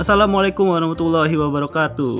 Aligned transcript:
Assalamualaikum 0.00 0.64
warahmatullahi 0.72 1.36
wabarakatuh. 1.36 2.16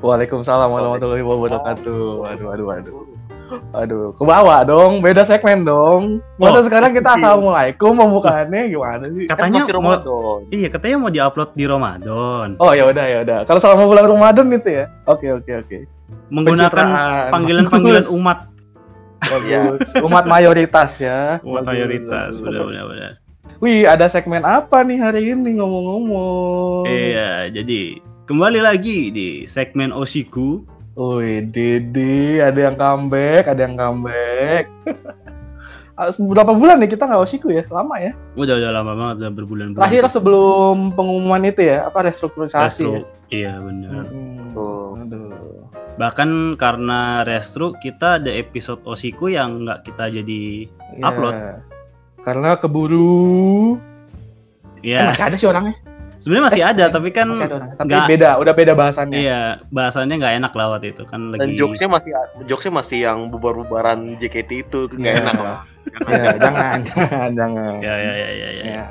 Waalaikumsalam 0.00 0.72
warahmatullahi 0.72 1.20
wabarakatuh. 1.20 2.00
Waduh, 2.24 2.46
waduh, 2.48 2.64
waduh. 2.64 2.94
Aduh, 3.76 4.16
ke 4.16 4.24
bawah 4.24 4.64
dong, 4.64 5.04
beda 5.04 5.28
segmen 5.28 5.68
dong. 5.68 6.24
Masa 6.40 6.60
Oh. 6.60 6.64
sekarang 6.64 6.96
kita 6.96 7.20
assalamualaikum 7.20 7.92
pembukaannya 7.92 8.72
gimana 8.72 9.04
sih? 9.04 9.28
Katanya 9.28 9.60
masih 9.60 9.72
mau 9.76 9.80
Ramadan. 10.00 10.40
Iya, 10.48 10.68
katanya 10.72 10.96
mau 10.96 11.10
diupload 11.12 11.50
di 11.52 11.64
Ramadan. 11.68 12.48
Oh 12.56 12.72
ya 12.72 12.84
udah 12.88 13.04
ya 13.04 13.18
udah. 13.20 13.38
Kalau 13.44 13.60
selama 13.60 13.84
bulan 13.84 14.04
Ramadan 14.08 14.44
gitu 14.48 14.68
ya. 14.72 14.84
Oke 15.04 15.28
oke 15.28 15.52
oke. 15.64 15.78
Menggunakan 16.32 16.86
panggilan-panggilan 17.28 18.08
umat. 18.16 18.38
Bagus. 19.28 19.92
Umat 20.00 20.24
mayoritas 20.24 20.90
ya. 20.96 21.36
Umat 21.44 21.68
mayoritas, 21.68 22.40
benar-benar. 22.40 22.84
benar. 22.88 23.12
Wih, 23.58 23.88
ada 23.88 24.06
segmen 24.06 24.44
apa 24.44 24.84
nih 24.84 25.00
hari 25.00 25.34
ini 25.34 25.58
ngomong-ngomong? 25.58 26.86
Iya, 26.86 27.50
jadi 27.50 27.98
kembali 28.28 28.60
lagi 28.62 29.10
di 29.10 29.28
segmen 29.48 29.90
Osiku. 29.90 30.62
Wih, 30.94 31.46
Didi, 31.48 32.38
ada 32.38 32.70
yang 32.70 32.76
comeback, 32.76 33.48
ada 33.48 33.60
yang 33.64 33.74
comeback. 33.74 34.68
Berapa 36.30 36.54
bulan 36.54 36.78
nih 36.78 36.94
kita 36.94 37.10
nggak 37.10 37.26
osiku 37.26 37.50
ya? 37.50 37.66
Lama 37.74 37.98
ya? 37.98 38.14
Udah 38.38 38.54
udah 38.54 38.70
lama 38.70 38.92
banget, 38.94 39.14
udah 39.18 39.32
berbulan-bulan. 39.34 39.82
Terakhir 39.82 40.04
sih. 40.06 40.14
sebelum 40.14 40.94
pengumuman 40.94 41.42
itu 41.42 41.66
ya, 41.66 41.90
apa 41.90 42.06
restrukturisasi 42.06 42.62
Restro. 42.62 42.90
ya? 42.94 43.02
Iya, 43.34 43.52
benar. 43.58 44.06
Hmm, 44.06 44.54
Tuh. 44.54 44.94
Aduh. 45.02 45.66
Bahkan 45.98 46.54
karena 46.54 47.26
restru 47.26 47.74
kita 47.82 48.22
ada 48.22 48.30
episode 48.30 48.78
Osiku 48.86 49.26
yang 49.26 49.66
nggak 49.66 49.90
kita 49.90 50.22
jadi 50.22 50.70
Ya, 50.98 51.14
Upload. 51.14 51.34
Karena 52.28 52.50
keburu. 52.54 53.80
Eh, 54.78 54.92
ya 54.92 55.08
masih 55.08 55.24
ada 55.24 55.36
sih 55.36 55.48
orangnya. 55.48 55.74
sebenarnya 56.18 56.46
masih 56.46 56.62
ada 56.62 56.84
Eh, 56.84 56.90
tapi 56.90 57.08
kan 57.08 57.24
ada. 57.30 57.56
Tapi 57.74 57.88
nggak- 57.88 58.08
beda, 58.10 58.30
udah 58.36 58.52
beda 58.52 58.72
bahasannya. 58.74 59.16
iya 59.16 59.40
bahasannya 59.68 60.18
nggak 60.18 60.34
enak 60.36 60.52
lah 60.52 60.66
waktu 60.68 60.90
itu 60.90 61.02
kan 61.04 61.30
lagi 61.30 61.40
Dan 61.40 61.50
jokesnya 61.54 61.88
masih 61.88 62.10
jokesnya 62.44 62.72
masih 62.74 62.98
yang 63.00 63.18
bubar-bubaran 63.28 63.98
JKT 64.14 64.50
itu 64.60 64.90
nggak 64.90 65.14
Iya. 65.14 65.22
enak 65.24 65.38
lah. 65.38 65.58
Ya, 65.88 66.36
jangan, 66.36 66.78
jangan, 66.84 67.30
jangan. 67.32 67.72
ya 67.80 67.94
ya 67.96 68.12
ya 68.14 68.28
ya, 68.30 68.48
ya. 68.52 68.64
Ya. 68.68 68.84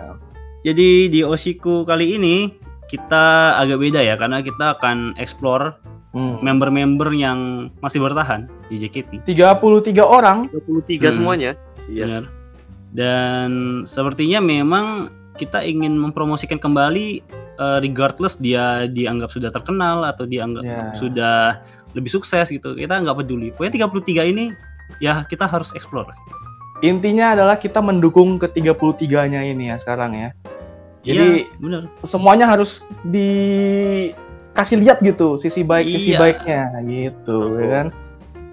Jadi 0.64 0.88
di 1.08 1.22
Osiku 1.22 1.84
kali 1.84 2.16
ini 2.16 2.58
kita 2.88 3.25
agak 3.56 3.78
beda 3.78 4.02
ya 4.02 4.16
karena 4.16 4.42
kita 4.42 4.73
akan 4.73 5.14
explore 5.16 5.78
Hmm. 6.09 6.40
member-member 6.42 7.12
yang 7.14 7.38
masih 7.78 8.00
bertahan 8.00 8.47
di 8.66 8.80
JKT 8.80 9.28
33 9.28 10.02
orang. 10.02 10.47
33 10.50 11.12
Hmm. 11.12 11.16
semuanya. 11.17 11.52
Benar. 11.86 12.23
Dan 12.98 13.50
sepertinya 13.86 14.42
memang 14.42 15.14
kita 15.38 15.62
ingin 15.62 15.94
mempromosikan 15.94 16.58
kembali 16.58 17.22
eh, 17.56 17.78
regardless 17.80 18.34
dia 18.36 18.90
dianggap 18.90 19.30
sudah 19.30 19.53
terkenal 19.53 20.02
atau 20.02 20.26
dianggap 20.26 20.66
Ya. 20.66 20.81
sudah 20.98 21.38
lebih 21.94 22.09
sukses 22.09 22.50
gitu 22.50 22.73
kita 22.73 22.98
nggak 22.98 23.22
peduli 23.22 23.50
pokoknya 23.50 23.86
33 23.90 24.25
ini 24.28 24.45
ya 24.98 25.22
kita 25.23 25.45
harus 25.45 25.70
explore 25.73 26.09
Intinya 26.81 27.34
adalah 27.34 27.58
kita 27.58 27.81
mendukung 27.81 28.38
ke 28.38 28.45
33-nya 28.50 29.42
ini 29.42 29.73
ya 29.73 29.81
sekarang 29.81 30.14
ya. 30.14 30.30
Jadi 31.02 31.25
Iya, 31.42 31.58
bener 31.58 31.81
semuanya 32.02 32.45
harus 32.45 32.86
dikasih 33.08 34.78
lihat 34.78 34.98
gitu 35.02 35.38
sisi 35.38 35.62
baik 35.62 35.86
sisi 35.88 36.14
Iya. 36.14 36.20
baiknya 36.22 36.62
gitu 36.86 37.38
ya 37.58 37.68
kan 37.72 37.88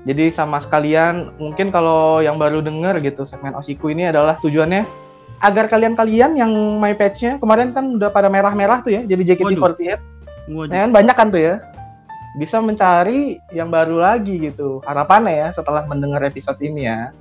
jadi 0.05 0.28
sama 0.28 0.60
sekalian 0.60 1.33
mungkin 1.41 1.72
kalau 1.72 2.20
yang 2.20 2.36
baru 2.36 2.60
denger 2.60 3.00
gitu 3.00 3.24
segmen 3.24 3.56
osiku 3.56 3.88
ini 3.88 4.12
adalah 4.12 4.36
tujuannya 4.44 4.84
agar 5.41 5.69
kalian-kalian 5.69 6.36
yang 6.36 6.52
my 6.80 6.92
patch-nya 6.97 7.41
kemarin 7.41 7.72
kan 7.72 7.97
udah 7.97 8.12
pada 8.12 8.28
merah-merah 8.28 8.84
tuh 8.84 8.92
ya 8.92 9.02
jadi 9.05 9.34
JKT48 9.34 10.14
Waduh. 10.52 10.69
kan 10.69 10.91
banyak 10.92 11.16
kan 11.16 11.28
tuh 11.32 11.41
ya. 11.41 11.55
Bisa 12.34 12.58
mencari 12.58 13.38
yang 13.55 13.70
baru 13.70 14.02
lagi 14.02 14.50
gitu 14.50 14.82
harapannya 14.84 15.38
ya 15.38 15.48
setelah 15.54 15.87
mendengar 15.87 16.20
episode 16.26 16.59
ini 16.60 16.84
ya. 16.84 17.14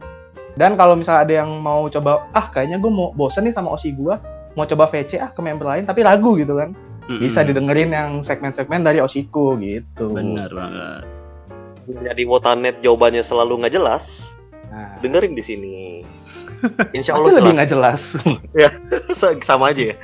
Dan 0.57 0.77
kalau 0.77 0.97
misalnya 0.97 1.21
ada 1.23 1.33
yang 1.45 1.51
mau 1.61 1.85
coba 1.89 2.27
ah 2.33 2.49
kayaknya 2.49 2.81
gue 2.81 2.91
mau 2.91 3.13
bosen 3.13 3.45
nih 3.47 3.55
sama 3.55 3.73
osi 3.73 3.93
gue 3.93 4.15
mau 4.53 4.65
coba 4.69 4.85
VC 4.89 5.17
ah 5.17 5.29
ke 5.33 5.41
member 5.41 5.65
lain 5.65 5.85
tapi 5.85 6.03
ragu 6.03 6.35
gitu 6.35 6.57
kan. 6.59 6.75
Bisa 7.03 7.43
didengerin 7.43 7.91
yang 7.91 8.23
segmen-segmen 8.23 8.79
dari 8.79 9.03
Osiku 9.03 9.59
gitu. 9.59 10.15
bener 10.15 10.47
banget 10.47 11.22
Jadi 11.87 12.23
Wotanet 12.23 12.79
jawabannya 12.79 13.23
selalu 13.23 13.63
nggak 13.63 13.73
jelas. 13.75 14.35
Nah, 14.71 14.97
Dengerin 15.03 15.35
di 15.35 15.43
sini. 15.43 15.75
Insya 16.97 17.13
pasti 17.15 17.29
Allah 17.29 17.33
lebih 17.39 17.51
jelas. 17.51 17.55
nggak 17.59 17.71
jelas. 17.71 18.01
Sama 19.47 19.75
aja 19.75 19.93
ya. 19.93 19.95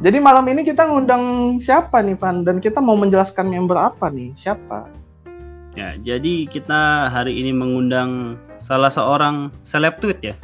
Jadi 0.00 0.16
malam 0.16 0.48
ini 0.48 0.64
kita 0.64 0.88
ngundang 0.88 1.56
siapa 1.60 2.00
nih, 2.00 2.16
Van? 2.16 2.40
Dan 2.40 2.56
kita 2.62 2.80
mau 2.80 2.96
menjelaskan 2.96 3.52
member 3.52 3.76
apa 3.76 4.08
nih? 4.08 4.32
Siapa? 4.38 5.00
ya 5.78 5.94
jadi 6.02 6.50
kita 6.50 7.06
hari 7.14 7.38
ini 7.38 7.54
mengundang 7.54 8.34
salah 8.58 8.90
seorang 8.90 9.54
seleb 9.62 10.02
tweet 10.02 10.18
ya 10.18 10.34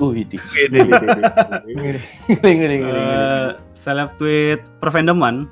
di. 0.00 0.38
Ngeri, 1.68 2.00
ngeri. 2.40 2.76
Eh, 2.80 3.48
seleb 3.76 4.16
tweet 4.16 4.64
perfandoman 4.80 5.44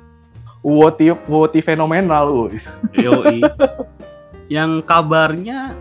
Woti, 0.59 1.07
Woti 1.31 1.63
fenomenal. 1.63 2.51
Yoi. 2.91 3.39
yang 4.49 4.81
kabarnya 4.81 5.77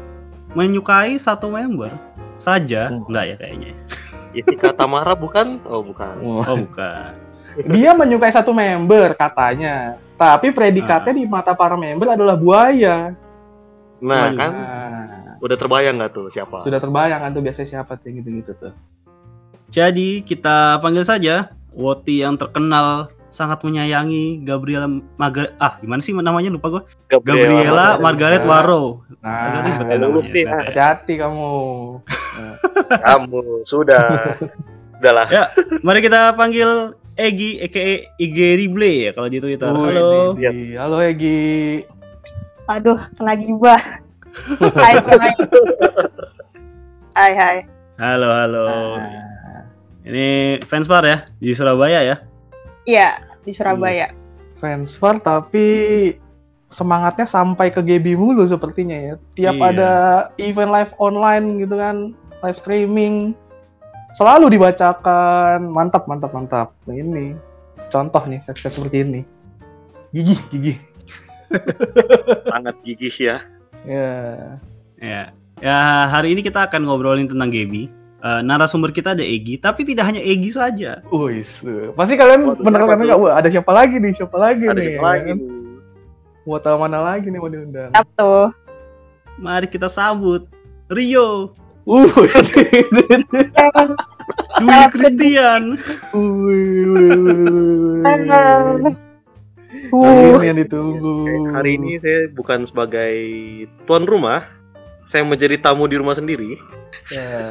menyukai 0.53 1.17
satu 1.17 1.49
member 1.49 1.91
saja, 2.37 2.89
Hmm. 2.89 3.09
enggak 3.09 3.25
ya 3.27 3.37
kayaknya. 3.37 3.73
Jessica 4.31 4.71
Tamara 4.71 5.17
bukan? 5.17 5.59
Oh 5.65 5.81
bukan. 5.81 6.15
Oh, 6.21 6.57
bukan. 6.61 7.11
Dia 7.75 7.91
menyukai 7.91 8.31
satu 8.31 8.53
member 8.53 9.13
katanya. 9.13 9.99
Tapi 10.15 10.53
predikatnya 10.53 11.11
di 11.13 11.25
mata 11.25 11.53
para 11.53 11.75
member 11.75 12.13
adalah 12.13 12.37
buaya. 12.37 13.17
Nah 13.99 14.31
kan 14.31 14.53
Nah, 14.53 15.35
udah 15.39 15.57
terbayang 15.57 15.99
nggak 15.99 16.13
tuh 16.13 16.27
siapa? 16.29 16.63
sudah 16.63 16.79
terbayang 16.79 17.19
kan 17.19 17.31
tuh 17.33 17.43
biasanya 17.43 17.69
siapa 17.73 17.95
tuh 17.95 18.11
gitu-gitu 18.13 18.53
tuh. 18.55 18.71
Jadi 19.69 20.23
kita 20.23 20.79
panggil 20.79 21.03
saja 21.03 21.51
Woti 21.71 22.23
yang 22.23 22.35
terkenal 22.35 23.11
sangat 23.29 23.61
menyayangi 23.61 24.41
Gabriela 24.41 24.89
Margaret 25.21 25.53
ah 25.61 25.77
gimana 25.81 26.01
sih 26.01 26.17
namanya 26.17 26.49
lupa 26.49 26.69
gua 26.73 26.83
Gabriela 27.09 28.01
Margaret 28.01 28.41
Margaret. 28.41 28.43
Waro 28.45 28.85
Nah, 29.19 29.67
ribet 29.67 29.87
ya 29.91 29.97
lulus 29.99 30.27
nih, 30.31 30.47
ya. 30.47 30.63
hati-hati 30.63 31.19
kamu. 31.19 31.51
Kamu 33.05 33.67
sudah. 33.67 34.39
Udahlah. 35.03 35.27
mari 35.83 35.99
kita 36.07 36.39
panggil 36.39 36.95
Egi 37.19 37.59
aka 37.59 38.15
IG 38.15 38.39
Rible 38.63 39.11
ya 39.11 39.11
kalau 39.11 39.27
di 39.27 39.43
Twitter 39.43 39.67
Wih, 39.75 39.91
halo 39.91 40.39
Didi. 40.39 40.79
Halo 40.79 40.97
Egi. 41.03 41.83
Aduh, 42.71 42.99
kena 43.19 43.35
gibah. 43.35 43.83
hai, 44.79 44.95
hai. 45.03 45.33
Hai, 47.19 47.33
hai. 47.35 47.59
halo 47.99 48.31
halo 48.31 48.67
Nah, 49.03 49.67
ini 50.07 50.29
fans 50.63 50.87
bar 50.87 51.03
ya 51.03 51.27
di 51.43 51.51
Surabaya 51.59 52.07
ya 52.07 52.23
Iya, 52.89 53.21
di 53.45 53.53
Surabaya. 53.53 54.09
fans 54.59 54.99
war 54.99 55.21
tapi 55.23 56.17
semangatnya 56.67 57.31
sampai 57.31 57.71
ke 57.71 57.79
GB 57.79 58.19
mulu 58.19 58.43
sepertinya 58.43 58.97
ya. 58.97 59.15
Tiap 59.37 59.55
Iya. 59.55 59.69
ada 59.71 59.93
event 60.35 60.73
live 60.73 60.93
online 60.99 61.63
gitu 61.63 61.79
kan, 61.79 61.97
live 62.43 62.59
streaming 62.59 63.37
selalu 64.13 64.51
dibacakan. 64.51 65.69
Mantap, 65.69 66.11
mantap, 66.11 66.33
mantap. 66.33 66.69
Nah, 66.89 66.97
ini 66.97 67.37
contoh 67.87 68.25
nih 68.27 68.43
fans-fans 68.43 68.75
seperti 68.75 69.05
ini. 69.05 69.21
Gigih, 70.11 70.41
gigih. 70.51 70.79
Sangat 72.51 72.75
gigih 72.83 73.15
ya. 73.15 73.37
Ya. 73.87 74.11
Ya, 74.99 75.23
ya 75.63 75.79
hari 76.11 76.35
ini 76.35 76.43
kita 76.43 76.67
akan 76.67 76.83
ngobrolin 76.83 77.31
tentang 77.31 77.53
Gaby. 77.53 77.87
Eh, 78.19 78.41
narasumber 78.43 78.91
kita 78.91 79.15
ada 79.15 79.23
Egi, 79.23 79.63
tapi 79.63 79.87
tidak 79.87 80.11
hanya 80.11 80.19
Egi 80.19 80.51
saja. 80.51 80.99
Wih, 81.15 81.47
pasti 81.95 82.19
kalian 82.19 82.59
siapa 82.59 82.99
nggak? 82.99 83.19
Wah, 83.23 83.39
ada 83.39 83.47
siapa 83.47 83.71
lagi 83.71 84.03
nih? 84.03 84.13
Siapa 84.19 84.35
lagi 84.35 84.67
Ada 84.67 84.75
nih? 84.75 84.87
siapa 84.91 85.07
lagi 85.07 85.23
kan? 85.31 85.39
nih? 85.39 85.49
Mau 86.43 86.59
tahu 86.59 86.77
mana 86.83 86.99
lagi 86.99 87.27
nih 87.31 87.39
mau 87.39 87.47
diundang? 87.47 87.95
Siap 87.95 88.09
tuh. 88.19 88.51
Mari 89.39 89.71
kita 89.71 89.87
sambut 89.87 90.51
Rio, 90.91 91.55
Uh, 91.89 92.05
Dwi 94.61 94.81
Christian. 94.93 95.81
Uh, 96.13 96.53
ini 99.89 100.45
yang 100.53 100.59
ditunggu. 100.61 101.25
Oke, 101.25 101.49
Hari 101.49 101.81
ini 101.81 101.97
saya 101.97 102.29
bukan 102.37 102.69
sebagai 102.69 103.17
tuan 103.89 104.05
rumah, 104.05 104.45
saya 105.09 105.25
menjadi 105.25 105.57
tamu 105.57 105.89
di 105.89 105.97
rumah 105.97 106.13
sendiri. 106.13 106.61
Ya. 107.09 107.49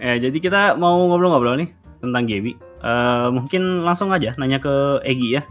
Ya, 0.00 0.12
jadi 0.24 0.36
kita 0.40 0.80
mau 0.80 0.96
ngobrol-ngobrol 1.12 1.60
nih 1.60 1.68
tentang 2.00 2.24
Gaby. 2.24 2.56
Eh, 2.80 3.28
mungkin 3.28 3.84
langsung 3.84 4.08
aja 4.08 4.32
nanya 4.40 4.56
ke 4.56 5.04
Egi 5.04 5.36
ya. 5.36 5.42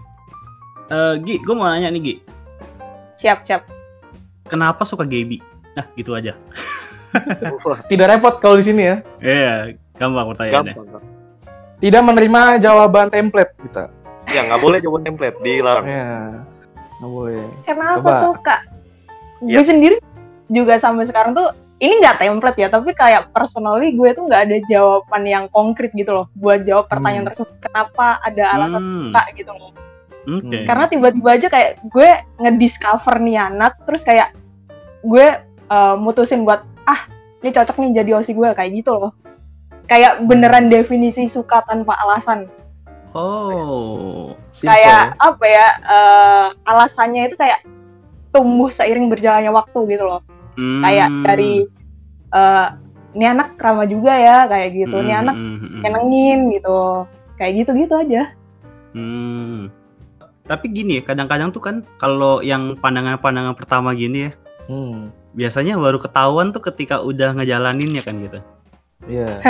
Eh, 0.89 1.21
Gi, 1.21 1.37
gue 1.37 1.53
mau 1.53 1.69
nanya 1.69 1.93
nih 1.93 2.01
Gi, 2.01 2.15
siap, 3.13 3.45
siap. 3.45 3.69
kenapa 4.49 4.81
suka 4.81 5.05
Gaby? 5.05 5.37
Nah, 5.77 5.85
gitu 5.93 6.17
aja. 6.17 6.33
Tidak 7.85 8.07
repot 8.09 8.41
kalau 8.41 8.57
di 8.57 8.65
sini 8.65 8.89
ya. 8.89 8.97
Iya, 9.21 9.53
gampang 10.01 10.33
pertanyaannya. 10.33 10.73
gampang. 10.73 11.05
Tidak 11.79 12.01
menerima 12.01 12.41
jawaban 12.57 13.13
template 13.13 13.53
kita. 13.61 13.93
Ya 14.33 14.45
nggak 14.49 14.61
boleh 14.61 14.77
coba 14.81 14.97
template, 15.05 15.37
dilarang. 15.45 15.85
Ya, 15.85 16.41
nggak 16.97 17.11
boleh. 17.13 17.45
Karena 17.65 17.85
aku 17.93 18.09
Coba. 18.09 18.21
suka. 18.25 18.55
Gue 19.39 19.59
Yes. 19.59 19.67
sendiri 19.67 19.97
juga 20.47 20.75
sampai 20.75 21.05
sekarang 21.05 21.31
tuh 21.31 21.47
ini 21.79 22.03
nggak 22.03 22.19
template 22.19 22.59
ya, 22.59 22.67
tapi 22.67 22.91
kayak 22.91 23.31
personally 23.31 23.95
gue 23.95 24.11
tuh 24.11 24.27
nggak 24.27 24.41
ada 24.51 24.57
jawaban 24.67 25.23
yang 25.23 25.45
konkret 25.47 25.95
gitu 25.95 26.11
loh 26.11 26.27
buat 26.35 26.67
jawab 26.67 26.91
pertanyaan 26.91 27.23
Hmm. 27.23 27.31
tersebut. 27.31 27.55
Kenapa 27.63 28.19
ada 28.19 28.43
alasan 28.51 28.81
Hmm, 28.83 28.91
suka 29.07 29.21
gitu 29.33 29.51
loh. 29.55 29.71
Oke. 30.27 30.67
Karena 30.67 30.85
tiba-tiba 30.85 31.29
aja 31.31 31.47
kayak 31.47 31.79
gue 31.87 32.09
ngediscover 32.37 33.15
nih 33.23 33.39
anak, 33.39 33.79
terus 33.87 34.03
kayak 34.03 34.35
gue 35.01 35.27
eh, 35.69 35.95
mutusin 35.95 36.43
buat 36.43 36.65
ah 36.83 37.05
ini 37.39 37.53
cocok 37.53 37.77
nih 37.79 38.03
jadi 38.03 38.11
osi 38.17 38.33
gue 38.33 38.49
kayak 38.51 38.73
gitu 38.75 38.91
loh. 38.91 39.15
Kayak 39.85 40.25
beneran 40.25 40.67
definisi 40.67 41.25
suka 41.25 41.63
tanpa 41.63 41.95
alasan. 41.95 42.51
Oh. 43.15 44.35
Simple. 44.51 44.67
Kayak 44.67 45.15
apa 45.15 45.45
ya? 45.47 45.67
eh, 45.79 46.45
alasannya 46.67 47.25
itu 47.25 47.37
kayak 47.37 47.63
tumbuh 48.29 48.69
seiring 48.69 49.09
berjalannya 49.09 49.51
waktu 49.53 49.79
gitu 49.89 50.03
loh. 50.05 50.21
Hmm. 50.55 50.81
Kayak 50.85 51.09
dari 51.25 51.53
eh 52.29 52.67
ini 53.17 53.25
anak 53.25 53.57
ramah 53.57 53.89
juga 53.89 54.13
ya 54.13 54.45
kayak 54.45 54.69
gitu. 54.85 54.95
Ini 55.01 55.13
Hmm, 55.13 55.21
anak 55.25 55.35
hmm, 55.35 55.49
hmm, 55.49 55.69
hmm. 55.69 55.81
nyenengin 55.81 56.39
gitu. 56.53 56.79
Kayak 57.39 57.53
gitu-gitu 57.63 57.93
aja. 57.95 58.21
Hmm. 58.93 59.69
Tapi 60.49 60.65
gini 60.73 60.97
ya, 60.97 61.03
kadang-kadang 61.05 61.53
tuh 61.53 61.61
kan 61.61 61.75
kalau 62.01 62.41
yang 62.41 62.73
pandangan-pandangan 62.81 63.53
pertama 63.53 63.93
gini 63.93 64.29
ya, 64.29 64.31
Hmm, 64.69 65.09
biasanya 65.33 65.81
baru 65.81 65.97
ketahuan 65.97 66.53
tuh 66.53 66.61
ketika 66.61 67.01
udah 67.01 67.33
ngejalaninnya 67.33 68.05
kan 68.05 68.21
gitu. 68.21 68.39
iya. 69.09 69.41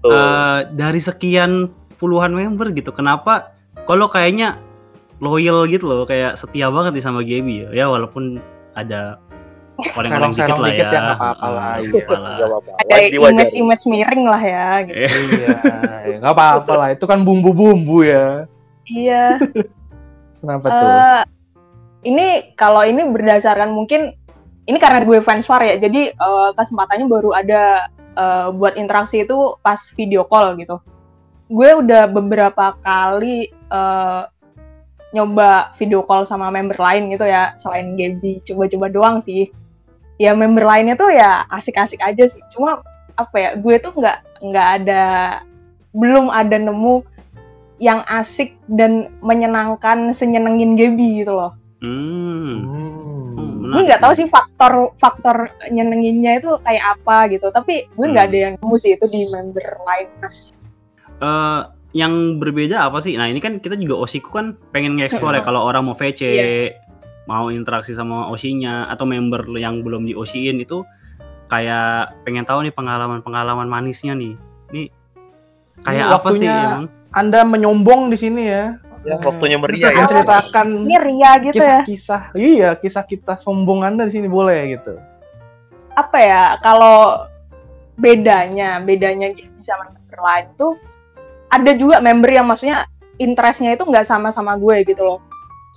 Tuh. 0.00 0.12
Eh, 0.12 0.60
dari 0.76 1.00
sekian 1.00 1.72
puluhan 1.96 2.36
member 2.36 2.68
gitu, 2.76 2.92
kenapa 2.92 3.56
kalau 3.88 4.04
kayaknya 4.04 4.60
loyal 5.24 5.64
gitu 5.64 5.88
loh, 5.88 6.04
kayak 6.04 6.36
setia 6.36 6.68
banget 6.68 7.00
nih 7.00 7.04
sama 7.04 7.24
Gaby 7.24 7.64
ya. 7.64 7.68
Ya 7.72 7.86
walaupun 7.88 8.38
ada 8.76 9.16
oleng-oleng 9.74 10.30
dikit 10.30 10.46
Serong-serong 10.46 10.60
lah 10.60 10.70
dikit 10.70 10.86
ya. 10.86 10.92
ya, 10.92 11.00
nggak 11.02 11.18
apa-apa 11.18 11.46
lah, 11.50 11.74
iya. 11.82 12.02
Ada 12.78 12.96
image-image 13.10 13.84
miring 13.90 14.24
lah 14.28 14.42
ya 14.42 14.68
gitu. 14.86 15.02
Eh, 15.02 15.10
iya, 16.06 16.16
nggak 16.22 16.34
apa-apa 16.34 16.72
lah. 16.78 16.88
Itu 16.94 17.04
kan 17.10 17.26
bumbu-bumbu 17.26 18.06
ya. 18.06 18.46
Iya. 18.86 19.42
Kenapa 20.40 20.66
tuh? 20.68 20.78
Eh, 20.78 21.22
ini 22.04 22.26
kalau 22.54 22.84
ini 22.84 23.02
berdasarkan 23.08 23.72
mungkin 23.72 24.14
ini 24.64 24.78
karena 24.80 25.04
gue 25.04 25.18
fans 25.20 25.48
war 25.50 25.60
ya, 25.64 25.76
jadi 25.80 26.14
eh, 26.14 26.50
kesempatannya 26.54 27.06
baru 27.10 27.34
ada 27.34 27.90
eh, 28.14 28.48
buat 28.54 28.78
interaksi 28.78 29.26
itu 29.26 29.58
pas 29.64 29.80
video 29.98 30.22
call 30.28 30.54
gitu. 30.60 30.78
Gue 31.50 31.76
udah 31.76 32.06
beberapa 32.08 32.78
kali 32.84 33.50
eh, 33.50 34.22
nyoba 35.14 35.70
video 35.78 36.02
call 36.02 36.26
sama 36.26 36.50
member 36.50 36.76
lain 36.76 37.08
gitu 37.08 37.22
ya, 37.24 37.54
selain 37.54 37.94
Gaby 37.94 38.42
coba-coba 38.42 38.86
doang 38.90 39.16
sih. 39.22 39.48
Ya 40.18 40.34
member 40.34 40.66
lainnya 40.66 40.98
tuh 40.98 41.14
ya 41.14 41.46
asik-asik 41.48 42.02
aja 42.02 42.26
sih. 42.26 42.42
Cuma 42.50 42.82
apa 43.14 43.36
ya, 43.38 43.50
gue 43.54 43.78
tuh 43.78 43.94
nggak 43.94 44.42
nggak 44.42 44.68
ada 44.82 45.04
belum 45.94 46.26
ada 46.28 46.58
nemu 46.58 47.06
yang 47.78 48.02
asik 48.06 48.54
dan 48.66 49.10
menyenangkan 49.22 50.10
senyenengin 50.10 50.74
Gaby 50.74 51.22
gitu 51.22 51.34
loh. 51.34 51.54
Hmm. 51.78 52.66
Hmm. 52.66 52.94
Hmm, 53.64 53.70
Gue 53.74 53.82
nggak 53.90 54.02
tahu 54.02 54.12
sih 54.14 54.28
faktor 54.30 54.94
faktor 54.98 55.50
nyenenginnya 55.70 56.38
itu 56.38 56.50
kayak 56.62 56.98
apa 56.98 57.26
gitu. 57.30 57.50
Tapi 57.50 57.90
gue 57.90 58.06
nggak 58.06 58.26
Hmm. 58.26 58.34
ada 58.34 58.38
yang 58.38 58.54
nemu 58.58 58.74
sih 58.78 58.94
itu 58.94 59.06
di 59.10 59.26
member 59.30 59.66
lain 59.82 60.08
mas. 60.22 60.54
Eh, 61.18 61.60
yang 61.94 62.42
berbeda 62.42 62.90
apa 62.90 62.98
sih? 62.98 63.14
Nah 63.14 63.30
ini 63.30 63.38
kan 63.38 63.62
kita 63.62 63.78
juga 63.78 64.02
osiku 64.02 64.34
kan 64.34 64.58
pengen 64.74 64.98
nge-explore 64.98 65.38
ya 65.38 65.42
kalau 65.46 65.62
orang 65.62 65.86
mau 65.86 65.94
VC, 65.94 66.20
Iya. 66.26 66.46
mau 67.30 67.48
interaksi 67.48 67.94
sama 67.94 68.28
osinya 68.28 68.90
atau 68.90 69.06
member 69.06 69.46
yang 69.56 69.80
belum 69.86 70.04
di 70.04 70.12
osiin 70.12 70.58
itu 70.58 70.82
kayak 71.46 72.12
pengen 72.26 72.42
tahu 72.42 72.66
nih 72.66 72.74
pengalaman-pengalaman 72.74 73.70
manisnya 73.70 74.18
nih. 74.18 74.34
Nih 74.74 74.90
kayak 75.86 76.06
Ini 76.10 76.16
apa 76.18 76.28
sih 76.34 76.50
emang? 76.50 76.90
Anda 77.14 77.46
menyombong 77.46 78.10
di 78.10 78.18
sini 78.18 78.42
ya. 78.50 78.74
Ya, 79.04 79.20
waktunya 79.20 79.60
meriah 79.60 79.92
ya. 79.92 80.00
Menceritakan 80.02 80.66
Ini 80.88 80.96
Ria 80.96 81.32
gitu 81.44 81.60
ya. 81.60 81.84
kisah-kisah. 81.84 82.22
Iya, 82.34 82.70
kisah-kisah 82.80 83.36
sombong 83.38 83.84
Anda 83.84 84.08
di 84.08 84.16
sini 84.18 84.26
boleh 84.26 84.80
gitu. 84.80 84.96
Apa 85.94 86.18
ya 86.18 86.42
kalau 86.58 87.28
bedanya 87.94 88.82
bedanya 88.82 89.30
Gaby 89.30 89.62
sama 89.62 89.94
member 89.94 90.18
lain 90.18 90.46
tuh 90.58 90.74
ada 91.54 91.70
juga 91.72 91.98
member 91.98 92.30
yang 92.30 92.44
maksudnya 92.44 92.84
interestnya 93.16 93.72
itu 93.72 93.82
nggak 93.82 94.02
sama-sama 94.02 94.54
gue 94.54 94.82
gitu 94.84 95.02
loh. 95.02 95.18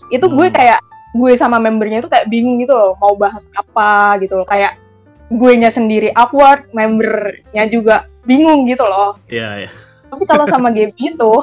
Itu 0.09 0.27
gue 0.27 0.47
Hmm. 0.47 0.55
kayak 0.55 0.79
gue 1.13 1.31
sama 1.33 1.57
membernya 1.57 1.99
itu 1.99 2.07
kayak 2.07 2.27
bingung 2.27 2.57
gitu 2.57 2.71
loh 2.71 2.93
mau 2.95 3.13
bahas 3.13 3.49
apa 3.51 4.19
gitu 4.19 4.37
loh 4.37 4.45
kayak 4.45 4.77
gue 5.27 5.51
nya 5.55 5.67
sendiri 5.67 6.13
awkward 6.13 6.69
membernya 6.71 7.65
juga 7.65 8.05
bingung 8.21 8.63
gitu 8.63 8.83
loh 8.83 9.17
Iya, 9.25 9.65
iya. 9.65 9.69
tapi 10.05 10.23
kalau 10.23 10.45
sama 10.45 10.69
Gaby 10.75 11.15
itu 11.15 11.33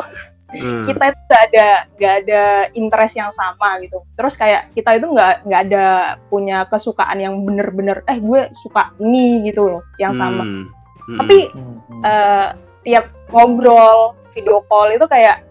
Hmm. 0.54 0.86
kita 0.86 1.10
itu 1.10 1.18
nggak 1.26 1.42
ada 1.50 1.66
nggak 1.90 2.14
ada 2.22 2.42
interest 2.72 3.18
yang 3.18 3.34
sama 3.34 3.82
gitu 3.82 4.06
terus 4.14 4.38
kayak 4.38 4.70
kita 4.70 4.94
itu 4.94 5.10
nggak 5.10 5.42
nggak 5.42 5.62
ada 5.66 5.86
punya 6.30 6.62
kesukaan 6.64 7.18
yang 7.18 7.34
bener-bener 7.42 8.06
eh 8.06 8.22
gue 8.22 8.46
suka 8.54 8.94
ini 8.96 9.42
gitu 9.42 9.66
loh 9.66 9.82
yang 9.98 10.14
sama 10.14 10.46
Hmm. 10.46 10.70
Hmm. 11.02 11.18
tapi 11.18 11.36
Hmm. 11.50 12.02
eh, 12.06 12.48
tiap 12.84 13.10
ngobrol 13.28 14.14
video 14.34 14.60
call 14.66 14.90
itu 14.92 15.06
kayak 15.06 15.46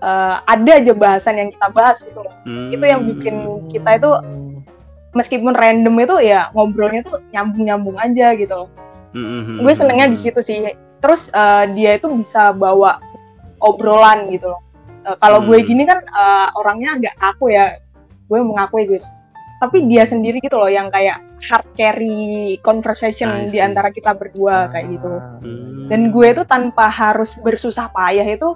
eh, 0.00 0.36
ada 0.46 0.72
aja 0.78 0.92
bahasan 0.94 1.34
yang 1.36 1.48
kita 1.50 1.68
bahas 1.74 2.00
gitu 2.06 2.22
loh. 2.22 2.34
Hmm. 2.46 2.70
itu 2.70 2.84
yang 2.86 3.02
bikin 3.04 3.66
kita 3.68 3.98
itu 3.98 4.10
meskipun 5.12 5.52
random 5.56 5.98
itu 5.98 6.16
ya 6.22 6.48
ngobrolnya 6.54 7.02
tuh 7.02 7.18
nyambung-nyambung 7.34 7.98
aja 7.98 8.32
gitu 8.38 8.54
loh. 8.54 8.68
Hmm, 9.12 9.58
gue 9.64 9.72
senengnya 9.74 10.06
di 10.06 10.18
situ 10.18 10.38
sih. 10.38 10.70
Terus 11.02 11.28
eh, 11.34 11.64
dia 11.74 11.98
itu 11.98 12.06
bisa 12.14 12.54
bawa 12.54 13.02
obrolan 13.58 14.30
gitu 14.30 14.54
loh. 14.54 14.62
Eh, 15.02 15.16
kalau 15.18 15.42
gue 15.42 15.58
Hmm. 15.58 15.66
gini 15.66 15.82
kan 15.88 15.98
eh, 16.04 16.46
orangnya 16.54 16.94
agak 16.96 17.14
aku 17.18 17.50
ya. 17.50 17.74
Gue 18.28 18.44
mengakui 18.44 18.84
gitu 18.84 19.08
tapi 19.58 19.84
dia 19.84 20.02
sendiri 20.02 20.38
gitu 20.38 20.54
loh 20.54 20.66
yang 20.66 20.86
kayak 20.88 21.18
hard 21.42 21.66
carry 21.74 22.18
conversation 22.60 23.26
di 23.44 23.58
antara 23.58 23.90
kita 23.90 24.12
berdua 24.12 24.70
kayak 24.70 24.86
gitu 24.88 25.10
Hmm. 25.42 25.86
dan 25.86 26.10
gue 26.10 26.28
tuh 26.32 26.44
tanpa 26.44 26.86
harus 26.86 27.34
bersusah 27.36 27.90
payah 27.90 28.24
itu 28.24 28.54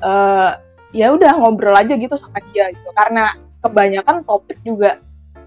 eh, 0.00 0.50
ya 0.90 1.10
udah 1.10 1.38
ngobrol 1.38 1.72
aja 1.72 1.94
gitu 1.94 2.14
sama 2.14 2.42
dia 2.50 2.66
gitu 2.68 2.90
karena 2.92 3.34
kebanyakan 3.60 4.24
topik 4.24 4.58
juga 4.60 4.98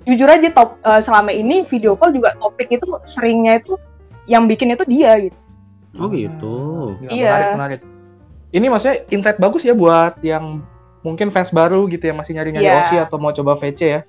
jujur 0.03 0.27
aja 0.27 0.47
top 0.49 0.79
eh, 0.79 1.01
selama 1.01 1.31
ini 1.31 1.63
video 1.63 1.95
call 1.95 2.11
juga 2.11 2.31
topik 2.37 2.71
itu 2.71 2.85
seringnya 3.03 3.59
itu 3.59 3.75
yang 4.23 4.47
bikin 4.47 4.71
itu 4.71 4.83
dia 4.85 5.19
gitu 5.19 5.37
Oh 5.93 6.09
gitu. 6.09 6.57
Ya, 7.05 7.09
Iya. 7.11 7.29
Menarik, 7.29 7.49
menarik. 7.53 7.81
Ini 8.49 8.65
maksudnya 8.65 8.97
insight 9.09 9.37
bagus 9.37 9.61
ya 9.61 9.77
buat 9.77 10.17
yang 10.21 10.65
mungkin 11.01 11.29
fans 11.29 11.49
baru 11.49 11.85
gitu 11.85 12.09
ya 12.09 12.17
masih 12.17 12.33
nyari-nyari 12.33 12.65
Iya. 12.65 12.77
OSI 12.81 12.97
atau 13.03 13.17
mau 13.17 13.29
coba 13.29 13.61
VC 13.61 13.79
ya. 13.83 14.01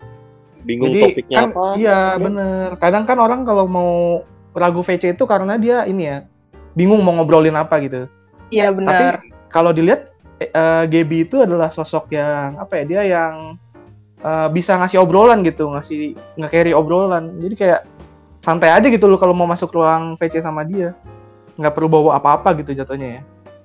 Bingung 0.64 0.90
Jadi 0.90 1.00
topiknya 1.04 1.38
kan, 1.38 1.49
apa. 1.52 1.64
Iya 1.76 1.99
bener. 2.16 2.66
Kadang 2.80 3.04
kan 3.04 3.18
orang 3.21 3.40
kalau 3.44 3.64
mau 3.64 3.92
ragu 4.52 4.80
VC 4.80 5.12
itu 5.12 5.25
karena 5.25 5.54
dia 5.54 5.85
ini 5.85 6.04
ya 6.04 6.18
bingung 6.73 7.04
mau 7.04 7.14
ngobrolin 7.14 7.54
apa 7.54 7.78
gitu. 7.80 8.09
iya 8.49 8.71
benar 8.71 8.90
Tapi 8.90 9.04
kalau 9.47 9.71
dilihat 9.71 10.11
eh, 10.37 10.49
eh, 10.49 10.85
Gaby 10.87 11.26
itu 11.26 11.42
adalah 11.42 11.68
sosok 11.68 12.11
yang 12.11 12.56
apa 12.56 12.80
ya 12.80 12.85
dia 12.85 13.02
yang 13.04 13.35
eh, 14.18 14.49
bisa 14.49 14.75
ngasih 14.75 14.99
obrolan 14.99 15.42
gitu, 15.42 15.68
ngasih 15.68 16.16
nge-carry 16.37 16.73
obrolan. 16.73 17.35
Jadi 17.38 17.54
kayak 17.54 17.80
santai 18.40 18.71
aja 18.71 18.87
gitu 18.87 19.04
loh 19.04 19.16
kalau 19.16 19.33
mau 19.33 19.44
masuk 19.44 19.73
ruang 19.73 20.16
VC 20.16 20.40
sama 20.40 20.64
dia. 20.64 20.92
Nggak 21.54 21.73
perlu 21.73 21.87
bawa 21.87 22.18
apa-apa 22.18 22.56
gitu 22.59 22.73
jatuhnya 22.73 23.09
ya. 23.09 23.23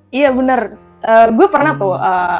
Iya 0.09 0.29
bener. 0.33 0.59
Eh, 0.99 1.27
gue 1.31 1.47
pernah 1.47 1.73
Hmm. 1.73 1.81
tuh 1.81 1.95
eh, 1.95 2.37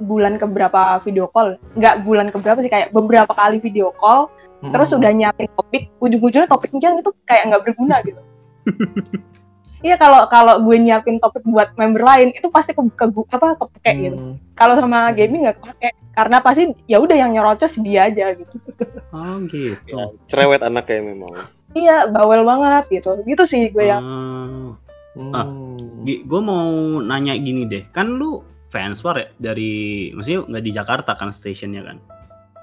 bulan 0.00 0.40
keberapa 0.40 0.98
video 1.04 1.28
call, 1.28 1.60
nggak 1.76 2.02
bulan 2.08 2.32
keberapa 2.32 2.64
sih 2.64 2.72
kayak 2.72 2.90
beberapa 2.90 3.30
kali 3.30 3.60
video 3.60 3.92
call, 3.94 4.32
terus 4.64 4.90
Mm-mm. 4.90 5.00
udah 5.04 5.10
nyiapin 5.12 5.48
topik, 5.52 5.82
ujung-ujungnya 6.00 6.48
topiknya 6.48 6.96
itu 6.96 7.12
kayak 7.28 7.52
nggak 7.52 7.62
berguna 7.68 7.96
gitu. 8.02 8.20
Iya 9.80 9.96
kalau 9.96 10.28
kalau 10.28 10.60
gue 10.60 10.76
nyiapin 10.76 11.16
topik 11.16 11.40
buat 11.48 11.72
member 11.80 12.04
lain 12.04 12.36
itu 12.36 12.52
pasti 12.52 12.76
ke, 12.76 12.84
ke 12.84 13.04
apa 13.32 13.56
kepake 13.56 14.12
gitu. 14.12 14.16
Hmm. 14.20 14.36
Kalau 14.52 14.76
sama 14.76 15.08
gaming 15.16 15.48
nggak 15.48 15.56
kepake 15.56 15.96
karena 16.12 16.36
pasti 16.44 16.76
ya 16.84 17.00
udah 17.00 17.16
yang 17.16 17.32
nyerocos 17.32 17.80
dia 17.80 18.12
aja 18.12 18.36
gitu. 18.36 18.60
Oh 19.08 19.40
gitu. 19.48 19.80
Ya, 19.88 20.12
cerewet 20.28 20.60
anaknya 20.60 21.16
memang. 21.16 21.32
Iya 21.72 22.12
bawel 22.12 22.44
banget 22.44 23.00
gitu. 23.00 23.24
Gitu 23.24 23.42
sih 23.48 23.72
gue 23.72 23.88
yang 23.88 24.04
Ah. 24.04 25.42
Hmm. 25.48 26.06
gue 26.06 26.40
mau 26.44 27.00
nanya 27.02 27.34
gini 27.40 27.66
deh, 27.66 27.82
kan 27.90 28.06
lu 28.20 28.44
fans 28.70 29.02
war 29.02 29.18
ya 29.18 29.28
dari, 29.36 30.08
maksudnya 30.14 30.46
nggak 30.46 30.64
di 30.64 30.72
Jakarta 30.72 31.12
kan 31.18 31.34
stationnya 31.34 31.82
kan? 31.82 31.98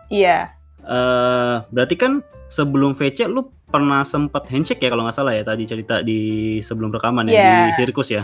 iya 0.08 0.56
eh 0.88 1.56
berarti 1.68 1.96
kan 2.00 2.24
sebelum 2.48 2.96
VC 2.96 3.28
lu 3.28 3.52
pernah 3.68 4.08
sempet 4.08 4.48
handshake 4.48 4.80
ya 4.80 4.88
kalau 4.88 5.04
nggak 5.04 5.18
salah 5.20 5.36
ya 5.36 5.44
tadi 5.44 5.68
cerita 5.68 6.00
di 6.00 6.20
sebelum 6.64 6.88
rekaman 6.96 7.28
ya 7.28 7.36
Iya. 7.36 7.52
di 7.68 7.74
sirkus 7.76 8.08
ya. 8.08 8.24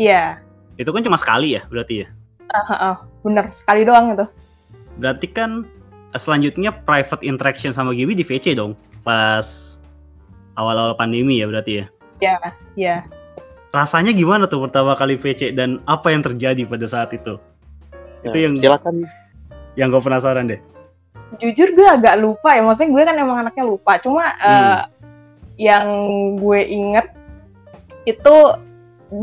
iya 0.00 0.40
Itu 0.80 0.88
kan 0.88 1.04
cuma 1.04 1.20
sekali 1.20 1.52
ya 1.52 1.68
berarti 1.68 2.00
ya. 2.00 2.08
Ah, 2.48 2.64
ah, 2.64 2.72
ah. 2.80 2.96
bener 3.20 3.52
sekali 3.52 3.84
doang 3.84 4.16
itu 4.16 4.24
Berarti 4.96 5.28
kan 5.28 5.68
selanjutnya 6.16 6.72
private 6.72 7.20
interaction 7.24 7.76
sama 7.76 7.92
Gibi 7.92 8.16
di 8.16 8.24
VC 8.24 8.56
dong 8.56 8.72
pas 9.04 9.76
awal-awal 10.56 10.96
pandemi 10.96 11.44
ya 11.44 11.48
berarti 11.48 11.84
ya. 11.84 11.86
ya 12.24 12.34
ya 12.76 12.96
Rasanya 13.72 14.12
gimana 14.12 14.44
tuh 14.44 14.60
pertama 14.60 14.92
kali 14.92 15.16
VC 15.16 15.50
dan 15.50 15.80
apa 15.84 16.12
yang 16.12 16.20
terjadi 16.20 16.62
pada 16.62 16.84
saat 16.84 17.08
itu? 17.10 17.40
Itu 18.20 18.30
Nah, 18.30 18.42
yang 18.44 18.54
silakan. 18.54 19.08
yang 19.74 19.88
gue 19.88 19.98
penasaran 19.98 20.46
deh. 20.46 20.60
jujur 21.32 21.72
gue 21.72 21.88
agak 21.88 22.20
lupa 22.20 22.52
ya 22.52 22.60
maksudnya 22.60 22.92
gue 22.92 23.02
kan 23.02 23.16
emang 23.16 23.40
anaknya 23.40 23.64
lupa 23.64 23.96
cuma 23.96 24.36
Hmm. 24.36 24.44
eh, 24.44 24.80
yang 25.56 25.86
gue 26.36 26.60
inget 26.60 27.08
itu 28.04 28.36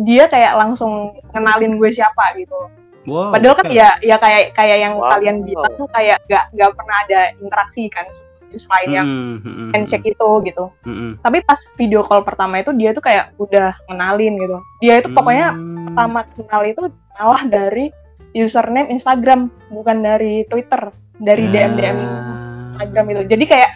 dia 0.02 0.26
kayak 0.26 0.58
langsung 0.58 1.14
kenalin 1.30 1.78
gue 1.78 1.94
siapa 1.94 2.34
gitu 2.34 2.58
Wow. 3.06 3.30
padahal 3.30 3.54
kan 3.54 3.70
ya 3.70 3.94
ya 4.02 4.18
kayak 4.18 4.58
kayak 4.58 4.78
yang 4.82 4.98
Wow. 4.98 5.06
kalian 5.06 5.46
bilang 5.46 5.70
tuh 5.78 5.86
kayak 5.94 6.18
gak 6.26 6.50
gak 6.50 6.72
pernah 6.74 6.98
ada 7.06 7.22
interaksi 7.38 7.86
kan 7.88 8.10
selain 8.54 8.90
yang 8.90 9.08
Hmm, 9.08 9.38
hmm, 9.42 9.54
hmm, 9.54 9.70
handshake 9.74 10.10
itu 10.10 10.30
gitu 10.46 10.66
hmm, 10.82 10.96
hmm. 10.96 11.12
tapi 11.22 11.38
pas 11.42 11.60
video 11.76 12.02
call 12.02 12.24
pertama 12.24 12.58
itu 12.58 12.74
dia 12.74 12.90
tuh 12.92 13.04
kayak 13.04 13.36
udah 13.38 13.78
kenalin 13.86 14.34
gitu 14.38 14.58
dia 14.80 14.98
itu 14.98 15.10
pokoknya 15.12 15.54
Hmm. 15.54 15.92
pertama 15.92 16.20
kenal 16.34 16.62
itu 16.64 16.84
malah 17.14 17.44
dari 17.46 17.92
username 18.32 18.90
Instagram 18.90 19.50
bukan 19.68 19.98
dari 20.00 20.46
Twitter 20.46 20.90
dari 21.18 21.50
DM 21.50 21.76
DM 21.76 21.98
Ah. 22.00 22.64
Instagram 22.70 23.06
itu. 23.12 23.22
Jadi 23.28 23.44
kayak 23.44 23.72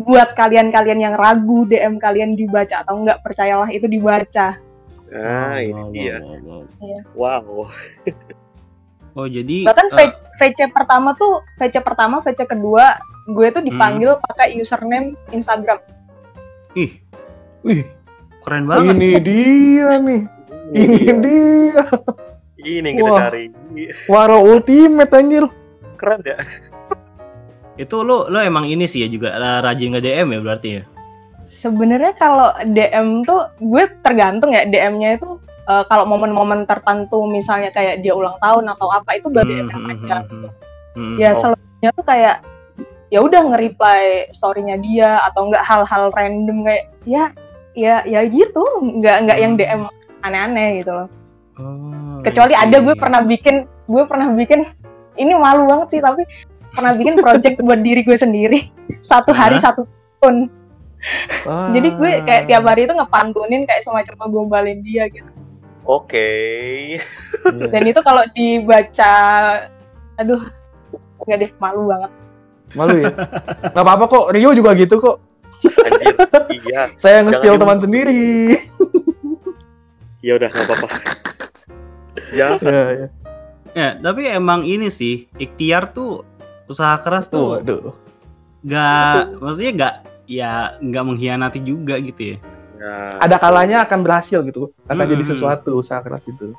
buat 0.00 0.32
kalian-kalian 0.32 0.98
yang 0.98 1.14
ragu 1.14 1.68
DM 1.68 2.00
kalian 2.00 2.34
dibaca 2.34 2.82
atau 2.82 2.98
enggak, 2.98 3.20
percayalah 3.22 3.68
itu 3.68 3.84
dibaca. 3.86 4.58
Nah, 5.12 5.60
ini 5.60 5.70
Wow, 5.70 5.84
wow, 5.84 5.92
dia. 5.92 6.16
wow, 7.14 7.38
wow. 7.44 7.68
Wow. 7.68 7.68
Oh 9.12 9.26
jadi 9.26 9.66
Bahkan 9.66 9.86
V- 9.90 10.18
VC 10.38 10.70
pertama 10.70 11.12
tuh, 11.14 11.42
VC 11.56 11.82
pertama, 11.82 12.22
VC 12.22 12.46
kedua, 12.46 12.96
gue 13.26 13.46
tuh 13.50 13.60
dipanggil 13.60 14.16
pakai 14.24 14.56
username 14.56 15.18
Instagram. 15.30 15.78
ih 16.72 16.96
Wih, 17.60 17.84
keren 18.40 18.64
banget. 18.64 18.94
ini 18.96 19.08
dia 19.20 19.98
nih. 20.00 20.22
Ini 20.70 20.96
dia. 21.20 21.82
Ini 22.56 22.86
yang 22.86 22.96
kita 22.96 23.10
Wah. 23.10 23.20
cari. 23.26 23.44
Waro 24.06 24.38
Ultimate 24.46 25.12
anjir. 25.12 25.44
Keren 25.98 26.20
ya? 26.24 26.38
Itu 27.76 28.00
lo 28.00 28.28
lo 28.28 28.38
emang 28.40 28.64
ini 28.64 28.84
sih 28.84 29.04
ya 29.04 29.08
juga 29.08 29.34
rajin 29.60 29.92
nge 29.92 30.00
DM 30.00 30.28
ya 30.30 30.40
berarti 30.40 30.68
ya. 30.80 30.82
Sebenarnya 31.44 32.14
kalau 32.14 32.54
DM 32.62 33.26
tuh 33.26 33.50
gue 33.58 33.84
tergantung 34.00 34.54
ya 34.54 34.62
DM-nya 34.64 35.18
itu 35.18 35.40
eh, 35.70 35.84
kalau 35.86 36.04
momen-momen 36.04 36.66
tertentu 36.66 37.24
misalnya 37.24 37.70
kayak 37.70 38.02
dia 38.02 38.10
ulang 38.10 38.34
tahun 38.38 38.66
atau 38.68 38.90
apa 38.90 39.14
itu 39.14 39.30
baru 39.30 39.46
DM 39.48 39.68
Hmm, 39.68 39.78
hmm, 39.78 39.92
aja. 39.94 40.16
hmm, 40.20 40.28
hmm. 40.28 40.50
Hmm. 40.90 41.14
Ya 41.16 41.30
Oh. 41.30 41.38
selebihnya 41.38 41.90
tuh 41.94 42.04
kayak 42.04 42.36
ya 43.08 43.18
udah 43.20 43.40
nge-reply 43.44 44.02
story-nya 44.30 44.76
dia 44.78 45.22
atau 45.24 45.46
enggak 45.46 45.62
hal-hal 45.62 46.10
random 46.10 46.62
kayak 46.62 46.84
ya 47.04 47.30
ya 47.72 48.02
ya 48.02 48.26
gitu, 48.26 48.62
enggak 48.82 49.16
enggak 49.22 49.38
yang 49.38 49.52
Hmm. 49.54 49.60
DM 49.60 49.82
aneh-aneh 50.20 50.68
gitu 50.82 50.90
loh. 50.90 51.08
Oh, 51.56 52.18
Kecuali 52.20 52.52
ada 52.52 52.76
gue 52.76 52.94
pernah 52.94 53.22
bikin 53.22 53.64
gue 53.86 54.02
pernah 54.04 54.28
bikin 54.32 54.66
ini 55.22 55.32
malu 55.34 55.66
banget 55.66 55.88
sih 55.90 56.00
tapi 56.00 56.26
pernah 56.70 56.92
bikin 56.92 57.18
project 57.18 57.56
buat 57.66 57.80
diri 57.80 58.02
gue 58.02 58.14
sendiri 58.14 58.58
satu 59.00 59.30
hari 59.30 59.58
Hah? 59.58 59.70
satu 59.70 59.86
tahun. 60.18 60.50
Ah. 61.48 61.72
Jadi 61.72 61.88
gue 61.96 62.10
kayak 62.22 62.42
tiap 62.46 62.62
hari 62.62 62.84
itu 62.84 62.92
ngepantunin 62.92 63.64
kayak 63.64 63.82
semacam 63.82 64.14
ngegombalin 64.20 64.78
dia 64.82 65.08
gitu. 65.08 65.30
Oke. 65.90 66.30
Iya. 66.94 67.66
Dan 67.66 67.82
itu 67.82 67.98
kalau 68.06 68.22
dibaca 68.30 69.14
aduh 70.14 70.42
nggak 71.26 71.36
deh 71.42 71.50
malu 71.58 71.90
banget. 71.90 72.10
Malu 72.78 73.02
ya? 73.02 73.10
Gak 73.74 73.82
apa-apa 73.82 74.04
kok, 74.06 74.26
Rio 74.30 74.54
juga 74.54 74.70
gitu 74.78 75.02
kok. 75.02 75.18
Anjir. 75.66 76.14
iya. 76.62 76.82
Saya 76.94 77.26
nge-steal 77.26 77.58
Jangan 77.58 77.62
teman 77.66 77.78
sendiri. 77.82 78.54
Ya 80.22 80.38
udah 80.38 80.48
nggak 80.52 80.66
apa-apa. 80.68 80.88
Jangan. 82.36 82.58
ya, 82.62 82.84
ya. 82.94 83.08
Ya, 83.70 83.88
tapi 83.98 84.26
emang 84.26 84.66
ini 84.66 84.90
sih 84.90 85.30
ikhtiar 85.38 85.94
tuh 85.94 86.26
usaha 86.66 86.98
keras 87.02 87.30
Tuh, 87.30 87.62
aduh. 87.62 87.94
nggak 88.60 89.40
maksudnya 89.40 89.72
nggak 89.74 89.94
ya 90.28 90.76
nggak 90.78 91.04
mengkhianati 91.06 91.60
juga 91.62 91.98
gitu 91.98 92.34
ya. 92.34 92.49
Ya, 92.80 93.20
Ada 93.20 93.36
kalanya 93.36 93.84
akan 93.84 94.00
berhasil 94.00 94.40
gitu. 94.40 94.72
Akan 94.88 95.04
Hmm. 95.04 95.12
jadi 95.12 95.24
sesuatu 95.28 95.76
usaha 95.76 96.00
keras 96.00 96.24
itu. 96.24 96.56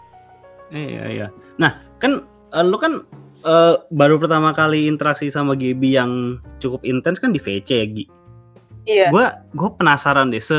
Iya 0.70 1.04
iya. 1.10 1.28
Nah 1.58 1.82
kan 1.98 2.22
eh, 2.54 2.62
lu 2.64 2.78
kan 2.78 3.02
eh, 3.42 3.76
baru 3.90 4.22
pertama 4.22 4.54
kali 4.54 4.86
interaksi 4.86 5.34
sama 5.34 5.58
GB 5.58 5.82
yang 5.82 6.38
cukup 6.62 6.86
intens 6.86 7.18
kan 7.18 7.34
di 7.34 7.42
VC 7.42 7.70
ya 7.74 7.86
Gi. 7.90 8.06
Iya. 8.86 9.08
Gua 9.10 9.34
gue 9.52 9.70
penasaran 9.76 10.30
deh 10.30 10.42
se, 10.42 10.58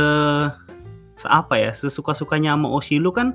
se 1.15 1.27
apa 1.31 1.55
ya 1.59 1.71
sesuka 1.71 2.11
sukanya 2.13 2.59
sama 2.59 2.69
Oshi 2.71 2.99
lu 2.99 3.15
kan 3.15 3.31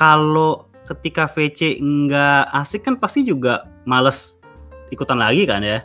kalau 0.00 0.66
ketika 0.88 1.28
VC 1.28 1.78
nggak 1.78 2.48
asik 2.56 2.88
kan 2.88 2.96
pasti 2.96 3.22
juga 3.22 3.68
males 3.84 4.40
ikutan 4.88 5.20
lagi 5.20 5.44
kan 5.44 5.60
ya 5.60 5.84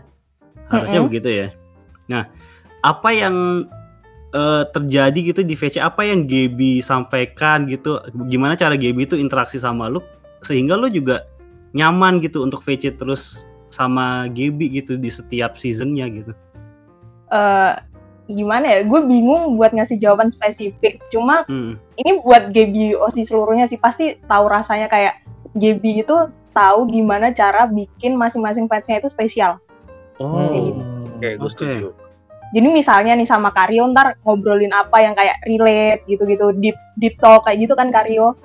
harusnya 0.67 0.99
Mm-mm. 1.03 1.09
begitu 1.11 1.29
ya. 1.31 1.47
Nah 2.07 2.23
apa 2.83 3.09
yang 3.11 3.67
eh, 4.33 4.63
terjadi 4.71 5.19
gitu 5.33 5.41
di 5.45 5.55
VC 5.55 5.79
apa 5.79 6.03
yang 6.03 6.27
GB 6.27 6.83
sampaikan 6.83 7.63
gitu 7.69 8.01
gimana 8.27 8.57
cara 8.59 8.75
GB 8.75 9.07
itu 9.07 9.15
interaksi 9.15 9.59
sama 9.61 9.87
lu 9.87 10.03
sehingga 10.43 10.75
lu 10.75 10.87
juga 10.91 11.27
nyaman 11.75 12.19
gitu 12.23 12.43
untuk 12.43 12.63
VC 12.63 12.95
terus 12.95 13.43
sama 13.67 14.31
GB 14.31 14.71
gitu 14.81 14.95
di 14.95 15.11
setiap 15.11 15.59
seasonnya 15.59 16.07
gitu. 16.07 16.31
eh 17.27 17.73
gimana 18.27 18.63
ya? 18.67 18.79
Gue 18.87 19.03
bingung 19.07 19.55
buat 19.55 19.71
ngasih 19.71 19.99
jawaban 19.99 20.31
spesifik. 20.31 20.99
Cuma 21.11 21.47
Hmm. 21.47 21.79
ini 21.99 22.19
buat 22.23 22.51
Gaby 22.51 22.95
Osi 22.95 23.23
seluruhnya 23.23 23.67
sih 23.67 23.79
pasti 23.79 24.19
tahu 24.27 24.47
rasanya 24.51 24.91
kayak 24.91 25.23
Gaby 25.55 26.03
itu 26.03 26.15
tahu 26.51 26.87
gimana 26.91 27.31
cara 27.31 27.67
bikin 27.67 28.15
masing-masing 28.19 28.67
fansnya 28.67 28.99
itu 28.99 29.07
spesial. 29.11 29.59
Oh. 30.19 30.43
Oke, 31.17 31.35
gue 31.35 31.39
Oke. 31.39 31.51
setuju. 31.55 31.87
Jadi 32.55 32.67
misalnya 32.71 33.13
nih 33.19 33.27
sama 33.27 33.51
Karyo 33.51 33.91
ntar 33.91 34.15
ngobrolin 34.23 34.71
apa 34.71 35.03
yang 35.03 35.13
kayak 35.17 35.43
relate 35.43 36.01
gitu-gitu, 36.07 36.55
deep 36.55 36.77
deep 36.95 37.19
talk 37.19 37.43
kayak 37.43 37.67
gitu 37.67 37.73
kan 37.75 37.91
Karyo. 37.91 38.39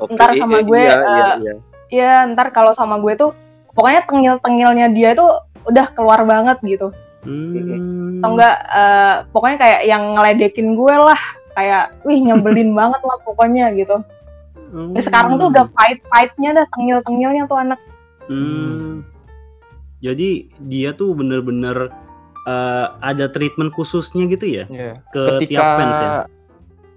Oke, 0.00 0.16
Ntar 0.16 0.32
sama 0.34 0.64
gue, 0.64 0.80
Iya, 0.80 0.96
iya, 0.96 1.04
eh, 1.04 1.34
iya. 1.36 1.54
Iya, 1.92 2.12
ntar 2.32 2.48
kalau 2.56 2.72
sama 2.72 2.96
gue 2.96 3.12
tuh 3.12 3.30
pokoknya 3.76 4.08
tengil-tengilnya 4.08 4.86
dia 4.96 5.12
tuh 5.12 5.44
udah 5.68 5.86
keluar 5.92 6.24
banget 6.24 6.56
gitu. 6.64 6.88
Hmm. 7.22 8.18
Atau 8.24 8.30
enggak 8.34 8.56
eh, 8.72 9.14
pokoknya 9.30 9.56
kayak 9.60 9.80
yang 9.84 10.02
ngeledekin 10.16 10.68
gue 10.72 10.94
lah, 10.96 11.20
kayak 11.52 11.92
wih 12.08 12.18
nyebelin 12.24 12.72
banget 12.80 13.00
lah 13.04 13.18
pokoknya 13.20 13.68
gitu. 13.76 14.00
Hmm. 14.72 14.96
Nah, 14.96 15.02
sekarang 15.04 15.36
tuh 15.36 15.52
udah 15.52 15.68
fight-fightnya 15.76 16.56
dah 16.56 16.66
tengil-tengilnya 16.72 17.44
tuh 17.44 17.60
anak. 17.60 17.80
Hmm. 18.32 19.04
Jadi 20.00 20.50
dia 20.66 20.96
tuh 20.96 21.14
bener-bener 21.14 21.92
eh, 22.44 22.86
ada 23.00 23.26
treatment 23.26 23.70
khususnya 23.70 24.26
gitu 24.26 24.46
ya 24.46 24.64
Iya. 24.66 24.92
ke 25.08 25.22
ketika 25.38 25.50
tiap 25.52 25.66
fans 25.78 25.96
ya. 25.96 26.10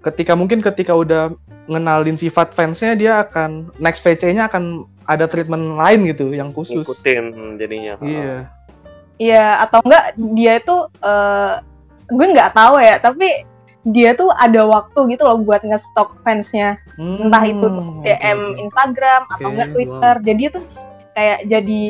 ketika 0.02 0.32
mungkin 0.34 0.58
ketika 0.60 0.92
udah 0.92 1.22
ngenalin 1.66 2.14
sifat 2.14 2.54
fansnya 2.54 2.94
dia 2.94 3.20
akan 3.20 3.74
next 3.76 4.00
VC-nya 4.00 4.46
akan 4.46 4.86
ada 5.04 5.26
treatment 5.26 5.78
lain 5.78 6.06
gitu 6.06 6.30
yang 6.30 6.50
khusus. 6.50 6.82
Ngikutin 6.82 7.58
jadinya. 7.58 7.94
Iya. 8.00 8.50
Iya, 9.16 9.46
atau 9.62 9.78
enggak 9.82 10.04
dia 10.34 10.58
itu 10.58 10.76
eh 11.00 11.52
gue 12.06 12.26
nggak 12.30 12.52
tahu 12.52 12.78
ya, 12.78 12.98
tapi 12.98 13.46
dia 13.82 14.14
tuh 14.14 14.30
ada 14.30 14.62
waktu 14.62 15.14
gitu 15.14 15.22
loh 15.22 15.38
buat 15.40 15.62
nge-stalk 15.62 16.18
fansnya. 16.22 16.78
Entah 16.98 17.42
itu 17.42 17.66
Hmm, 17.66 18.02
DM 18.02 18.38
oke. 18.46 18.58
Instagram 18.62 19.22
atau 19.26 19.46
Oke, 19.46 19.52
enggak 19.54 19.68
Twitter. 19.72 20.14
Jadi 20.22 20.42
itu 20.44 20.60
kayak 21.14 21.38
jadi 21.46 21.80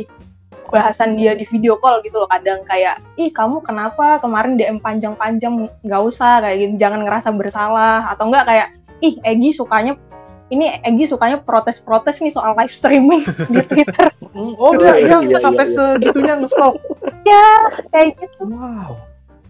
bahasan 0.69 1.15
dia 1.15 1.33
di 1.33 1.45
video 1.45 1.77
call 1.77 2.01
gitu 2.01 2.17
loh 2.17 2.27
kadang 2.27 2.63
kayak 2.63 2.99
ih 3.15 3.29
kamu 3.29 3.61
kenapa 3.61 4.19
kemarin 4.19 4.55
DM 4.55 4.79
panjang-panjang 4.79 5.55
nggak 5.81 6.03
usah 6.03 6.41
kayak 6.41 6.57
gitu 6.61 6.73
jangan 6.79 7.03
ngerasa 7.03 7.29
bersalah 7.31 8.09
atau 8.09 8.27
enggak 8.27 8.45
kayak 8.45 8.69
ih 8.99 9.15
Egi 9.21 9.53
sukanya 9.53 9.95
ini 10.47 10.79
Egi 10.81 11.07
sukanya 11.07 11.39
protes-protes 11.39 12.19
nih 12.19 12.31
soal 12.31 12.55
live 12.55 12.71
streaming 12.71 13.23
di 13.53 13.61
Twitter 13.65 14.09
Hmm, 14.29 14.53
Oh, 14.55 14.73
dia 14.73 14.93
Iya, 14.95 15.17
iya, 15.17 15.17
iya, 15.27 15.39
sampai 15.41 15.65
iya. 15.65 15.73
segitunya 15.97 16.35
nge-stalk. 16.37 16.77
kayak 17.89 18.09
gitu 18.15 18.43
Wow. 18.47 19.01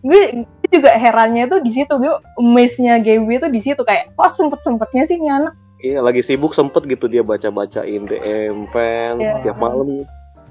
gue 0.00 0.22
gue 0.38 0.68
juga 0.72 0.94
herannya 0.94 1.46
tuh 1.46 1.58
di 1.58 1.70
situ 1.70 1.90
gue 1.90 2.06
amaze-nya 2.36 2.98
Gaby 2.98 3.40
tuh 3.40 3.50
di 3.50 3.58
situ 3.58 3.82
kayak 3.82 4.14
wah 4.14 4.30
sempet-sempetnya 4.30 5.02
sih 5.02 5.16
nih 5.16 5.32
anak 5.32 5.54
Iya, 5.76 6.00
lagi 6.00 6.22
sibuk 6.22 6.50
sempet 6.50 6.86
gitu 6.86 7.04
dia 7.04 7.20
baca-bacain 7.20 8.02
DM 8.02 8.64
fans 8.66 9.20
Iya. 9.20 9.42
tiap 9.42 9.58
malam. 9.58 10.06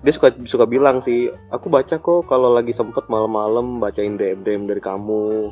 Dia 0.05 0.13
suka 0.13 0.29
suka 0.45 0.69
bilang 0.69 1.01
sih, 1.01 1.33
aku 1.49 1.65
baca 1.65 1.97
kok 1.97 2.29
kalau 2.29 2.53
lagi 2.53 2.69
sempet 2.69 3.09
malam-malam 3.09 3.81
bacain 3.81 4.13
DM 4.13 4.45
DM 4.45 4.69
dari 4.69 4.77
kamu. 4.77 5.49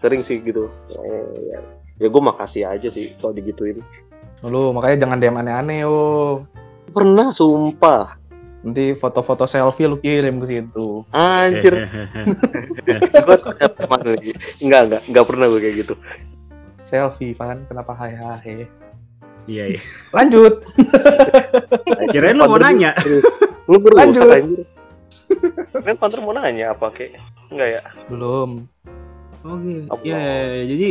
Sering 0.00 0.24
sih 0.24 0.40
gitu. 0.40 0.72
Eh, 1.04 1.52
ya, 1.52 1.58
ya 2.00 2.08
gue 2.08 2.22
makasih 2.24 2.64
aja 2.64 2.88
sih 2.88 3.12
kalau 3.20 3.36
digituin. 3.36 3.84
Lu 4.40 4.72
makanya 4.72 5.04
jangan 5.04 5.20
DM 5.20 5.36
aneh-aneh 5.36 5.84
yo. 5.84 6.00
Pernah 6.96 7.36
sumpah. 7.36 8.16
Nanti 8.64 8.96
foto-foto 8.96 9.44
selfie 9.44 9.84
lu 9.84 10.00
kirim 10.00 10.40
ke 10.40 10.46
situ. 10.48 11.04
Anjir. 11.12 11.84
Enggak, 14.64 14.80
enggak, 14.88 15.02
enggak 15.12 15.24
pernah 15.28 15.44
gue 15.52 15.60
kayak 15.60 15.76
gitu. 15.84 15.94
Selfie, 16.88 17.36
Van. 17.36 17.68
Kenapa 17.68 17.92
hai 17.92 18.16
hai? 18.16 18.64
Iya, 19.44 19.76
iya. 19.76 19.80
Lanjut. 20.10 20.64
Kirain 22.12 22.36
lu 22.36 22.48
mau 22.48 22.56
nanya. 22.56 22.96
Lu 23.68 23.76
berusaha 23.76 24.04
Lanjut. 24.08 24.30
anjir. 24.30 24.66
Kan 25.84 25.96
Panther 25.96 26.20
mau 26.20 26.32
nanya 26.32 26.72
apa 26.72 26.88
kek? 26.88 27.12
Enggak 27.52 27.68
ya? 27.76 27.82
Belum. 28.08 28.64
Oke. 29.44 29.84
Allah. 29.92 30.00
Ya, 30.00 30.16
ya, 30.16 30.36
ya. 30.56 30.64
jadi 30.64 30.88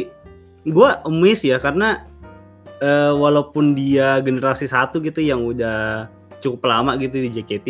gua 0.69 1.01
amazed 1.03 1.49
ya 1.49 1.57
karena 1.57 2.05
eh, 2.77 3.13
walaupun 3.13 3.73
dia 3.73 4.21
generasi 4.21 4.69
satu 4.69 5.01
gitu 5.01 5.19
yang 5.19 5.41
udah 5.41 6.05
cukup 6.37 6.67
lama 6.67 6.93
gitu 6.99 7.17
di 7.23 7.31
JKT, 7.31 7.67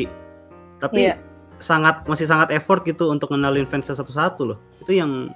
tapi 0.81 1.07
Iya. 1.07 1.15
sangat 1.61 2.03
masih 2.09 2.25
sangat 2.25 2.49
effort 2.51 2.81
gitu 2.83 3.07
untuk 3.07 3.29
kenalin 3.31 3.69
fansnya 3.69 3.93
satu-satu 3.93 4.41
loh. 4.43 4.59
Itu 4.81 4.97
yang 4.97 5.29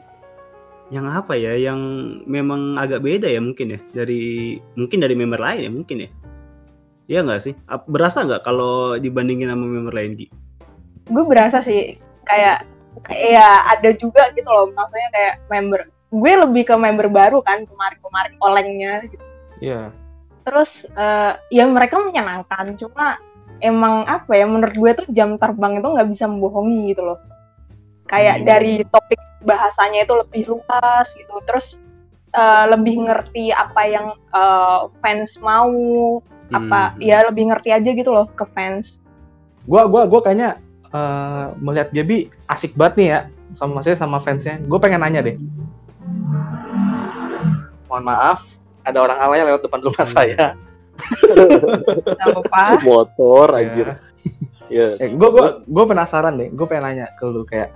yang 0.94 1.08
apa 1.12 1.36
ya? 1.36 1.54
Yang 1.58 1.80
memang 2.28 2.80
agak 2.80 3.04
beda 3.04 3.28
ya 3.28 3.44
mungkin 3.44 3.76
ya 3.76 3.80
dari 3.92 4.58
mungkin 4.80 5.04
dari 5.04 5.16
member 5.16 5.40
lain 5.40 5.62
ya 5.68 5.72
mungkin 5.72 5.98
ya. 6.06 6.10
Iya 7.08 7.20
nggak 7.24 7.42
sih? 7.42 7.54
Berasa 7.88 8.28
nggak 8.28 8.44
kalau 8.44 9.00
dibandingin 9.00 9.52
sama 9.52 9.66
member 9.68 9.96
lain 9.96 10.20
Gi? 10.20 10.28
gue 11.08 11.24
berasa 11.24 11.64
sih 11.64 11.96
kayak 12.28 12.68
ya 13.08 13.64
ada 13.72 13.96
juga 13.96 14.32
gitu 14.36 14.48
loh 14.48 14.72
maksudnya 14.76 15.10
kayak 15.16 15.36
member 15.48 15.88
gue 16.12 16.34
lebih 16.48 16.64
ke 16.68 16.76
member 16.76 17.08
baru 17.12 17.40
kan 17.44 17.68
kemarin-kemarin 17.68 18.36
olengnya 18.40 18.94
gitu. 19.08 19.24
Iya. 19.58 19.92
terus 20.48 20.88
eh, 20.96 21.34
ya 21.52 21.68
mereka 21.68 22.00
menyenangkan 22.00 22.80
cuma 22.80 23.20
emang 23.60 24.08
apa 24.08 24.32
ya 24.32 24.48
menurut 24.48 24.76
gue 24.76 24.92
tuh 25.04 25.08
jam 25.12 25.36
terbang 25.36 25.84
itu 25.84 25.88
nggak 25.92 26.08
bisa 26.08 26.24
membohongi 26.30 26.96
gitu 26.96 27.04
loh 27.04 27.20
kayak 28.08 28.42
Hmm. 28.42 28.46
dari 28.48 28.76
topik 28.88 29.20
bahasanya 29.44 30.04
itu 30.04 30.14
lebih 30.16 30.44
luas 30.50 31.08
gitu 31.14 31.36
terus 31.44 31.76
eh, 32.30 32.66
lebih 32.68 33.06
ngerti 33.06 33.52
apa 33.52 33.82
yang 33.84 34.08
eh, 34.32 34.80
fans 35.00 35.38
mau 35.40 35.72
apa 36.48 36.96
Hmm. 36.96 37.04
ya 37.04 37.28
lebih 37.28 37.52
ngerti 37.52 37.70
aja 37.70 37.90
gitu 37.92 38.08
loh 38.10 38.28
ke 38.32 38.48
fans 38.52 38.98
Gua 39.68 39.84
gua 39.84 40.08
gua 40.08 40.24
kayaknya 40.24 40.58
eh, 40.88 41.46
melihat 41.60 41.92
Gaby 41.92 42.18
asik 42.48 42.72
banget 42.74 42.94
nih 42.96 43.08
ya 43.08 43.20
sama 43.56 43.80
saya 43.82 43.96
sama 43.96 44.20
fansnya. 44.20 44.62
Gue 44.62 44.78
pengen 44.78 45.02
nanya 45.02 45.20
deh. 45.20 45.34
Mohon 47.88 48.04
maaf, 48.06 48.44
ada 48.84 49.00
orang 49.02 49.18
alay 49.18 49.42
lewat 49.42 49.64
depan 49.64 49.80
rumah 49.82 50.06
saya. 50.06 50.54
nggak 50.98 52.28
apa-apa 52.28 52.84
Motor 52.84 53.48
Ya. 53.50 53.58
anjir. 53.58 53.88
Ya. 54.68 54.88
Eh, 55.00 55.10
gue 55.10 55.30
gua, 55.32 55.64
gua 55.64 55.84
penasaran 55.88 56.36
deh. 56.36 56.52
Gue 56.52 56.68
pengen 56.68 56.84
nanya 56.86 57.06
ke 57.16 57.24
lu 57.26 57.44
kayak 57.44 57.72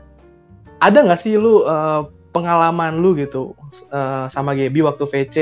ada 0.81 0.99
nggak 0.99 1.21
sih 1.21 1.37
lu 1.37 1.63
eh, 1.63 2.01
pengalaman 2.31 2.97
lu 2.97 3.13
gitu 3.13 3.53
eh, 3.87 4.25
sama 4.27 4.51
Gaby 4.51 4.81
waktu 4.81 5.03
VC 5.05 5.35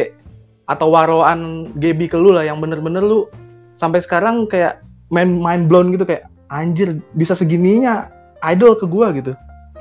atau 0.66 0.92
waroan 0.92 1.72
Gaby 1.74 2.06
ke 2.06 2.16
lu 2.16 2.30
lah 2.30 2.44
yang 2.44 2.60
bener-bener 2.60 3.02
lu 3.02 3.26
sampai 3.74 4.00
sekarang 4.00 4.46
kayak 4.46 4.84
main 5.10 5.32
mind 5.32 5.66
blown 5.66 5.90
gitu 5.90 6.04
kayak 6.04 6.28
anjir 6.48 7.00
bisa 7.14 7.34
segininya 7.34 8.12
idol 8.44 8.74
ke 8.74 8.84
gua 8.84 9.10
gitu. 9.12 9.34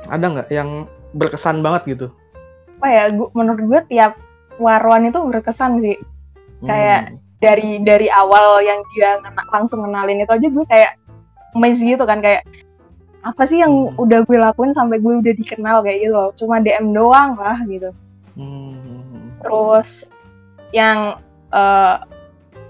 Ada 0.05 0.25
nggak 0.25 0.49
yang 0.49 0.87
berkesan 1.11 1.59
banget 1.59 1.83
gitu? 1.89 2.07
apa 2.79 2.87
ya 2.87 3.03
gua, 3.11 3.27
menurut 3.33 3.59
gue 3.59 3.81
tiap 3.91 4.15
waruan 4.55 5.03
itu 5.03 5.19
berkesan 5.19 5.83
sih 5.83 5.99
Kayak- 6.61 7.11
Hmm. 7.11 7.17
dari 7.37 7.69
dari 7.81 8.07
awal 8.07 8.59
yang 8.61 8.79
dia 8.89 9.19
ngena- 9.19 9.47
langsung 9.49 9.83
kenalin 9.83 10.19
itu 10.19 10.31
aja 10.31 10.47
gue 10.47 10.65
kayak 10.65 10.91
amazed 11.51 11.83
gitu 11.83 12.03
kan 12.03 12.19
kayak 12.19 12.47
apa 13.21 13.43
sih 13.43 13.59
yang 13.59 13.71
Hmm. 13.89 13.99
udah 13.99 14.19
gue 14.21 14.37
lakuin 14.37 14.71
sampai 14.71 14.97
gue 14.97 15.13
udah 15.17 15.33
dikenal 15.33 15.81
kayak 15.81 15.97
gitu 16.01 16.13
loh 16.13 16.29
cuma 16.33 16.57
DM 16.57 16.91
doang 16.91 17.35
lah 17.35 17.59
gitu 17.63 17.91
Hmm. 18.33 19.35
terus 19.37 20.07
yang 20.71 21.19
eh 21.49 21.95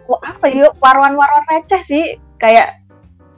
wah, 0.05 0.21
apa 0.23 0.45
ya 0.47 0.73
waruan-waruan 0.75 1.45
receh 1.47 1.81
sih 1.83 2.03
kayak 2.35 2.81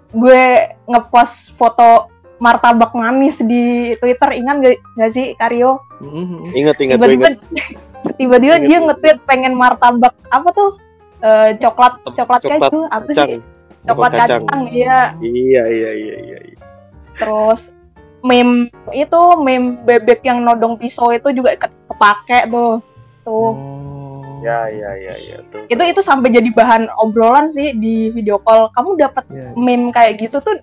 gue 0.10 0.44
ngepost 0.86 1.52
foto 1.54 2.08
martabak 2.38 2.92
manis 2.92 3.38
di 3.38 3.94
Twitter 3.96 4.32
ingat 4.32 4.56
gak, 4.60 4.78
gak 4.96 5.12
sih 5.12 5.28
Karyo 5.36 5.80
Hmm. 5.98 6.50
Ingat 6.52 6.78
ingat 6.80 6.98
gue 6.98 7.06
tiba-tiba 7.08 7.28
ingat. 7.28 7.38
tiba-tiba 8.20 8.56
dia 8.60 8.78
nge-tweet 8.82 9.18
pengen 9.24 9.54
martabak 9.54 10.16
apa 10.28 10.50
tuh 10.52 10.72
Eh, 11.22 11.54
coklat 11.56 12.02
coklat 12.10 12.42
Coklat 12.42 12.42
keju 12.66 12.80
apa 12.88 13.06
kacang. 13.06 13.30
sih 13.30 13.38
coklat 13.84 14.12
kacang. 14.12 14.42
kacang 14.42 14.62
iya 14.68 15.14
Iya 15.22 15.64
iya 15.70 15.92
iya 15.94 16.16
iya. 16.18 16.40
Terus 17.16 17.72
meme 18.22 18.70
itu 18.94 19.20
meme 19.42 19.82
bebek 19.82 20.22
yang 20.22 20.46
nodong 20.46 20.78
pisau 20.78 21.10
itu 21.10 21.34
juga 21.34 21.58
ke- 21.58 21.74
kepake 21.90 22.48
tuh 22.50 22.80
tuh. 23.26 23.52
Oh. 23.54 24.22
Ya 24.42 24.66
ya 24.74 24.90
ya 24.98 25.14
ya. 25.22 25.38
Tuh, 25.54 25.70
itu 25.70 25.84
itu 25.86 26.02
sampai 26.02 26.34
jadi 26.34 26.50
bahan 26.50 26.90
obrolan 26.98 27.46
sih 27.54 27.78
di 27.78 28.10
video 28.10 28.42
call. 28.42 28.74
Kamu 28.74 28.98
dapat 28.98 29.26
Iya. 29.30 29.54
meme 29.54 29.94
kayak 29.94 30.18
gitu 30.18 30.42
tuh 30.42 30.58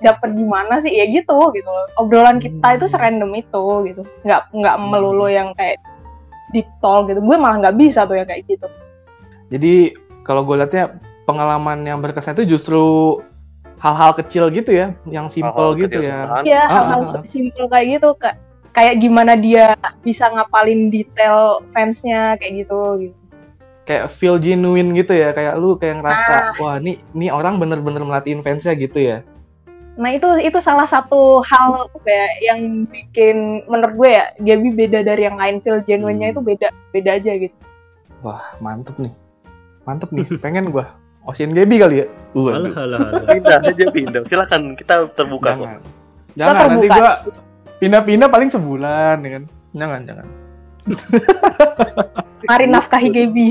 dapat 0.00 0.32
gimana 0.32 0.80
sih? 0.80 0.88
Ya 0.88 1.04
gitu 1.04 1.36
gitu. 1.52 1.68
Obrolan 2.00 2.40
kita 2.40 2.80
itu 2.80 2.88
serandom 2.88 3.28
itu 3.36 3.64
gitu. 3.92 4.02
Nggak 4.24 4.48
nggak 4.56 4.76
melulu 4.80 5.28
yang 5.28 5.52
kayak 5.52 5.76
deep 6.56 6.64
talk 6.80 7.12
gitu. 7.12 7.20
Gue 7.20 7.36
malah 7.36 7.60
nggak 7.60 7.76
bisa 7.76 8.08
tuh 8.08 8.16
ya 8.16 8.24
kayak 8.24 8.48
gitu. 8.48 8.64
Jadi 9.52 9.92
kalau 10.24 10.40
gue 10.48 10.56
liatnya 10.56 10.96
pengalaman 11.28 11.84
yang 11.84 12.00
berkesan 12.00 12.34
itu 12.40 12.56
justru 12.56 12.80
hal-hal 13.80 14.12
kecil 14.12 14.52
gitu 14.52 14.70
ya, 14.76 14.92
yang 15.08 15.32
simple 15.32 15.72
gitu 15.74 16.04
ya. 16.04 16.44
Iya, 16.44 16.62
Ah, 16.68 16.94
hal-hal 16.94 17.02
ah, 17.02 17.16
ah. 17.16 17.24
simpel 17.24 17.64
kayak 17.66 17.86
gitu 17.98 18.08
Kak. 18.20 18.36
Kayak 18.70 19.02
gimana 19.02 19.34
dia 19.34 19.74
bisa 20.06 20.30
ngapalin 20.30 20.92
detail 20.92 21.64
fansnya 21.74 22.38
kayak 22.38 22.62
gitu 22.64 22.80
gitu. 23.08 23.16
Kayak 23.88 24.14
feel 24.14 24.38
genuine 24.38 24.94
gitu 24.94 25.10
ya, 25.16 25.34
kayak 25.34 25.58
lu 25.58 25.74
kayak 25.74 25.98
ngerasa 26.04 26.54
wah 26.62 26.78
nih 26.78 27.02
nih 27.10 27.34
orang 27.34 27.58
bener-bener 27.58 28.04
melatihin 28.06 28.44
fansnya 28.44 28.76
gitu 28.78 29.00
ya. 29.02 29.26
Nah, 29.98 30.14
itu 30.14 30.28
itu 30.38 30.62
salah 30.62 30.86
satu 30.86 31.42
hal 31.42 31.90
ya 32.06 32.54
yang 32.54 32.86
bikin 32.86 33.66
menurut 33.66 33.92
gue 33.98 34.10
ya 34.14 34.24
Gaby 34.38 34.70
beda 34.72 35.02
dari 35.02 35.26
yang 35.26 35.34
lain 35.34 35.58
feel 35.66 35.82
genuine-nya 35.82 36.30
Hmm. 36.30 36.34
itu 36.38 36.40
beda 36.46 36.68
beda 36.94 37.10
aja 37.18 37.32
gitu. 37.36 37.56
Wah 38.22 38.54
mantep 38.62 38.94
nih, 39.02 39.12
mantep 39.82 40.14
nih. 40.14 40.24
Pengen 40.38 40.70
gua 40.70 40.94
Ocean 41.28 41.52
Gaby 41.52 41.76
kali 41.76 41.96
ya. 42.04 42.06
Alah, 42.32 42.62
Waduh. 42.62 42.74
alah, 42.78 42.98
alah. 43.10 43.22
Pindah 43.34 43.58
aja 43.60 43.84
pindah. 43.90 44.22
Silakan 44.24 44.78
kita 44.78 45.10
terbuka 45.12 45.58
kok. 45.58 45.68
Jangan, 46.38 46.54
jangan 46.54 46.54
nanti 46.70 46.86
gua 46.88 47.12
pindah-pindah 47.82 48.28
paling 48.30 48.48
sebulan 48.48 49.16
ya 49.26 49.30
kan. 49.36 49.44
Jangan 49.74 50.00
jangan. 50.06 50.26
Mari 52.48 52.66
nafkahi 52.70 53.08
Gaby. 53.12 53.48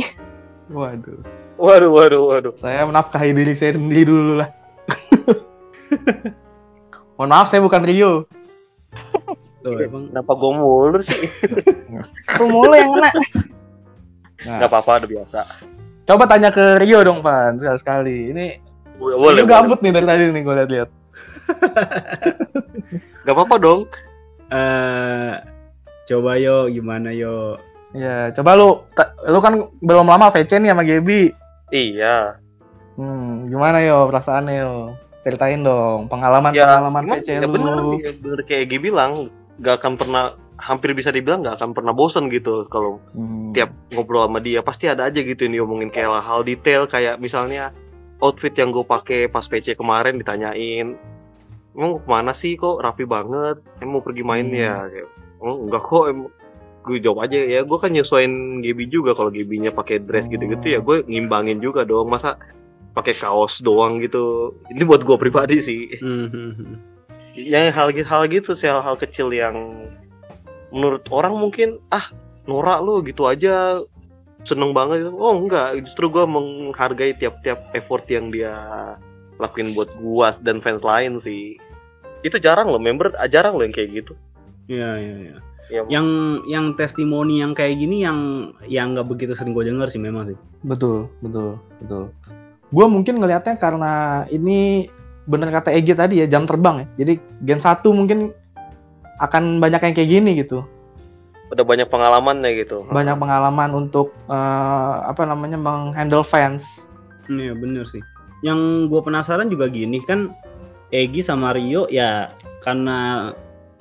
Waduh. 0.72 1.22
Waduh 1.60 1.92
waduh 1.92 2.22
waduh. 2.24 2.54
Saya 2.56 2.88
menafkahi 2.88 3.36
diri 3.36 3.54
saya 3.54 3.76
sendiri 3.76 4.08
dulu 4.08 4.40
lah. 4.40 4.50
Mohon 7.20 7.30
maaf, 7.36 7.52
saya 7.52 7.60
bukan 7.60 7.84
Rio. 7.84 8.24
Tuh, 9.60 9.76
emang 9.76 10.08
Kenapa 10.08 10.32
gue 10.40 10.52
mulu 10.56 11.00
sih? 11.04 11.20
Lu 12.40 12.48
mulu 12.48 12.72
yang 12.72 12.96
kena. 12.96 13.12
Nah, 14.48 14.56
Gak 14.64 14.72
apa-apa 14.72 15.04
udah 15.04 15.10
biasa. 15.20 15.40
Coba 16.10 16.26
tanya 16.26 16.50
ke 16.50 16.82
Rio 16.82 17.06
dong, 17.06 17.22
Pan, 17.22 17.62
sekali-sekali. 17.62 18.34
Ini 18.34 18.46
Boleh 18.98 19.46
gabut 19.46 19.80
nih 19.80 19.94
dari 19.94 20.06
tadi 20.10 20.24
nih 20.28 20.42
gue 20.42 20.56
lihat-lihat. 20.58 20.90
Gak 23.26 23.36
apa-apa 23.38 23.56
dong. 23.62 23.82
eh 24.50 25.34
coba 26.10 26.42
yo 26.42 26.66
gimana 26.68 27.14
yo? 27.14 27.62
Ya, 27.94 28.34
coba 28.34 28.58
lu, 28.58 28.82
lu 29.30 29.40
kan 29.40 29.70
belum 29.80 30.10
lama 30.10 30.34
VC 30.34 30.58
nih 30.58 30.74
sama 30.74 30.82
Gaby. 30.82 31.30
Iya. 31.70 32.42
Hmm, 32.98 33.48
gimana 33.48 33.80
yo 33.86 34.10
perasaannya 34.10 34.54
yo? 34.58 34.74
Ceritain 35.22 35.62
dong 35.62 36.06
Ya 36.06 36.10
pengalaman-pengalaman 36.10 37.04
gimana? 37.06 37.16
VC 37.22 37.28
Ya 37.30 37.46
lu. 37.46 37.54
bener, 37.54 37.78
ya 38.02 38.12
bener 38.18 38.40
kayak 38.44 38.62
Egi 38.68 38.78
bilang. 38.82 39.14
Gak 39.62 39.80
akan 39.80 39.94
pernah 39.96 40.24
hampir 40.60 40.92
bisa 40.92 41.10
dibilang 41.10 41.40
gak 41.42 41.58
akan 41.58 41.72
pernah 41.72 41.96
bosan 41.96 42.28
gitu 42.28 42.68
kalau 42.68 43.00
Hmm. 43.16 43.56
tiap 43.56 43.72
ngobrol 43.90 44.28
sama 44.28 44.40
dia. 44.40 44.60
Pasti 44.60 44.86
ada 44.86 45.08
aja 45.08 45.20
gitu 45.20 45.48
yang 45.48 45.64
diomongin 45.64 45.90
kayak 45.90 46.12
hal 46.20 46.44
detail 46.44 46.84
kayak 46.86 47.18
misalnya 47.18 47.72
outfit 48.20 48.52
yang 48.52 48.70
gue 48.70 48.84
pakai 48.84 49.32
pas 49.32 49.48
PC 49.48 49.80
kemarin 49.80 50.20
ditanyain 50.20 51.00
emang 51.72 52.04
ke 52.04 52.08
mana 52.12 52.36
sih 52.36 52.60
kok? 52.60 52.84
Rapi 52.84 53.08
banget. 53.08 53.64
Emang 53.80 54.00
mau 54.00 54.04
pergi 54.04 54.24
main 54.28 54.52
Hmm. 54.52 54.60
ya 54.60 54.76
Kayak, 54.86 55.08
oh, 55.40 55.56
enggak 55.64 55.84
kok. 55.88 56.04
Emang 56.12 56.28
gue 56.80 56.98
jawab 57.00 57.28
aja 57.28 57.40
ya 57.40 57.62
gue 57.64 57.78
kan 57.80 57.92
nyesuain 57.92 58.60
Gaby 58.60 58.86
juga. 58.92 59.16
Kalau 59.16 59.32
Gabynya 59.32 59.72
pakai 59.72 60.04
dress 60.04 60.28
Oh. 60.28 60.36
gitu-gitu 60.36 60.66
ya 60.68 60.80
gue 60.84 61.08
ngimbangin 61.08 61.64
juga 61.64 61.88
dong. 61.88 62.12
Masa 62.12 62.36
pakai 62.92 63.16
kaos 63.16 63.64
doang 63.64 64.04
gitu? 64.04 64.52
Ini 64.68 64.84
buat 64.84 65.08
gue 65.08 65.16
pribadi 65.16 65.64
sih. 65.64 65.88
Hmm, 66.04 66.28
hmm, 66.28 66.52
hmm. 66.60 66.76
yang 67.40 67.72
hal 67.72 67.96
hal 67.96 68.28
gitu 68.28 68.52
sih 68.52 68.68
hal-hal 68.68 69.00
kecil 69.00 69.32
yang 69.32 69.88
menurut 70.70 71.06
orang 71.10 71.36
mungkin 71.38 71.78
ah 71.94 72.12
norak 72.50 72.82
lu 72.82 73.02
gitu 73.06 73.30
aja 73.30 73.82
seneng 74.48 74.72
banget. 74.72 75.10
Oh 75.12 75.36
enggak, 75.36 75.78
justru 75.84 76.08
gue 76.10 76.24
menghargai 76.24 77.14
tiap-tiap 77.18 77.60
effort 77.76 78.06
yang 78.08 78.32
dia 78.32 78.54
lakuin 79.40 79.72
buat 79.74 79.90
gua 80.04 80.36
dan 80.44 80.60
fans 80.60 80.84
lain 80.84 81.18
sih. 81.18 81.56
Itu 82.22 82.36
jarang 82.40 82.68
loh 82.68 82.82
member, 82.82 83.16
ah, 83.16 83.28
jarang 83.32 83.56
loh 83.56 83.64
yang 83.64 83.76
kayak 83.76 84.04
gitu. 84.04 84.14
Iya 84.68 85.00
iya 85.00 85.16
iya. 85.18 85.38
Ya, 85.70 85.86
Yang 85.86 86.08
yang 86.50 86.66
testimoni 86.74 87.46
yang 87.46 87.54
kayak 87.54 87.78
gini 87.78 88.02
yang 88.02 88.52
yang 88.66 88.98
nggak 88.98 89.06
begitu 89.06 89.38
sering 89.38 89.54
gue 89.54 89.70
denger 89.70 89.88
sih 89.88 90.02
memang 90.02 90.34
sih. 90.34 90.38
Betul, 90.66 91.14
betul, 91.22 91.62
betul. 91.78 92.10
Gue 92.74 92.86
mungkin 92.90 93.22
ngelihatnya 93.22 93.56
karena 93.62 94.26
ini 94.34 94.90
bener 95.30 95.54
kata 95.54 95.70
Egi 95.70 95.94
tadi 95.94 96.26
ya 96.26 96.28
jam 96.28 96.50
terbang 96.50 96.84
ya. 96.84 97.06
Jadi 97.06 97.14
Gen 97.46 97.62
1 97.62 97.86
mungkin 97.94 98.34
akan 99.20 99.60
banyak 99.60 99.82
yang 99.84 99.96
kayak 99.96 100.10
gini 100.10 100.32
gitu. 100.40 100.64
udah 101.50 101.66
banyak 101.66 101.90
pengalamannya 101.90 102.62
gitu. 102.62 102.86
Banyak 102.94 103.18
pengalaman 103.18 103.74
untuk 103.74 104.14
eh, 104.30 104.94
apa 105.02 105.26
namanya 105.26 105.58
menghandle 105.58 106.22
fans. 106.22 106.62
Iya 107.26 107.58
bener 107.58 107.90
sih. 107.90 108.06
Yang 108.46 108.86
gue 108.88 109.02
penasaran 109.02 109.50
juga 109.50 109.66
gini 109.66 109.98
kan 110.00 110.30
Egi 110.90 111.26
sama 111.26 111.50
Rio 111.54 111.90
ya 111.90 112.30
karena 112.62 113.30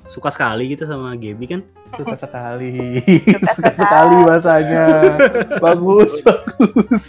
suka 0.09 0.33
sekali 0.33 0.73
gitu 0.73 0.89
sama 0.89 1.13
Gaby 1.13 1.45
kan. 1.45 1.61
Suka 1.93 2.17
sekali. 2.25 3.05
Suka 3.53 3.73
sekali 3.77 4.17
bahasanya. 4.25 4.85
bagus, 5.65 6.13
bagus. 6.25 7.05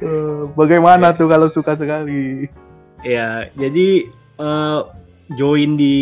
Eh, 0.00 0.40
Bagaimana 0.56 1.12
tuh 1.12 1.28
kalau 1.28 1.48
suka 1.52 1.76
sekali? 1.76 2.48
Ya 3.04 3.52
jadi 3.52 4.08
eh, 4.40 4.78
join 5.34 5.74
di 5.74 5.96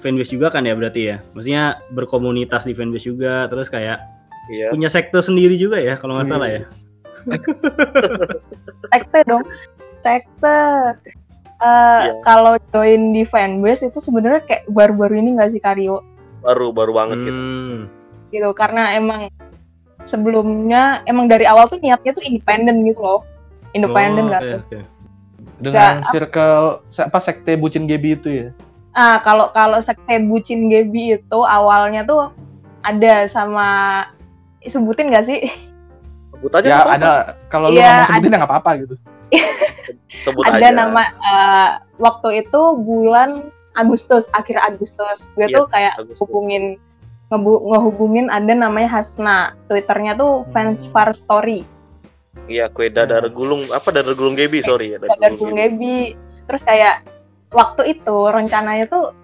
fanbase 0.00 0.32
juga 0.32 0.48
kan 0.48 0.64
ya 0.64 0.72
berarti 0.72 1.00
ya. 1.12 1.16
Maksudnya 1.36 1.84
berkomunitas 1.92 2.64
di 2.64 2.72
fanbase 2.72 3.06
juga 3.06 3.44
terus 3.46 3.68
kayak 3.68 4.00
Iya. 4.50 4.74
punya 4.74 4.90
sekte 4.90 5.22
sendiri 5.22 5.54
juga 5.54 5.78
ya 5.78 5.94
kalau 5.94 6.18
nggak 6.18 6.28
salah 6.28 6.48
ya. 6.50 6.62
sekte 8.90 9.20
dong 9.28 9.44
sekte 10.02 10.58
Eh, 11.62 12.02
Iya. 12.02 12.18
kalau 12.26 12.58
join 12.74 13.14
di 13.14 13.22
fanbase 13.22 13.86
itu 13.86 14.02
sebenarnya 14.02 14.42
kayak 14.50 14.66
baru-baru 14.66 15.14
ini 15.22 15.38
nggak 15.38 15.54
sih 15.54 15.62
Karyo 15.62 16.02
Baru 16.42 16.74
baru 16.74 16.90
banget 16.90 17.22
gitu. 17.22 17.38
Hmm. 17.38 17.78
gitu 18.34 18.50
karena 18.50 18.98
emang 18.98 19.30
sebelumnya 20.02 21.06
emang 21.06 21.30
dari 21.30 21.46
awal 21.46 21.70
tuh 21.70 21.78
niatnya 21.78 22.18
tuh 22.18 22.24
independen 22.26 22.82
gitu 22.82 22.98
loh 22.98 23.22
independen 23.78 24.26
Oh, 24.26 24.28
nggak 24.34 24.42
oke, 24.42 24.50
tuh 24.74 24.82
Dengan 25.64 26.02
circle 26.06 26.62
se- 26.88 27.04
apa 27.04 27.18
sekte 27.18 27.54
bucin 27.54 27.84
Gebi 27.84 28.10
itu 28.14 28.28
ya? 28.28 28.48
ah 28.92 29.16
kalau 29.18 29.48
kalau 29.50 29.78
sekte 29.78 30.20
bucin 30.20 30.66
Gebi 30.66 31.16
itu 31.16 31.38
awalnya 31.40 32.02
tuh 32.02 32.28
ada 32.80 33.24
sama 33.24 33.68
sebutin 34.60 35.08
nggak 35.08 35.24
sih 35.24 35.40
Sebut 36.30 36.52
aja 36.52 36.62
ya 36.62 36.74
nggak 36.74 36.84
apa-apa. 36.84 36.98
ada 36.98 37.12
kalau 37.46 37.66
lu 37.68 37.78
nggak 37.78 37.94
mau 37.94 38.06
sebutin 38.06 38.28
ya 38.28 38.36
nggak 38.36 38.50
apa-apa 38.50 38.70
gitu. 38.78 38.94
Sebut 40.20 40.44
ada 40.44 40.58
aja. 40.58 40.68
nama 40.72 41.02
eh, 41.08 41.68
waktu 41.96 42.28
itu 42.42 42.60
bulan 42.76 43.30
Agustus 43.72 44.28
akhir 44.32 44.60
Agustus 44.60 45.24
gue 45.32 45.46
tuh 45.46 45.62
Yes, 45.62 45.70
kayak 45.70 45.92
Agustus. 45.96 46.20
hubungin 46.20 46.76
ngehubungin 47.32 48.28
ada 48.28 48.52
namanya 48.52 48.92
Hasna 48.92 49.36
twitternya 49.64 50.14
tuh 50.14 50.44
fans 50.52 50.84
Hmm. 50.84 50.92
far 50.92 51.10
story 51.12 51.64
Iya, 52.42 52.68
kue 52.68 52.88
dadar 52.88 53.28
gulung 53.28 53.68
apa 53.68 53.92
dadar 53.92 54.12
gulung 54.12 54.34
Gebi, 54.34 54.60
sorry 54.60 54.92
ya. 54.92 54.98
dan 54.98 55.36
Bung 55.36 55.52
Gebi 55.52 56.16
terus 56.42 56.62
kayak 56.62 57.06
waktu 57.48 57.94
itu 57.94 58.16
rencananya 58.26 58.88
tuh 58.88 59.14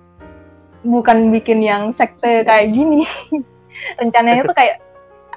bukan 0.81 1.29
bikin 1.29 1.59
yang 1.59 1.91
sekte 1.91 2.41
kayak 2.43 2.71
gini 2.71 3.03
rencananya 4.01 4.45
tuh 4.45 4.55
kayak 4.55 4.79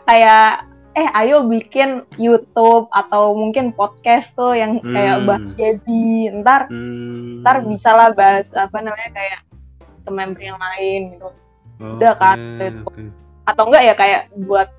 kayak 0.03 0.67
eh 0.91 1.07
ayo 1.17 1.47
bikin 1.47 2.03
YouTube 2.15 2.91
atau 2.91 3.31
mungkin 3.31 3.71
podcast 3.71 4.35
tuh 4.35 4.51
yang 4.51 4.83
kayak 4.83 5.17
Hmm. 5.17 5.25
bahas 5.25 5.51
Gebi 5.51 6.03
ntar 6.37 6.67
Hmm. 6.67 7.41
ntar 7.41 7.63
bisa 7.63 7.89
lah 7.89 8.11
bahas 8.11 8.51
apa 8.51 8.77
namanya 8.77 9.09
kayak 9.09 9.39
ke 10.01 10.09
member 10.09 10.41
yang 10.41 10.59
lain 10.59 11.15
gitu 11.15 11.29
udah 11.79 12.13
kan, 12.13 12.37
itu. 12.59 12.83
oke. 12.83 13.01
atau 13.43 13.63
enggak 13.65 13.83
ya 13.83 13.93
kayak 13.95 14.21
buat 14.37 14.69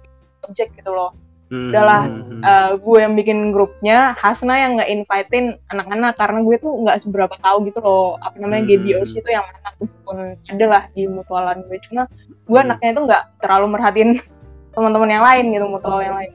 objek 0.42 0.70
gitu 0.76 0.92
loh 0.92 1.10
Hmm, 1.10 1.21
Udahlah, 1.52 2.02
hmm, 2.08 2.22
hmm. 2.24 2.40
Eh, 2.42 2.70
gue 2.80 2.98
yang 2.98 3.14
bikin 3.14 3.38
grupnya 3.54 4.18
Hasna 4.18 4.58
yang 4.58 4.80
nggak 4.80 4.90
invitein 4.90 5.46
anak-anak 5.70 6.18
karena 6.18 6.38
gue 6.42 6.56
tuh 6.58 6.72
nggak 6.82 6.98
seberapa 6.98 7.34
tahu 7.38 7.70
gitu 7.70 7.78
loh 7.78 8.18
apa 8.18 8.34
namanya 8.40 8.66
Hmm. 8.66 8.82
GBOC 8.82 9.12
itu 9.20 9.30
yang 9.30 9.44
mana 9.46 9.70
meskipun 9.78 10.16
ada 10.50 10.66
lah 10.66 10.82
di 10.90 11.02
mutualan 11.06 11.62
gue 11.70 11.78
cuma 11.86 12.10
gue 12.48 12.58
Hmm. 12.58 12.66
anaknya 12.66 12.88
itu 12.96 13.00
nggak 13.06 13.24
terlalu 13.38 13.66
merhatiin 13.78 14.10
teman-teman 14.74 15.10
yang 15.12 15.22
lain 15.22 15.44
gitu 15.54 15.66
mutual 15.70 16.00
yang 16.02 16.16
lain 16.18 16.32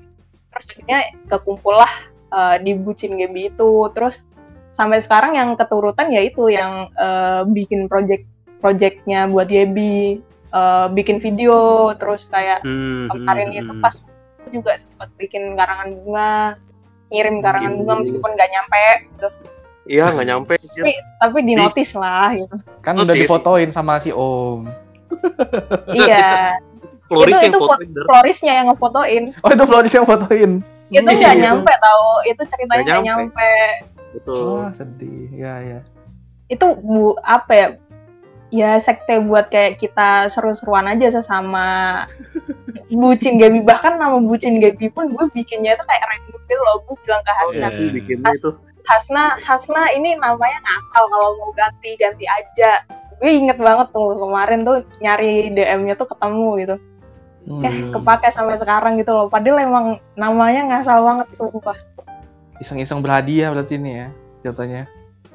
terus 0.53 0.65
akhirnya 0.71 0.99
kekumpul 1.27 1.75
lah 1.75 1.93
eh, 2.32 2.56
di 2.63 2.71
bucin 2.77 3.19
GB 3.19 3.36
itu 3.58 3.69
terus 3.91 4.23
sampai 4.71 5.01
sekarang 5.03 5.36
yang 5.36 5.49
keturutan 5.58 6.08
ya 6.13 6.21
itu 6.23 6.47
yang 6.47 6.88
eh, 6.95 7.41
bikin 7.51 7.89
project 7.91 8.23
projectnya 8.63 9.27
buat 9.27 9.51
GB 9.51 9.77
eh, 10.56 10.88
bikin 10.95 11.19
video 11.19 11.91
terus 11.99 12.32
kayak 12.32 12.63
Hmm, 12.63 13.12
kemarin 13.12 13.51
hmm, 13.51 13.60
itu 13.60 13.73
hmm. 13.75 13.84
pas 13.84 13.95
aku 14.48 14.56
juga 14.56 14.72
sempat 14.76 15.12
bikin 15.16 15.54
karangan 15.54 15.92
bunga 15.94 16.32
ngirim 17.08 17.36
karangan 17.40 17.74
bunga 17.76 17.94
meskipun 18.00 18.32
nggak 18.32 18.50
nyampe 18.50 18.84
gitu. 19.06 19.28
Iya, 19.88 20.06
nggak 20.10 20.28
nyampe. 20.28 20.54
tapi 20.56 20.92
tapi 21.18 21.38
di 21.44 21.54
notice 21.54 21.94
lah 21.94 22.32
gitu 22.32 22.56
Kan 22.82 22.96
Oh, 22.96 23.04
udah 23.04 23.12
iya 23.12 23.24
difotoin 23.24 23.70
sama 23.70 24.00
si 24.00 24.12
Om. 24.12 24.68
iya 26.00 26.56
Floris 27.08 27.28
itu 27.30 27.40
yang 27.40 27.48
itu 27.50 27.60
fotoin. 27.62 27.90
Florisnya 28.04 28.54
yang 28.54 28.66
ngefotoin 28.68 29.24
Oh 29.40 29.50
itu 29.50 29.64
Floris 29.64 29.94
yang 29.94 30.04
fotoin. 30.06 30.52
itu 30.88 31.04
nggak 31.04 31.20
Iya. 31.34 31.44
nyampe 31.44 31.72
tahu 31.74 32.08
itu 32.26 32.42
ceritanya 32.46 32.76
Nggak 32.78 32.88
nggak 32.94 33.04
nyampe. 33.06 33.52
Betul. 34.14 34.44
Wah 34.58 34.72
sedih. 34.74 35.28
Ya 35.34 35.54
ya. 35.62 35.80
itu 36.48 36.64
bu 36.80 37.12
apa 37.22 37.52
ya 37.54 37.68
ya 38.48 38.80
sekte 38.80 39.20
buat 39.20 39.52
kayak 39.52 39.76
kita 39.78 40.32
seru-seruan 40.32 40.88
aja 40.88 41.12
sesama 41.12 42.04
bucin 42.90 43.36
Gabi 43.38 43.60
bahkan 43.62 44.00
nama 44.00 44.18
bucin 44.18 44.64
Gabi 44.64 44.88
pun 44.88 45.12
gue 45.12 45.26
bikinnya 45.36 45.76
itu 45.76 45.84
kayak 45.84 46.04
random 46.08 46.40
gitu 46.42 46.62
loh 46.64 46.76
gue 46.88 46.96
bilang 47.04 47.22
ke 47.22 47.32
Oh, 47.32 47.38
Hasna 47.44 47.68
iya. 47.68 47.76
sih 47.76 47.88
bikinnya 47.92 48.32
itu. 48.32 48.50
Hasna 48.88 49.36
Hasna 49.44 49.92
ini 49.92 50.16
namanya 50.16 50.64
ngasal 50.64 51.04
kalau 51.06 51.30
mau 51.36 51.52
ganti 51.52 52.00
ganti 52.00 52.24
aja 52.24 52.88
gue 53.20 53.32
inget 53.34 53.60
banget 53.60 53.92
tuh 53.92 54.16
kemarin 54.16 54.64
tuh 54.64 54.78
nyari 55.00 55.52
DM-nya 55.52 55.94
tuh 55.96 56.08
ketemu 56.08 56.50
gitu 56.64 56.76
eh 57.48 57.72
Hmm. 57.72 57.96
kepake 57.96 58.28
sampai 58.28 58.60
sekarang 58.60 59.00
gitu 59.00 59.12
loh 59.12 59.32
padahal 59.32 59.64
emang 59.64 59.86
namanya 60.16 60.68
ngasal 60.68 61.00
banget 61.00 61.28
sumpah 61.32 61.80
Iseng-iseng 62.60 63.00
berhadiah 63.00 63.54
berarti 63.54 63.78
ini 63.78 63.92
ya 63.94 64.08
jatuhnya. 64.42 64.84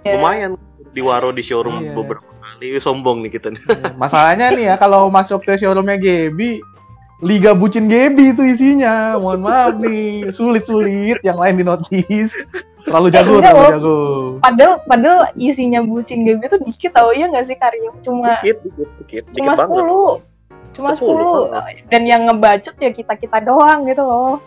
Ya. 0.03 0.18
Lumayan 0.18 0.59
di 0.92 1.00
waro 1.00 1.28
di 1.28 1.40
showroom 1.40 1.81
Iya. 1.83 1.92
beberapa 1.92 2.28
kali. 2.35 2.76
Sombong 2.76 3.20
nih 3.20 3.33
kita 3.33 3.48
nih. 3.48 3.62
Ya, 3.62 3.96
Masalahnya 3.96 4.46
nih 4.50 4.64
ya 4.66 4.74
kalau 4.76 5.09
masuk 5.09 5.40
ke 5.42 5.57
showroomnya 5.57 5.96
Gebi, 5.96 6.61
Liga 7.18 7.52
Bucin 7.52 7.87
Gebi 7.87 8.31
itu 8.31 8.42
isinya. 8.44 9.16
Mohon 9.16 9.40
maaf 9.42 9.74
nih, 9.78 10.28
sulit-sulit. 10.31 11.16
Yang 11.22 11.38
lain 11.38 11.55
di 11.57 11.64
notice. 11.64 12.35
Terlalu 12.83 13.09
jago, 13.09 13.33
Enggak, 13.33 13.46
terlalu 13.48 13.70
jago. 13.70 13.96
padahal 14.42 14.74
padahal 14.83 15.20
isinya 15.37 15.81
bucin 15.81 16.26
Gaby 16.26 16.50
tuh 16.50 16.61
dikit 16.61 16.90
tau 16.90 17.14
ya 17.14 17.31
nggak 17.31 17.46
sih 17.46 17.55
Karim 17.55 17.94
cuma 18.02 18.42
Dikit, 18.42 18.59
dikit, 18.61 18.88
dikit, 18.98 19.22
dikit 19.22 19.38
cuma 19.38 19.55
banget. 19.55 19.78
10 19.78 20.74
cuma 20.74 20.90
10, 20.90 20.98
10 20.98 21.88
dan 21.88 22.02
yang 22.02 22.26
ngebacot 22.26 22.74
ya 22.74 22.90
kita 22.90 23.14
kita 23.14 23.38
doang 23.40 23.87
gitu 23.87 24.02
loh 24.02 24.42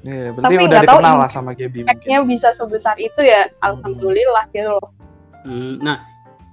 Iya, 0.00 0.30
berarti 0.30 0.44
Tapi 0.46 0.54
udah 0.62 0.80
tahu 0.80 0.98
dikenal 1.00 1.16
lah 1.16 1.28
sama 1.28 1.50
Gebi 1.52 1.80
mungkin. 1.80 1.84
Impact-nya 1.88 2.18
bisa 2.24 2.48
sebesar 2.52 2.94
itu 2.98 3.20
ya 3.20 3.48
alhamdulillah 3.58 4.44
gitu 4.48 4.68
loh 4.70 4.88
Hmm, 5.46 5.78
Nah, 5.82 6.02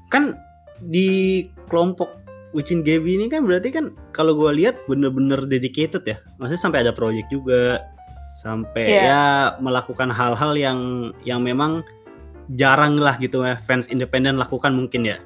kan 0.10 0.38
di 0.84 1.42
kelompok 1.72 2.22
Ucin 2.56 2.86
Gaby 2.88 3.20
ini 3.20 3.26
kan 3.28 3.44
berarti 3.44 3.68
kan 3.68 3.92
kalau 4.16 4.32
gue 4.32 4.52
lihat 4.56 4.80
bener-bener 4.88 5.44
dedicated 5.44 6.08
ya. 6.08 6.18
Maksudnya 6.40 6.62
sampai 6.62 6.80
ada 6.88 6.96
project 6.96 7.28
juga, 7.28 7.84
sampai 8.40 8.86
Iya. 8.88 9.04
ya 9.04 9.24
melakukan 9.60 10.08
hal-hal 10.12 10.56
yang 10.56 10.80
yang 11.28 11.44
memang 11.44 11.84
jarang 12.56 12.96
lah 13.02 13.18
gitu 13.18 13.42
ya 13.44 13.58
fans 13.64 13.90
independen 13.92 14.38
lakukan 14.40 14.72
mungkin 14.72 15.04
ya. 15.04 15.18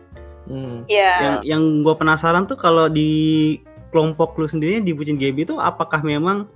Hmm. 0.49 0.87
Iya 0.89 1.11
Yang 1.21 1.37
yang 1.45 1.63
gue 1.85 1.95
penasaran 1.97 2.49
tuh 2.49 2.57
kalau 2.57 2.89
di 2.89 3.57
kelompok 3.93 4.37
lu 4.37 4.49
sendiri 4.49 4.81
di 4.81 4.93
Bucin 4.93 5.17
Gaby 5.17 5.45
itu 5.45 5.57
apakah 5.61 6.01
memang 6.01 6.49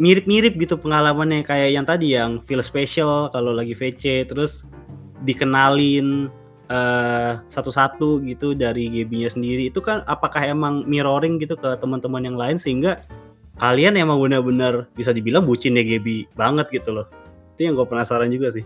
mirip-mirip 0.00 0.56
gitu 0.56 0.78
pengalamannya 0.80 1.44
kayak 1.44 1.70
yang 1.74 1.84
tadi 1.86 2.16
yang 2.16 2.40
feel 2.42 2.62
special 2.64 3.28
kalau 3.30 3.52
lagi 3.52 3.74
VC 3.76 4.24
terus 4.26 4.64
dikenalin 5.24 6.28
eh, 6.70 7.32
satu-satu 7.48 8.24
gitu 8.24 8.56
dari 8.56 8.88
GB-nya 8.88 9.30
sendiri. 9.32 9.68
Itu 9.68 9.84
kan 9.84 10.04
apakah 10.06 10.44
emang 10.44 10.86
mirroring 10.86 11.40
gitu 11.40 11.56
ke 11.56 11.76
teman-teman 11.80 12.24
yang 12.24 12.36
lain 12.38 12.56
sehingga 12.56 13.02
kalian 13.60 14.00
emang 14.00 14.16
benar-benar 14.16 14.88
bisa 14.96 15.12
dibilang 15.12 15.44
bucin 15.44 15.76
ya 15.76 15.84
GB 15.84 16.32
banget 16.32 16.68
gitu 16.72 16.96
loh. 16.96 17.06
Itu 17.56 17.68
yang 17.68 17.76
gue 17.76 17.86
penasaran 17.86 18.32
juga 18.32 18.52
sih. 18.54 18.64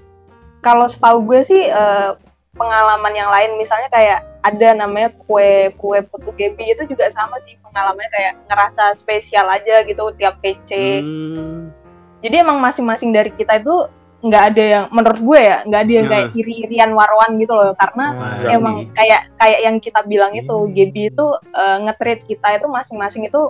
Kalau 0.63 0.89
setahu 0.89 1.27
gue 1.29 1.41
sih 1.45 1.63
eh, 1.69 2.11
pengalaman 2.55 3.13
yang 3.15 3.29
lain 3.29 3.59
misalnya 3.59 3.91
kayak 3.91 4.21
ada 4.47 4.69
namanya 4.79 5.11
kue 5.27 5.75
kue 5.77 5.99
putu 6.07 6.31
Gebi 6.39 6.77
itu 6.77 6.87
juga 6.87 7.11
sama 7.11 7.37
sih 7.43 7.59
pengalamannya 7.61 8.11
kayak 8.15 8.35
ngerasa 8.47 8.95
spesial 8.95 9.47
aja 9.51 9.83
gitu 9.85 10.15
tiap 10.17 10.39
PC 10.41 11.03
Hmm. 11.03 11.75
jadi 12.23 12.47
emang 12.47 12.63
masing-masing 12.63 13.11
dari 13.11 13.35
kita 13.35 13.59
itu 13.61 13.91
nggak 14.25 14.45
ada 14.51 14.65
yang 14.65 14.85
menurut 14.89 15.21
gue 15.21 15.39
ya 15.39 15.57
nggak 15.63 15.81
ada 15.81 15.93
yang 15.93 16.07
Ya. 16.07 16.11
kayak 16.11 16.29
iri-irian 16.33 16.91
warwan 16.91 17.37
gitu 17.37 17.53
loh 17.53 17.77
karena 17.77 18.07
Ya, 18.41 18.57
emang 18.57 18.75
ini. 18.81 18.89
kayak 18.91 19.21
kayak 19.37 19.61
yang 19.61 19.77
kita 19.79 20.01
bilang 20.03 20.33
itu 20.33 20.49
Hmm. 20.51 20.73
Gebi 20.73 21.03
itu 21.09 21.27
eh, 21.53 21.77
nge-treat 21.85 22.21
kita 22.25 22.49
itu 22.55 22.67
masing-masing 22.67 23.23
itu 23.25 23.41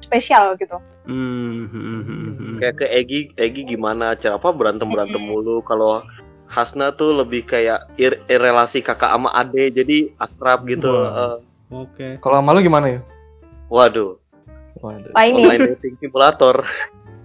spesial 0.00 0.56
gitu 0.56 0.80
Hmm, 1.06 1.70
hmm, 1.70 2.00
hmm. 2.02 2.56
Kayak 2.58 2.74
ke 2.76 2.86
Egi, 2.90 3.20
Egi 3.32 3.62
gimana 3.68 4.18
cara 4.18 4.34
apa 4.34 4.50
berantem 4.50 4.90
berantem 4.90 5.22
mulu. 5.22 5.62
Kalau 5.62 6.02
Hasna 6.48 6.90
tuh 6.90 7.14
lebih 7.14 7.46
kayak 7.46 7.94
ir- 7.94 8.18
ir- 8.24 8.42
relasi 8.42 8.82
kakak 8.82 9.14
sama 9.14 9.30
ade, 9.30 9.70
jadi 9.70 10.10
akrab 10.16 10.66
gitu. 10.66 10.90
Wah. 10.90 11.38
Eh, 11.70 11.78
Oke. 11.78 12.06
Kalau 12.18 12.36
sama 12.36 12.50
lu 12.50 12.60
gimana 12.60 12.90
ya? 12.90 13.00
waduh, 13.66 14.18
Waduh. 14.76 15.10
Pak 15.10 15.24
ini 15.24 15.42
online 15.42 15.62
dating 15.74 15.94
simulator. 15.96 16.54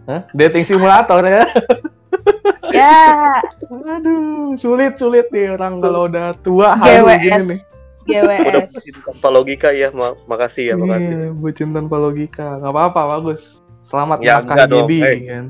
Hah? 0.05 0.21
Dating 0.31 0.65
simulator 0.67 1.21
ya? 1.23 1.41
ya 2.77 3.39
Aduh, 3.71 4.55
sulit 4.59 4.97
sulit 4.99 5.27
nih 5.31 5.55
orang 5.55 5.77
Sulit. 5.79 5.85
kalau 5.85 6.01
udah 6.07 6.27
tua 6.43 6.69
halu 6.75 7.07
gini 7.19 7.43
nih. 7.55 7.59
GWS 8.01 8.41
Udah 8.41 8.65
GWS 8.65 8.71
bucin 8.73 8.95
tanpa 9.05 9.27
logika 9.29 9.69
ya, 9.69 9.89
ma- 9.93 10.17
makasih 10.25 10.73
ya, 10.73 10.75
makasih. 10.75 11.13
Iya, 11.13 11.29
bucin 11.37 11.69
tanpa 11.69 11.95
logika. 12.01 12.57
Gak 12.57 12.71
apa-apa, 12.73 13.01
bagus. 13.17 13.61
Selamat 13.85 14.17
Ya, 14.25 14.41
enggak 14.41 14.67
dong, 14.71 14.89
Gaby, 14.89 14.99
eh. 15.05 15.19
kan. 15.29 15.45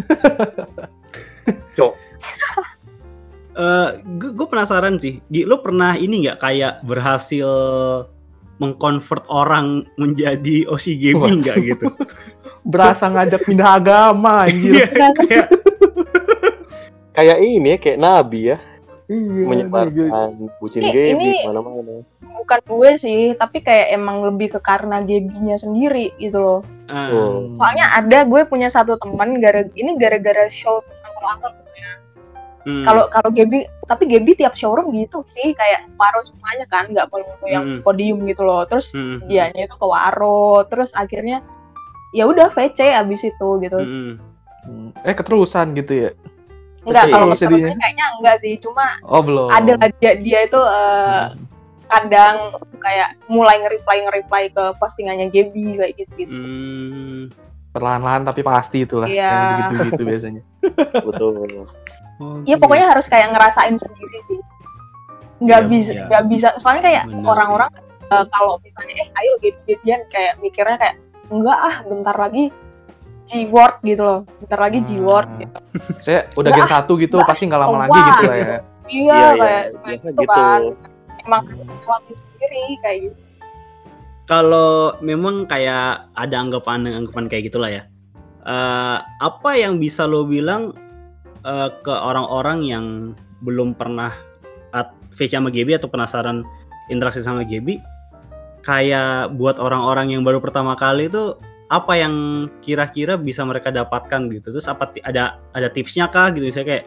gue 4.16 4.46
penasaran 4.48 4.96
sih, 5.00 5.20
Gi, 5.28 5.44
lu 5.44 5.60
pernah 5.60 5.96
ini 5.96 6.24
nggak 6.28 6.38
kayak 6.40 6.74
berhasil 6.84 7.48
mengkonvert 8.60 9.24
orang 9.32 9.88
menjadi 9.96 10.68
OC 10.68 10.84
Wah. 10.92 10.96
gaming 11.00 11.36
nggak 11.44 11.56
gitu? 11.64 11.86
Berasa 12.72 13.08
ngajak 13.08 13.40
pindah 13.48 13.80
agama 13.80 14.44
anjir. 14.44 14.84
Iya, 14.84 15.08
kayak 15.16 15.46
Kayak 17.10 17.38
ini 17.38 17.68
ya, 17.68 17.78
kayak 17.78 17.98
nabi 17.98 18.40
ya, 18.46 18.56
Iya, 19.04 19.18
iya. 19.18 19.44
menyebarkan 19.44 20.30
bucin 20.56 20.86
Ini- 20.86 20.92
game 20.92 21.18
ini- 21.18 21.34
di 21.34 21.42
mana-mana. 21.42 21.94
bukan 22.30 22.60
gue 22.62 22.90
sih 22.96 23.20
tapi 23.34 23.58
kayak 23.60 23.90
emang 23.92 24.22
lebih 24.24 24.54
ke 24.54 24.60
karena 24.60 25.02
Gebinya 25.02 25.54
sendiri 25.54 26.14
gitu 26.16 26.38
loh 26.38 26.60
Oh. 26.88 27.50
soalnya 27.52 27.90
ada 27.92 28.22
gue 28.22 28.42
punya 28.44 28.66
satu 28.66 28.96
teman 28.96 29.38
gara 29.38 29.66
ini 29.70 29.94
gara-gara 29.94 30.46
show 30.46 30.78
angkel-angkel 31.04 31.50
hmm, 32.64 32.82
kalau 32.82 33.04
kalau 33.06 33.30
Gebi 33.30 33.60
tapi 33.84 34.06
Gebi 34.06 34.34
tiap 34.34 34.54
showroom 34.54 34.90
gitu 34.92 35.22
sih 35.24 35.52
kayak 35.52 35.90
waro 35.94 36.22
semuanya 36.22 36.64
kan 36.66 36.86
nggak 36.88 37.06
perlu 37.06 37.28
yang 37.44 37.64
Hmm. 37.66 37.80
podium 37.82 38.22
gitu 38.24 38.42
loh 38.42 38.62
terus 38.64 38.90
hmm, 38.90 39.26
dianya 39.26 39.66
itu 39.66 39.74
ke 39.74 39.84
waro 39.84 40.64
terus 40.64 40.90
akhirnya 40.92 41.42
ya 42.10 42.24
udah 42.24 42.48
VC 42.48 42.90
abis 42.90 43.26
itu 43.26 43.48
gitu 43.60 43.78
hmm, 43.78 44.12
Hmm. 44.60 44.88
Eh, 45.00 45.14
keterusan 45.14 45.72
gitu 45.72 45.92
ya? 45.98 46.10
Enggak 46.80 47.04
kalau 47.08 47.26
ya 47.28 47.36
jadinya? 47.36 47.76
kayaknya 47.76 48.06
enggak 48.16 48.36
sih 48.40 48.52
cuma 48.56 48.86
Oh, 49.04 49.20
belum. 49.20 49.48
ada 49.52 49.72
dia, 49.98 50.12
dia 50.16 50.38
itu 50.44 50.60
eh, 50.60 51.22
Hmm. 51.30 51.44
kadang 51.90 52.36
kayak 52.78 53.18
mulai 53.26 53.58
nge-reply 53.60 53.96
nge-reply 54.06 54.44
ke 54.48 54.64
postingannya 54.78 55.26
Gebi 55.28 55.76
kayak 55.76 55.92
gitu 55.98 56.12
gitu 56.16 56.32
hmm. 56.32 57.22
Perlahan-lahan 57.70 58.26
tapi 58.26 58.42
pasti 58.42 58.82
itulah. 58.82 59.06
Iya. 59.06 59.30
Yang 59.30 59.46
begitu-gitu 59.70 60.02
biasanya. 60.02 60.42
Betul. 61.06 61.30
Oh, 62.18 62.42
Iya 62.42 62.58
gitu. 62.58 62.62
pokoknya 62.66 62.86
harus 62.90 63.06
kayak 63.06 63.30
ngerasain 63.30 63.78
sendiri 63.78 64.18
sih. 64.26 64.40
Nggak 65.38 65.60
Iya, 65.62 65.70
bisa, 65.70 65.90
iya. 65.94 66.04
nggak 66.10 66.24
bisa. 66.34 66.48
Soalnya 66.58 66.82
kayak 66.82 67.04
orang-orang 67.22 67.70
eh, 68.10 68.24
kalau 68.26 68.58
misalnya 68.58 68.94
eh 68.98 69.08
ayo 69.14 69.32
gede-gedean 69.38 70.02
kayak 70.10 70.34
mikirnya 70.42 70.76
kayak 70.82 70.96
enggak 71.30 71.58
ah 71.62 71.76
bentar 71.86 72.16
lagi 72.18 72.50
G-word 73.30 73.74
gitu 73.82 74.02
loh. 74.02 74.20
Bentar 74.36 74.58
lagi 74.60 74.78
G-word 74.80 75.26
Hmm. 75.26 75.38
gitu. 75.40 75.54
Saya 76.00 76.20
udah 76.32 76.50
gen 76.50 76.66
satu 76.66 76.92
gitu, 76.96 77.14
enggak. 77.16 77.28
pasti 77.28 77.44
nggak 77.46 77.60
lama 77.60 77.70
Oh, 77.70 77.80
lagi 77.80 78.00
gitu 78.04 78.22
lah 78.24 78.36
ya. 78.36 78.44
Iya 78.44 78.58
Iya, 78.90 79.28
kayak, 79.30 79.38
iya, 79.38 79.38
kayak 79.38 79.70
biasa 79.80 80.08
gitu, 80.08 80.20
gitu. 80.20 80.32
kan. 80.32 80.62
Emang 81.20 81.42
ngelakuin 81.46 82.16
sendiri 82.16 82.62
kayak 82.80 82.98
gitu. 83.02 83.16
kalau 84.24 84.70
memang 85.00 85.42
kayak 85.44 86.06
ada 86.14 86.36
anggapan-anggapan 86.38 87.26
kayak 87.26 87.44
gitulah 87.46 87.66
ya. 87.68 87.82
eh, 88.40 88.98
apa 89.20 89.50
yang 89.52 89.76
bisa 89.76 90.06
lo 90.06 90.22
bilang 90.22 90.72
eh, 91.42 91.68
ke 91.78 91.90
orang-orang 91.90 92.62
yang 92.62 92.86
belum 93.40 93.74
pernah 93.74 94.14
at 94.70 94.90
VC 95.10 95.34
sama 95.34 95.48
Gaby 95.48 95.74
atau 95.74 95.86
penasaran 95.86 96.46
interaksi 96.86 97.20
sama 97.20 97.42
Gaby? 97.42 97.82
Kayak 98.60 99.34
buat 99.34 99.56
orang-orang 99.56 100.12
yang 100.12 100.22
baru 100.22 100.38
pertama 100.38 100.72
kali 100.74 101.08
itu 101.08 101.34
apa 101.70 101.94
yang 101.94 102.14
kira-kira 102.58 103.14
bisa 103.14 103.46
mereka 103.46 103.70
dapatkan 103.70 104.26
gitu? 104.34 104.50
Terus 104.50 104.66
apa 104.66 104.90
ada 105.06 105.38
ada 105.54 105.68
tipsnya 105.70 106.10
kah 106.10 106.34
gitu? 106.34 106.50
Misalnya 106.50 106.76
kayak 106.76 106.84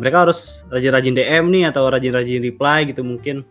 mereka 0.00 0.24
harus 0.24 0.64
rajin-rajin 0.72 1.12
DM 1.12 1.44
nih 1.52 1.68
atau 1.68 1.84
rajin-rajin 1.92 2.40
reply 2.40 2.88
gitu 2.88 3.04
mungkin? 3.04 3.44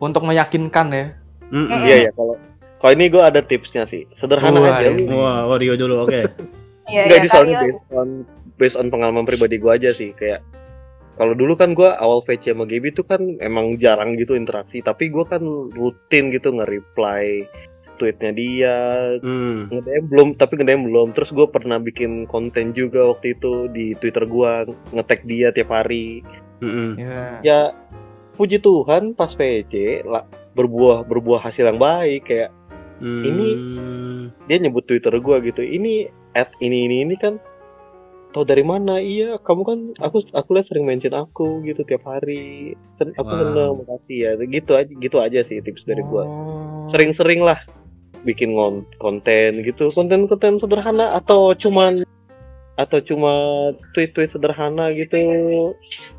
Untuk 0.00 0.24
meyakinkan 0.24 0.88
ya. 0.90 1.06
Mm-mm. 1.52 1.68
Mm-mm. 1.68 1.84
Iya, 1.84 1.96
iya, 2.08 2.10
kalau 2.16 2.40
kalau 2.80 2.92
ini 2.96 3.12
gue 3.12 3.22
ada 3.22 3.44
tipsnya 3.44 3.84
sih. 3.84 4.08
Sederhana 4.08 4.58
Wah, 4.58 4.80
aja. 4.80 4.88
ini. 4.88 5.04
lu 5.04 5.20
Wah, 5.20 5.46
Wario 5.46 5.76
dulu, 5.76 6.08
oke. 6.08 6.20
Iya, 6.90 7.06
Enggak 7.06 7.14
iya 7.14 7.22
ini 7.22 7.28
kan, 7.30 7.34
soalnya 7.38 7.54
iya. 7.54 7.62
based 7.62 7.86
on 7.94 8.08
based 8.58 8.78
on 8.78 8.86
pengalaman 8.90 9.22
pribadi 9.22 9.54
gue 9.54 9.70
aja 9.70 9.94
sih 9.94 10.10
kayak 10.18 10.42
kalau 11.14 11.36
dulu 11.36 11.54
kan 11.54 11.78
gue 11.78 11.86
awal 11.86 12.24
VC 12.24 12.50
sama 12.50 12.66
Gaby 12.66 12.90
itu 12.90 13.06
kan 13.06 13.22
emang 13.38 13.78
jarang 13.78 14.18
gitu 14.18 14.34
interaksi 14.34 14.82
tapi 14.82 15.06
gue 15.06 15.22
kan 15.22 15.42
rutin 15.78 16.34
gitu 16.34 16.50
nge-reply 16.50 17.46
tweetnya 18.02 18.32
dia 18.32 18.76
Hmm. 19.22 19.70
nge-DM 19.70 20.04
belum 20.04 20.28
tapi 20.34 20.58
nge-DM 20.58 20.82
belum 20.84 21.08
terus 21.12 21.30
gue 21.30 21.46
pernah 21.46 21.78
bikin 21.78 22.26
konten 22.26 22.74
juga 22.74 23.06
waktu 23.06 23.32
itu 23.32 23.70
di 23.70 23.94
Twitter 23.94 24.26
gue 24.26 24.52
nge-tag 24.90 25.22
dia 25.22 25.48
tiap 25.48 25.70
hari 25.70 26.26
Mm-mm. 26.58 26.98
Ya. 26.98 27.22
ya 27.40 27.60
puji 28.32 28.58
Tuhan 28.58 29.14
pas 29.14 29.30
VC 29.30 30.02
lah 30.02 30.26
berbuah 30.52 31.06
berbuah 31.06 31.38
hasil 31.40 31.62
yang 31.64 31.78
baik 31.78 32.26
kayak 32.26 32.50
Ini- 33.02 33.58
Hmm. 33.58 34.22
dia 34.46 34.58
nyebut 34.58 34.86
Twitter 34.86 35.10
gua 35.18 35.42
gitu. 35.42 35.58
Ini 35.58 36.06
at 36.32 36.54
ini 36.58 36.86
ini 36.86 37.02
ini 37.02 37.18
kan 37.18 37.42
tahu 38.30 38.46
dari 38.46 38.62
mana? 38.62 38.96
Iya, 38.96 39.36
kamu 39.36 39.62
kan 39.66 39.78
aku 39.98 40.22
aku 40.30 40.48
lihat 40.54 40.70
sering 40.70 40.86
mention 40.86 41.10
aku 41.10 41.66
gitu 41.66 41.82
tiap 41.82 42.06
hari. 42.06 42.78
Sen, 42.88 43.10
aku 43.12 43.26
Wow. 43.26 43.40
seneng, 43.42 43.72
makasih 43.82 44.16
ya. 44.16 44.30
Gitu 44.38 44.72
aja 44.72 44.86
gitu 44.88 45.16
aja 45.18 45.42
sih 45.42 45.58
tips 45.58 45.82
dari 45.82 46.00
gua. 46.00 46.22
Oh. 46.22 46.86
Sering-sering 46.86 47.42
lah 47.42 47.58
bikin 48.22 48.54
konten 49.02 49.50
gitu, 49.62 49.90
konten-konten 49.90 50.58
sederhana 50.58 51.18
atau 51.18 51.54
cuman 51.54 52.06
atau 52.80 52.98
cuma 53.04 53.32
tweet-tweet 53.92 54.32
sederhana 54.32 54.90
gitu 54.96 55.16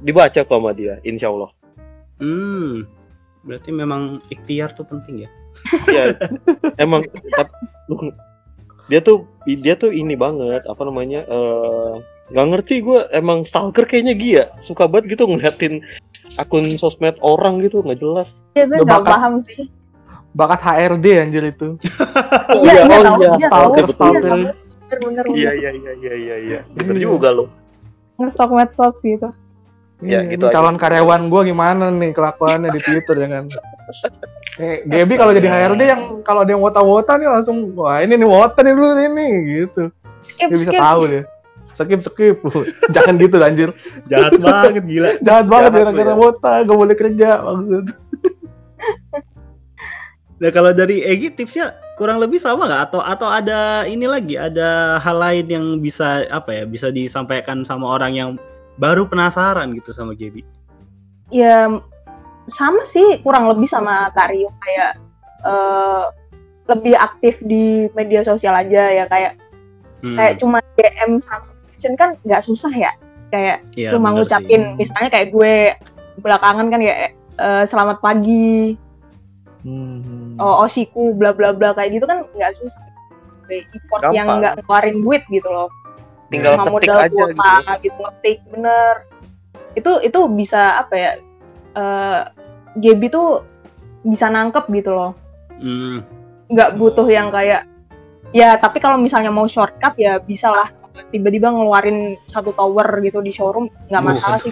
dibaca 0.03 0.45
kok 0.45 0.53
sama 0.53 0.71
dia, 0.75 1.01
insya 1.01 1.33
Allah. 1.33 1.49
Hmm. 2.21 2.85
Berarti 3.43 3.75
memang 3.75 4.23
ikhtiar 4.31 4.71
tuh 4.71 4.87
penting 4.87 5.27
ya. 5.27 5.29
Iya, 5.89 6.17
emang 6.79 7.03
tap- 7.35 7.51
dia 8.87 8.99
tuh 8.99 9.27
dia 9.47 9.75
tuh 9.79 9.91
ini 9.95 10.15
banget 10.17 10.63
apa 10.67 10.81
namanya 10.83 11.23
eh 11.27 11.93
nggak 12.31 12.47
ngerti 12.55 12.81
gue 12.81 12.99
emang 13.11 13.43
stalker 13.43 13.83
kayaknya 13.83 14.15
dia 14.15 14.43
suka 14.63 14.87
banget 14.87 15.15
gitu 15.15 15.27
ngeliatin 15.27 15.83
akun 16.39 16.65
sosmed 16.79 17.19
orang 17.21 17.59
gitu 17.61 17.83
nggak 17.83 17.99
jelas 17.99 18.49
Iya, 18.55 18.65
gue 18.71 18.83
nggak 18.83 19.05
paham 19.05 19.43
sih. 19.43 19.67
Bakat 20.33 20.59
HRD 20.61 21.05
anjir 21.21 21.43
itu. 21.47 21.67
Oh 22.53 22.61
iya, 22.65 22.85
iya, 22.85 22.85
iya, 22.85 22.97
oh 22.99 23.01
tahu, 23.01 23.17
iya, 23.21 23.31
iya, 23.39 23.49
tahu. 23.49 23.69
betul. 23.87 24.39
Iya. 24.43 24.53
Bener, 24.93 25.25
iya 25.33 25.51
iya 25.57 25.69
iya 25.73 25.91
iya 25.97 26.13
iya 26.13 26.35
iya 26.37 26.59
bener 26.77 27.01
juga 27.01 27.33
loh 27.33 27.49
Ngestok 28.21 28.53
medsos 28.53 29.01
gitu. 29.01 29.25
Ya, 30.05 30.21
Iya, 30.21 30.37
gitu 30.37 30.45
aja 30.45 30.53
calon 30.53 30.77
karyawan 30.77 31.33
gua 31.33 31.41
gimana 31.41 31.89
nih 31.89 32.13
kelakuannya 32.13 32.69
di 32.69 32.77
Twitter 32.77 33.15
ya 33.17 33.27
kan. 33.31 33.45
Eh, 34.59 34.85
Gaby 34.85 35.13
kalau 35.17 35.33
jadi 35.33 35.47
HRD 35.49 35.81
yang 35.81 36.01
kalau 36.21 36.45
ada 36.45 36.51
yang 36.53 36.61
wota-wota 36.61 37.17
nih 37.17 37.25
langsung 37.25 37.73
wah 37.73 38.03
ini 38.05 38.13
nih 38.13 38.27
wota 38.27 38.61
nih 38.61 38.73
dulu 38.75 38.87
ini 38.99 39.27
gitu. 39.49 39.83
Skip, 40.21 40.47
Dia 40.51 40.57
bisa 40.59 40.71
skip. 40.75 40.81
tahu 40.83 41.01
deh. 41.09 41.23
Skip 41.73 42.01
skip. 42.05 42.37
Jangan 42.93 43.13
gitu 43.17 43.35
anjir. 43.41 43.69
Jahat 44.05 44.33
banget 44.37 44.83
gila. 44.85 45.09
Jahat 45.25 45.45
banget 45.49 45.69
Jahat 45.73 45.81
gara-gara 45.89 46.11
ya. 46.13 46.17
wota 46.19 46.51
gak 46.61 46.77
boleh 46.77 46.95
kerja 46.95 47.29
maksud. 47.41 47.85
Nah 50.41 50.49
kalau 50.49 50.73
dari 50.73 51.01
Egi 51.05 51.29
tipsnya 51.33 51.77
kurang 51.93 52.17
lebih 52.17 52.41
sama 52.41 52.65
nggak 52.65 52.83
atau 52.89 53.01
atau 53.05 53.29
ada 53.29 53.85
ini 53.85 54.09
lagi 54.09 54.33
ada 54.33 54.97
hal 54.97 55.17
lain 55.21 55.45
yang 55.45 55.65
bisa 55.77 56.25
apa 56.33 56.49
ya 56.49 56.63
bisa 56.65 56.89
disampaikan 56.89 57.61
sama 57.61 57.85
orang 57.85 58.13
yang 58.17 58.29
baru 58.81 59.05
penasaran 59.05 59.77
gitu 59.77 59.93
sama 59.93 60.17
Gaby. 60.17 60.41
ya 61.29 61.69
sama 62.49 62.81
sih 62.85 63.21
kurang 63.21 63.45
lebih 63.49 63.69
sama 63.69 64.09
Kak 64.13 64.33
Rio 64.33 64.49
kayak 64.61 64.91
eh, 65.45 66.03
lebih 66.69 66.93
aktif 66.97 67.37
di 67.45 67.85
media 67.93 68.25
sosial 68.25 68.57
aja 68.57 68.89
ya 68.89 69.05
kayak 69.09 69.37
Hmm, 70.03 70.19
kayak 70.19 70.35
cuma 70.43 70.59
DM 70.75 71.23
sama 71.23 71.47
mention 71.71 71.95
kan 71.95 72.19
nggak 72.27 72.43
susah 72.43 72.67
ya 72.75 72.91
kayak 73.31 73.63
iya, 73.79 73.95
cuma 73.95 74.11
ngucapin 74.11 74.75
sih. 74.75 74.83
misalnya 74.83 75.07
kayak 75.07 75.31
gue 75.31 75.79
belakangan 76.19 76.67
kan 76.67 76.83
ya 76.83 77.07
eh, 77.39 77.63
selamat 77.71 78.03
pagi, 78.03 78.75
Hmm. 79.63 80.22
Oh, 80.39 80.63
osiku, 80.65 81.13
bla 81.13 81.33
bla 81.35 81.51
bla 81.53 81.73
kayak 81.73 81.99
gitu 81.99 82.05
kan 82.09 82.25
nggak 82.33 82.53
susah. 82.57 82.85
Kayak 83.49 83.69
Effort 83.75 84.03
yang 84.15 84.27
nggak 84.39 84.53
ngeluarin 84.63 84.95
duit 85.03 85.23
gitu 85.27 85.49
loh. 85.49 85.69
Tinggal 86.31 86.57
Cuma 86.57 86.65
ketik 86.65 86.73
modal 86.73 86.97
aja 86.97 87.07
gitu. 87.09 87.17
kuota 87.17 87.73
gitu, 87.83 87.97
ngetik 87.99 88.37
bener. 88.49 88.93
Itu 89.75 89.91
itu 90.01 90.19
bisa 90.31 90.61
apa 90.81 90.95
ya? 90.95 91.11
eh 91.73 92.21
Gaby 92.73 93.07
tuh 93.09 93.41
bisa 94.05 94.29
nangkep 94.29 94.65
gitu 94.73 94.91
loh. 94.93 95.11
Hmm. 95.63 96.03
nggak 96.51 96.75
butuh 96.75 97.07
yang 97.07 97.31
kayak 97.31 97.65
ya 98.35 98.57
tapi 98.59 98.83
kalau 98.83 98.99
misalnya 98.99 99.31
mau 99.31 99.47
shortcut 99.47 99.95
ya 99.95 100.19
bisa 100.19 100.51
lah 100.51 100.67
tiba-tiba 101.09 101.49
ngeluarin 101.49 102.19
satu 102.27 102.51
tower 102.51 102.99
gitu 102.99 103.23
di 103.23 103.31
showroom 103.31 103.71
nggak 103.87 104.03
Uh. 104.03 104.07
masalah 104.11 104.37
sih 104.43 104.51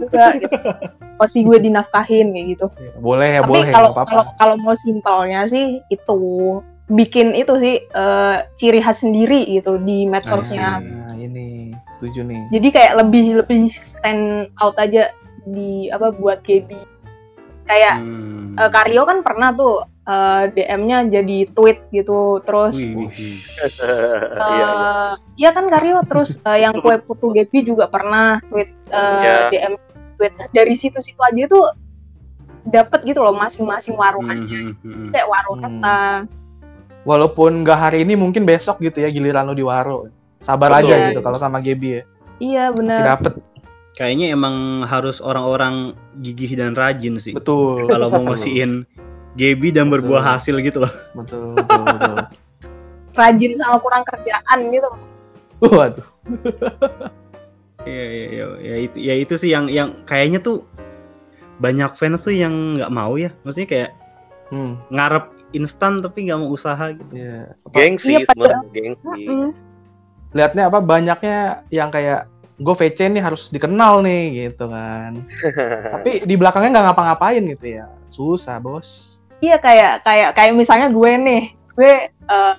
juga 0.00 0.24
gitu 0.34 0.56
pasti 1.14 1.38
gue 1.40 1.58
dinafkahin 1.60 2.32
kayak 2.32 2.46
gitu 2.50 2.66
Boleh 2.98 3.36
ya, 3.36 3.40
tapi 3.40 3.52
boleh. 3.52 3.70
kalau 3.70 3.90
kalau 3.94 4.24
kalau 4.34 4.54
mau 4.56 4.72
simpelnya 4.74 5.44
sih 5.44 5.84
itu 5.86 6.18
bikin 6.88 7.32
itu 7.32 7.52
sih 7.56 7.76
eh, 7.84 8.36
ciri 8.56 8.80
khas 8.80 9.00
sendiri 9.00 9.44
gitu 9.46 9.76
di 9.78 10.04
medsosnya 10.04 10.80
Nah, 10.80 11.14
ini 11.14 11.70
setuju 11.92 12.24
nih. 12.24 12.40
jadi 12.50 12.68
kayak 12.70 12.92
lebih 12.98 13.24
lebih 13.38 13.60
stand 13.70 14.48
out 14.56 14.74
aja 14.74 15.12
di 15.44 15.86
apa 15.88 16.10
buat 16.10 16.40
Gaby 16.40 16.80
kayak 17.64 18.00
Hmm. 18.00 18.56
eh, 18.56 18.66
Karyo 18.68 19.04
kan 19.04 19.20
pernah 19.20 19.52
tuh 19.52 19.84
eh, 20.02 20.44
DM-nya 20.50 21.06
jadi 21.12 21.38
tweet 21.52 21.86
gitu 21.90 22.42
terus 22.42 22.74
Wih, 22.74 22.96
wih, 22.96 23.10
wih. 23.12 23.38
Iya, 25.36 25.50
kan 25.52 25.64
Karyo 25.68 26.02
terus 26.04 26.36
eh, 26.40 26.58
yang 26.60 26.74
kue 26.76 26.98
putu 26.98 27.30
Gaby 27.30 27.58
juga 27.62 27.86
pernah 27.86 28.40
tweet 28.46 28.70
eh, 28.88 29.20
Iya. 29.20 29.36
DM 29.50 29.74
tweet 30.20 30.36
dari 30.52 30.76
situ-situ 30.76 31.16
aja 31.16 31.48
tuh 31.48 31.72
dapat 32.68 33.00
gitu 33.08 33.24
loh 33.24 33.32
masing-masing 33.32 33.96
warung 33.96 34.28
Hmm, 34.28 34.44
hmm, 34.44 34.72
hmm. 34.84 35.08
kayak 35.16 35.24
warung 35.26 35.56
Hmm. 35.56 35.80
kata 35.80 35.96
Walaupun 37.00 37.64
nggak 37.64 37.78
hari 37.80 38.04
ini 38.04 38.12
mungkin 38.12 38.44
besok 38.44 38.76
gitu 38.84 39.00
ya 39.00 39.08
giliran 39.08 39.48
lo 39.48 39.56
di 39.56 39.64
Waro. 39.64 40.12
Sabar 40.44 40.68
Betul. 40.76 40.92
aja 40.92 41.08
gitu 41.08 41.20
kalau 41.24 41.40
sama 41.40 41.56
Gaby 41.64 41.88
ya. 41.96 42.02
iya 42.36 42.64
Masih 42.68 42.76
bener 42.76 43.00
dapet. 43.16 43.32
Kayaknya 43.96 44.36
emang 44.36 44.84
harus 44.84 45.24
orang-orang 45.24 45.96
gigih 46.20 46.52
dan 46.60 46.76
rajin 46.76 47.16
sih. 47.16 47.32
Betul. 47.32 47.88
Kalau 47.88 48.12
mau 48.12 48.28
ngasihin 48.28 48.84
Gaby 49.32 49.72
dan 49.72 49.88
berbuah 49.88 50.20
Betul. 50.20 50.32
hasil 50.36 50.54
gitu 50.60 50.78
loh. 50.84 50.92
betul, 51.16 51.56
betul, 51.56 51.84
betul. 51.88 52.16
rajin 53.16 53.52
sama 53.56 53.76
kurang 53.80 54.04
kerjaan 54.04 54.58
gitu 54.68 54.88
Waduh. 55.60 56.06
Iya, 57.82 58.04
iya, 58.06 58.26
iya, 58.28 58.44
ya 58.60 58.76
itu, 58.78 58.96
ya 58.98 59.14
itu 59.16 59.34
sih 59.34 59.50
yang 59.50 59.64
yang 59.66 60.04
kayaknya 60.04 60.38
tuh 60.38 60.68
banyak 61.56 61.92
fans 61.92 62.20
tuh 62.20 62.32
yang 62.32 62.76
nggak 62.76 62.90
mau 62.90 63.16
ya. 63.16 63.32
Maksudnya 63.42 63.68
kayak 63.68 63.90
Hmm, 64.50 64.82
ngarep 64.88 65.30
instan 65.52 66.02
tapi 66.02 66.26
nggak 66.26 66.36
mau 66.36 66.50
usaha 66.50 66.90
gitu. 66.90 67.12
Apa- 67.62 67.70
Gengsi 67.72 68.18
Iya, 68.18 68.26
sebenarnya 68.26 68.66
gengsi. 68.70 69.22
Mm-mm. 69.24 69.50
lihatnya 70.30 70.66
apa 70.66 70.78
banyaknya 70.78 71.38
yang 71.68 71.88
kayak 71.88 72.26
gue 72.56 72.74
VC 72.76 73.06
nih 73.08 73.18
harus 73.20 73.46
dikenal 73.48 73.98
nih 74.00 74.22
gitu 74.46 74.66
kan. 74.66 75.22
Tapi 75.94 76.22
di 76.22 76.34
belakangnya 76.34 76.70
nggak 76.72 76.86
ngapa-ngapain 76.88 77.42
gitu 77.48 77.66
ya. 77.76 77.86
Susah 78.08 78.58
bos. 78.58 79.18
iya 79.38 79.56
kayak 79.56 80.04
kayak 80.04 80.36
kayak 80.36 80.52
misalnya 80.52 80.88
gue 80.88 81.10
nih 81.16 81.42
gue 81.72 81.92
eh, 82.12 82.54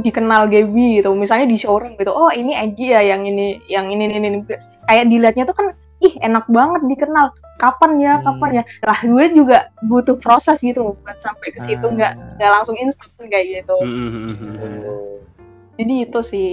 dikenal 0.00 0.48
Gaby 0.48 1.00
gitu 1.00 1.12
misalnya 1.12 1.46
di 1.46 1.56
showroom 1.56 1.94
gitu 1.94 2.10
oh 2.10 2.28
ini 2.28 2.56
Egi 2.56 2.90
ya 2.90 3.00
yang 3.04 3.22
ini 3.22 3.60
yang 3.66 3.86
ini 3.86 4.08
ini, 4.08 4.16
ini. 4.18 4.38
kayak 4.84 5.06
dilihatnya 5.06 5.44
tuh 5.44 5.56
kan 5.56 5.66
ih 6.00 6.16
enak 6.18 6.48
banget 6.48 6.80
dikenal 6.88 7.30
kapan 7.56 8.00
ya 8.00 8.12
Hmm. 8.16 8.24
kapan 8.24 8.50
ya 8.50 8.64
lah 8.80 8.98
gue 8.98 9.24
juga 9.32 9.58
butuh 9.84 10.16
proses 10.16 10.58
gitu 10.58 10.80
loh 10.80 10.94
buat 11.00 11.20
sampai 11.20 11.52
ke 11.52 11.60
situ 11.60 11.84
Ah. 11.84 11.92
nggak 11.92 12.12
nggak 12.36 12.50
langsung 12.50 12.76
instan 12.76 13.08
kayak 13.20 13.62
gitu 13.62 13.76
Hmm, 13.78 13.92
hmm, 13.92 14.10
hmm, 14.10 14.34
hmm, 14.34 14.56
hmm. 14.56 15.16
jadi 15.76 15.94
itu 16.04 16.20
sih 16.20 16.50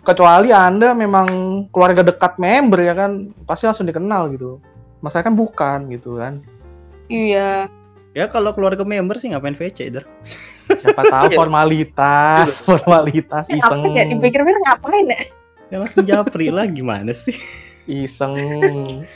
Kecuali 0.00 0.52
anda 0.52 0.92
memang 0.92 1.26
keluarga 1.72 2.04
dekat 2.04 2.36
member 2.36 2.76
ya 2.76 2.92
kan, 2.92 3.32
pasti 3.48 3.64
langsung 3.64 3.88
dikenal 3.88 4.36
gitu. 4.36 4.60
Masa 5.00 5.24
kan 5.24 5.32
bukan 5.32 5.88
gitu 5.88 6.20
kan. 6.20 6.44
iya 7.08 7.72
Ya 8.12 8.28
kalau 8.28 8.52
keluarga 8.52 8.84
member 8.84 9.16
sih 9.16 9.32
ngapain 9.32 9.56
VC, 9.56 9.88
Der? 9.88 10.04
Siapa 10.64 11.02
tahu 11.02 11.26
Iya. 11.28 11.36
formalitas, 11.36 12.46
formalitas 12.62 13.44
Eh, 13.48 13.58
iseng. 13.58 13.80
apa 13.80 13.92
ya 13.92 14.04
dipikir-pikir 14.06 14.58
ngapain 14.62 15.06
ya 15.06 15.20
Ya 15.66 15.76
langsung 15.78 16.02
japri 16.02 16.48
lah 16.48 16.64
gimana 16.64 17.10
sih? 17.10 17.34
iseng. 17.84 18.32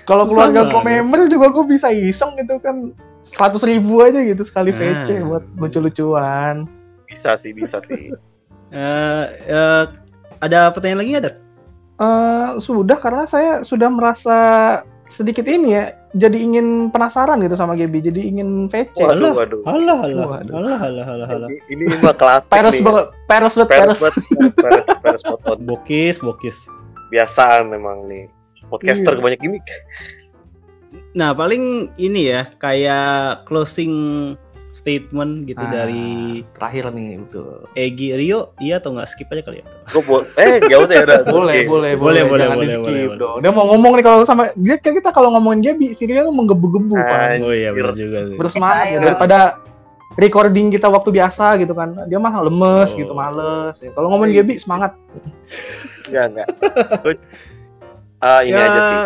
Kalau 0.04 0.24
keluarga 0.24 0.66
gue 0.66 0.82
member 0.82 1.24
juga 1.26 1.48
gue 1.48 1.64
bisa 1.66 1.88
iseng 1.88 2.36
gitu 2.36 2.56
kan. 2.58 2.92
Seratus 3.22 3.62
ribu 3.62 4.00
aja 4.00 4.20
gitu 4.20 4.40
sekali 4.42 4.70
Ah. 4.70 5.04
VC 5.04 5.20
buat 5.20 5.44
lucu-lucuan. 5.56 6.68
Bisa 7.04 7.34
sih, 7.34 7.52
bisa 7.52 7.80
sih. 7.80 8.12
Eh, 8.68 9.24
eh, 9.48 9.84
ada 10.38 10.68
pertanyaan 10.68 11.00
lagi 11.00 11.10
nggak, 11.10 11.24
Der? 11.24 11.34
Eh 11.96 12.48
sudah 12.58 12.94
karena 12.94 13.24
saya 13.24 13.64
sudah 13.64 13.88
merasa 13.88 14.38
sedikit 15.06 15.42
ini 15.42 15.72
ya, 15.72 15.96
jadi 16.10 16.38
ingin 16.38 16.66
penasaran 16.88 17.36
gitu 17.38 17.52
sama 17.52 17.74
Gaby, 17.74 18.00
jadi 18.00 18.20
ingin 18.22 18.66
VC. 18.66 18.96
Waduh, 18.96 19.32
waduh. 19.34 19.60
Halah, 19.62 19.96
halah, 20.00 20.26
Waduh. 20.30 20.52
halah, 20.54 20.76
halah, 20.78 21.04
halah, 21.04 21.26
halah. 21.26 21.48
Ini, 21.68 21.84
ini 21.84 21.94
mah 21.98 22.14
klasik 22.14 22.48
Peres 22.50 22.72
nih. 22.72 22.84
banget, 22.84 23.06
peres 23.26 23.54
banget, 23.54 23.68
Peres, 23.68 23.98
peres. 23.98 24.16
peres, 24.56 24.88
peres. 25.04 25.22
Bokis, 25.60 26.16
bokis. 26.16 26.58
Biasaan 27.08 27.68
memang 27.68 28.08
nih. 28.08 28.24
Podcaster 28.66 29.12
Iya. 29.12 29.18
kebanyak 29.20 29.40
gimmick. 29.40 29.64
Nah, 31.12 31.32
paling 31.32 31.92
ini 31.96 32.32
ya, 32.32 32.48
kayak 32.56 33.44
closing 33.44 33.92
statement 34.78 35.44
gitu 35.44 35.58
Ah, 35.58 35.70
dari 35.74 36.06
terakhir 36.54 36.90
nih 36.90 37.18
betul. 37.18 37.66
Egi 37.74 38.14
Rio, 38.14 38.54
iya 38.56 38.78
atau 38.78 38.94
nggak 38.94 39.08
skip 39.08 39.26
aja 39.28 39.42
kali 39.42 39.58
ya? 39.58 39.66
Gue 39.90 40.02
buat 40.02 40.24
eh 40.36 40.62
gak 40.62 40.78
usah 40.78 40.94
ya 40.94 41.02
udah. 41.04 41.20
Boleh, 41.34 41.52
kayak- 41.52 41.68
boleh, 41.68 41.92
Boleh, 41.92 41.92
boleh, 41.96 42.22
boleh, 42.22 42.38
jangan 42.40 42.56
boleh, 42.56 42.66
di-skip 42.68 42.84
boleh, 42.84 43.02
boleh. 43.04 43.18
dong. 43.18 43.36
Dia 43.42 43.50
mau 43.50 43.64
ngomong 43.68 43.92
nih 43.92 44.04
kalau 44.04 44.18
sama 44.22 44.42
dia 44.54 44.74
kan 44.76 44.92
kita 44.92 45.10
kalau 45.10 45.28
ngomongin 45.30 45.60
Gaby, 45.64 45.86
si 45.92 46.06
dia 46.06 46.22
menggebu-gebu. 46.22 46.94
Anjir. 46.94 47.42
Oh 47.42 47.50
iya 47.50 47.70
benar 47.70 47.92
juga 47.92 48.18
sih. 48.24 48.36
Bersemangat 48.36 48.86
ya 48.86 48.98
daripada 49.02 49.38
recording 50.14 50.66
kita 50.68 50.86
waktu 50.86 51.10
biasa 51.10 51.58
gitu 51.58 51.72
kan. 51.72 51.98
Dia 52.06 52.16
mah 52.16 52.38
lemes 52.40 52.90
Oh. 52.90 52.96
gitu, 52.96 53.12
males. 53.12 53.76
Ya, 53.76 53.90
Kalau 53.90 54.08
ngomongin 54.08 54.38
Gaby 54.38 54.54
semangat. 54.56 54.94
Enggak, 56.06 56.24
enggak. 56.30 56.46
Ah, 58.18 58.40
ini 58.42 58.50
ya, 58.52 58.64
aja 58.64 58.80
sih. 58.80 58.96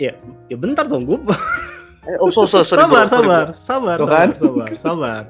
Ya, 0.00 0.12
ya 0.48 0.56
bentar 0.56 0.84
dong, 0.84 1.02
gue. 1.02 1.18
Eh, 2.02 2.18
oh, 2.18 2.34
so, 2.34 2.50
so, 2.50 2.66
sorry, 2.66 2.82
sabar, 2.82 3.06
bro, 3.06 3.10
sorry, 3.10 3.22
sabar, 3.22 3.44
bro. 3.46 3.54
sabar, 3.54 3.96
sabar, 4.02 4.08
kan? 4.10 4.28
sabar, 4.34 4.68
sabar. 4.74 5.22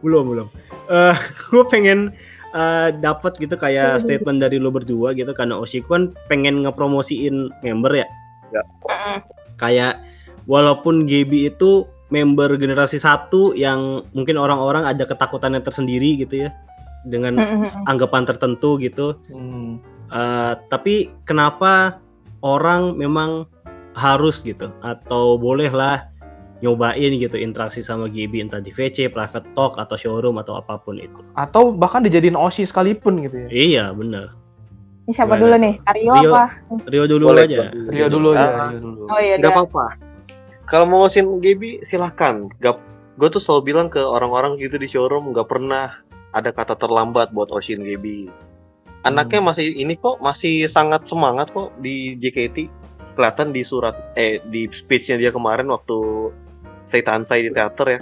Belum, 0.00 0.24
belum. 0.32 0.48
Eh, 0.88 1.16
gue 1.52 1.64
pengen 1.68 2.14
eh 2.56 2.88
dapat 3.04 3.36
gitu 3.36 3.52
kayak 3.52 4.00
statement 4.04 4.40
dari 4.40 4.56
lo 4.56 4.72
berdua 4.72 5.12
gitu 5.12 5.28
karena 5.36 5.60
Oshiku 5.60 5.92
kan 5.92 6.04
pengen 6.32 6.64
ngepromosiin 6.64 7.52
member 7.60 7.92
ya. 7.92 8.08
Mm-mm. 8.56 9.20
Kayak 9.60 10.00
walaupun 10.48 11.04
GB 11.04 11.52
itu 11.52 11.84
member 12.08 12.54
generasi 12.56 12.96
satu 12.96 13.52
yang 13.52 14.06
mungkin 14.14 14.38
orang-orang 14.40 14.88
ada 14.88 15.04
ketakutannya 15.04 15.60
tersendiri 15.60 16.16
gitu 16.22 16.48
ya 16.48 16.50
dengan 17.04 17.36
anggapan 17.84 18.24
tertentu 18.24 18.80
gitu. 18.80 19.20
Hmm. 19.28 19.82
Eh, 20.06 20.54
tapi 20.70 21.10
kenapa 21.26 21.98
orang 22.40 22.94
memang 22.94 23.50
harus 23.96 24.44
gitu 24.44 24.68
atau 24.80 25.34
bolehlah 25.34 26.12
nyobain 26.58 27.12
gitu 27.12 27.36
interaksi 27.36 27.80
sama 27.80 28.06
GB 28.06 28.40
entah 28.40 28.60
di 28.60 28.68
VC, 28.68 29.08
private 29.08 29.44
talk 29.52 29.76
atau 29.76 29.92
showroom 29.92 30.36
atau 30.36 30.56
apa 30.56 30.76
pun 30.78 30.96
itu. 30.96 31.20
Atau 31.34 31.68
bahkan 31.70 32.00
dijadiin 32.00 32.36
Oshi 32.36 32.64
sekalipun 32.64 33.20
gitu 33.20 33.36
ya. 33.36 33.48
Iya 33.48 33.84
benar. 33.92 34.32
Ini 35.04 35.12
siapa 35.12 35.34
Gimana 35.34 35.42
dulu 35.42 35.56
nih 35.62 35.74
Aryo 35.86 36.12
Rio. 36.14 36.32
apa 36.32 36.44
Rio 36.86 37.04
dulu 37.06 37.24
Boleh, 37.26 37.44
aja. 37.46 37.64
Rio 37.70 38.06
dulu 38.08 38.28
aja, 38.32 38.48
Ah, 38.48 38.68
Rio 38.68 38.80
dulu. 38.80 39.00
oh 39.06 39.20
iya 39.20 39.36
Gak 39.36 39.42
dia. 39.42 39.52
apa-apa. 39.54 39.84
Kalau 40.66 40.84
mau 40.84 40.98
ngosin 41.00 41.38
Gaby 41.38 41.78
silahkan. 41.80 42.48
Gak, 42.58 42.80
gue 43.16 43.28
tuh 43.28 43.38
selalu 43.38 43.62
bilang 43.66 43.86
ke 43.86 44.00
orang-orang 44.00 44.56
gitu 44.56 44.76
di 44.76 44.84
showroom 44.84 45.30
gak 45.30 45.46
pernah 45.46 45.94
ada 46.32 46.50
kata 46.50 46.74
terlambat 46.74 47.30
buat 47.30 47.48
Oshin 47.48 47.80
Gaby. 47.80 48.32
Anaknya 49.04 49.38
Hmm. 49.38 49.46
masih 49.46 49.66
ini 49.72 49.94
kok 49.94 50.18
masih 50.18 50.66
sangat 50.66 51.04
semangat 51.04 51.48
kok 51.48 51.70
di 51.78 52.16
JKT. 52.16 52.66
Kelihatan 53.16 53.50
di 53.56 53.64
surat 53.64 54.12
eh 54.12 54.44
di 54.44 54.68
speechnya 54.68 55.16
dia 55.16 55.32
kemarin 55.32 55.66
waktu 55.72 56.30
saya 56.84 57.02
Tansai 57.02 57.48
di 57.48 57.50
teater 57.50 57.86
ya. 57.88 58.00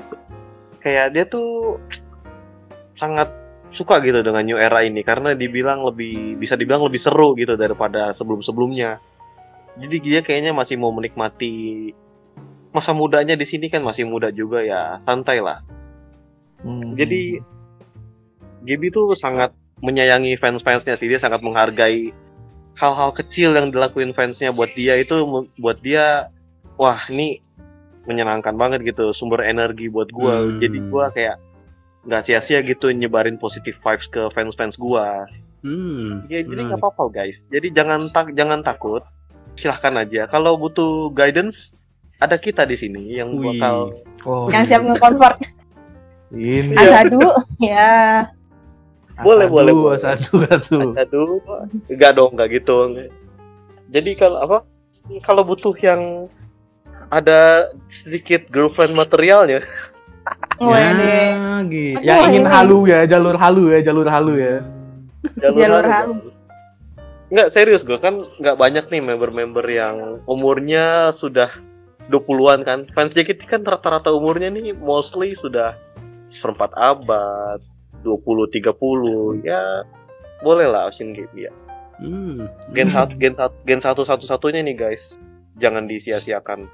Kayak 0.82 1.06
dia 1.14 1.24
tuh 1.24 1.78
sangat 2.92 3.30
suka 3.72 3.98
gitu 4.04 4.22
dengan 4.22 4.44
new 4.46 4.58
era 4.58 4.86
ini 4.86 5.02
karena 5.02 5.34
dibilang 5.34 5.82
lebih 5.82 6.38
bisa 6.38 6.54
dibilang 6.54 6.84
lebih 6.84 7.00
seru 7.00 7.32
gitu 7.38 7.54
daripada 7.54 8.10
sebelum-sebelumnya. 8.10 8.98
Jadi 9.74 9.96
dia 9.98 10.20
kayaknya 10.22 10.54
masih 10.54 10.78
mau 10.78 10.94
menikmati 10.94 11.90
masa 12.74 12.90
mudanya 12.90 13.38
di 13.38 13.46
sini 13.46 13.70
kan 13.70 13.82
masih 13.86 14.06
muda 14.06 14.34
juga 14.34 14.62
ya, 14.62 14.98
santai 14.98 15.38
lah. 15.38 15.62
Hmm. 16.62 16.94
Jadi 16.98 17.54
Gibi 18.64 18.88
tuh 18.88 19.12
sangat 19.12 19.52
menyayangi 19.84 20.40
fans-fansnya 20.40 20.96
sih, 20.96 21.04
dia 21.04 21.20
sangat 21.20 21.44
menghargai 21.44 22.16
hal-hal 22.74 23.10
kecil 23.10 23.54
yang 23.54 23.70
dilakuin 23.70 24.10
fansnya 24.10 24.50
buat 24.50 24.70
dia 24.72 24.98
itu 24.98 25.14
buat 25.58 25.78
dia 25.78 26.26
wah 26.74 26.98
ini 27.06 27.38
menyenangkan 28.04 28.54
banget 28.54 28.84
gitu 28.84 29.10
sumber 29.10 29.40
energi 29.40 29.88
buat 29.88 30.10
gua 30.10 30.42
Hmm. 30.42 30.58
jadi 30.58 30.78
gua 30.86 31.08
kayak 31.10 31.38
nggak 32.04 32.22
sia-sia 32.22 32.60
gitu 32.60 32.90
nyebarin 32.90 33.38
positive 33.38 33.74
vibes 33.74 34.06
ke 34.06 34.28
fans-fans 34.28 34.76
gua 34.76 35.24
Hmm. 35.64 36.28
ya 36.28 36.42
jadi 36.42 36.66
nggak 36.66 36.76
menarik. 36.76 36.92
apa-apa 36.92 37.04
guys 37.10 37.48
jadi 37.48 37.72
jangan 37.72 38.12
tak 38.12 38.34
jangan 38.34 38.60
takut 38.60 39.00
silahkan 39.54 39.94
aja 39.96 40.26
kalau 40.26 40.54
butuh 40.54 41.08
guidance 41.10 41.86
ada 42.18 42.36
kita 42.36 42.62
di 42.64 42.74
sini 42.74 43.14
yang 43.14 43.32
Wih. 43.34 43.56
bakal 43.56 43.76
Oh, 44.24 44.48
yang 44.48 44.64
siap 44.64 44.80
nge-convert 44.80 45.36
ini. 46.32 46.72
Asadu 46.74 47.20
ya 47.60 48.24
Boleh, 49.22 49.46
Asadu, 49.46 49.54
boleh, 49.54 49.72
boleh. 49.74 49.98
Asadu, 50.02 50.32
asadu. 50.42 50.78
aduh 50.98 51.38
enggak 51.86 52.12
dong 52.18 52.30
enggak 52.34 52.48
gitu 52.58 52.76
jadi 53.94 54.10
kalau 54.18 54.38
apa 54.42 54.58
kalau 55.22 55.46
butuh 55.46 55.74
yang 55.78 56.26
ada 57.12 57.70
sedikit 57.86 58.48
girlfriend 58.48 58.96
materialnya. 58.96 59.62
Ya, 60.56 61.60
gitu. 61.68 62.00
Yang 62.00 62.20
ingin 62.32 62.44
ini. 62.46 62.50
halu 62.50 62.78
ya, 62.88 63.04
jalur 63.04 63.36
halu 63.36 63.70
ya, 63.70 63.80
jalur 63.84 64.08
halu 64.08 64.34
ya. 64.40 64.56
jalur, 65.38 65.58
Jalur 65.60 65.84
halu, 65.84 65.92
halu. 65.92 66.14
Bang. 66.14 66.32
Nggak 67.34 67.48
serius 67.50 67.82
gue 67.82 67.98
kan 67.98 68.22
nggak 68.22 68.56
banyak 68.56 68.84
nih 68.88 69.02
member-member 69.02 69.64
yang 69.66 70.22
umurnya 70.30 71.10
sudah 71.12 71.50
20-an 72.08 72.62
kan. 72.64 72.78
Fans 72.94 73.12
JKT 73.12 73.46
kan 73.50 73.60
rata-rata 73.66 74.14
umurnya 74.14 74.48
nih 74.50 74.72
mostly 74.78 75.36
sudah 75.36 75.76
seperempat 76.30 76.72
abad, 76.78 77.60
20 78.04 78.52
30 78.52 79.40
ya 79.42 79.82
boleh 80.44 80.68
lah 80.68 80.92
Ocean 80.92 81.16
Gate 81.16 81.32
ya. 81.32 81.52
Hmm. 81.96 82.44
Gen 82.76 82.92
Hmm. 82.92 83.08
1 83.08 83.16
gen 83.16 83.32
1 83.32 83.48
gen 83.64 83.80
1 83.80 84.04
satu-satunya 84.04 84.60
nih 84.60 84.76
guys. 84.76 85.16
Jangan 85.56 85.88
disia-siakan. 85.88 86.68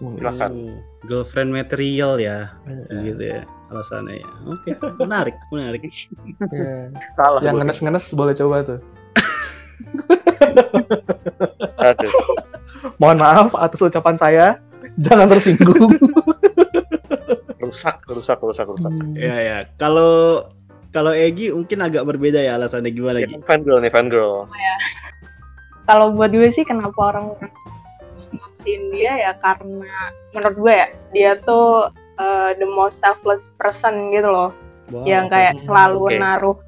Silakan. 0.00 0.50
Oh, 0.56 0.76
girlfriend 1.04 1.52
material 1.52 2.16
ya, 2.16 2.56
Iya. 2.64 3.00
gitu 3.04 3.22
ya 3.36 3.40
alasannya 3.70 4.24
ya. 4.24 4.28
Oke, 4.48 4.70
menarik, 4.96 5.36
menarik. 5.52 5.80
Iya. 5.84 6.88
Salah 7.14 7.40
Yang 7.44 7.56
ngenes-ngenes 7.60 8.04
boleh 8.16 8.34
coba 8.34 8.56
tuh. 8.64 8.80
Aduh. 11.80 12.12
Mohon 13.00 13.18
maaf 13.22 13.48
atas 13.56 13.80
ucapan 13.80 14.16
saya. 14.16 14.46
Jangan 15.00 15.28
tersinggung. 15.30 15.92
Rusak, 17.60 18.02
rusak, 18.10 18.38
rusak, 18.42 18.66
rusak. 18.66 18.92
Ya 19.14 19.36
ya. 19.38 19.58
Kalau 19.78 20.44
kalau 20.90 21.10
Egi 21.10 21.50
mungkin 21.50 21.78
agak 21.80 22.02
berbeda 22.02 22.38
ya 22.38 22.54
alasannya 22.54 22.90
gimana 22.90 23.18
Ya, 23.18 23.28
Gi? 23.28 23.38
fan 23.42 23.62
girl 23.62 23.78
nih, 23.78 23.88
fan 23.88 24.06
girl. 24.06 24.46
kalau 25.84 26.10
buat 26.10 26.30
gue 26.30 26.46
sih 26.48 26.62
kenapa 26.62 26.94
orang 27.10 27.34
ngasihin 28.14 28.82
dia 28.90 29.12
ya 29.20 29.32
karena 29.36 29.90
menurut 30.30 30.56
gue 30.56 30.72
ya 30.72 30.86
dia 31.10 31.30
tuh 31.40 31.88
uh, 32.16 32.50
the 32.54 32.68
most 32.68 32.98
selfless 32.98 33.50
person 33.56 34.10
gitu 34.10 34.26
loh 34.26 34.50
Wow. 34.90 35.06
yang 35.06 35.30
kayak 35.30 35.54
selalu 35.56 36.10
Oke. 36.10 36.18
naruh 36.18 36.58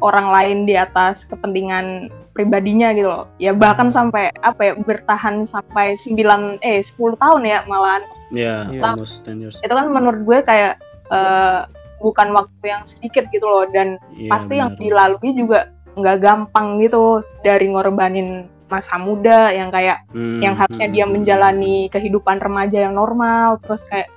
orang 0.00 0.32
lain 0.32 0.58
di 0.64 0.72
atas 0.72 1.28
kepentingan 1.28 2.08
pribadinya 2.32 2.96
gitu 2.96 3.04
loh 3.06 3.28
ya 3.36 3.52
bahkan 3.52 3.92
sampai 3.92 4.32
apa 4.40 4.60
ya 4.62 4.74
bertahan 4.74 5.44
sampai 5.44 5.92
9 5.92 6.16
eh 6.58 6.80
10 6.80 6.96
tahun 7.14 7.42
ya 7.44 7.60
malahan 7.66 8.08
Ya, 8.32 8.64
Iya. 8.72 8.96
almost 8.96 9.20
10 9.22 9.36
years. 9.38 9.60
itu 9.60 9.68
kan 9.68 9.84
menurut 9.86 10.24
gue 10.24 10.38
kayak 10.42 10.80
uh, 11.12 11.68
bukan 12.02 12.34
waktu 12.34 12.64
yang 12.66 12.82
sedikit 12.84 13.30
gitu 13.30 13.46
loh 13.46 13.64
dan 13.70 13.96
Iya, 14.12 14.30
pasti 14.30 14.58
yang 14.58 14.74
benar. 14.74 14.82
dilalui 14.82 15.30
juga 15.32 15.58
nggak 15.94 16.18
gampang 16.18 16.82
gitu 16.82 17.22
dari 17.46 17.70
ngorbanin 17.70 18.50
masa 18.66 18.96
muda 18.96 19.52
yang 19.52 19.68
kayak 19.68 20.00
Hmm, 20.10 20.40
yang 20.40 20.56
harusnya 20.56 20.88
hmm, 20.88 20.96
dia 20.96 21.04
hmm. 21.04 21.12
menjalani 21.14 21.76
kehidupan 21.92 22.40
remaja 22.40 22.88
yang 22.88 22.96
normal 22.96 23.60
terus 23.60 23.84
kayak 23.84 24.08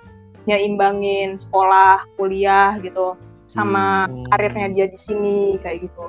nyeimbangin 0.47 1.36
sekolah 1.36 2.05
kuliah 2.15 2.79
gitu 2.79 3.19
sama 3.51 4.07
Hmm. 4.07 4.23
karirnya 4.31 4.67
dia 4.71 4.86
di 4.88 4.99
sini 4.99 5.59
kayak 5.59 5.86
gitu 5.91 6.07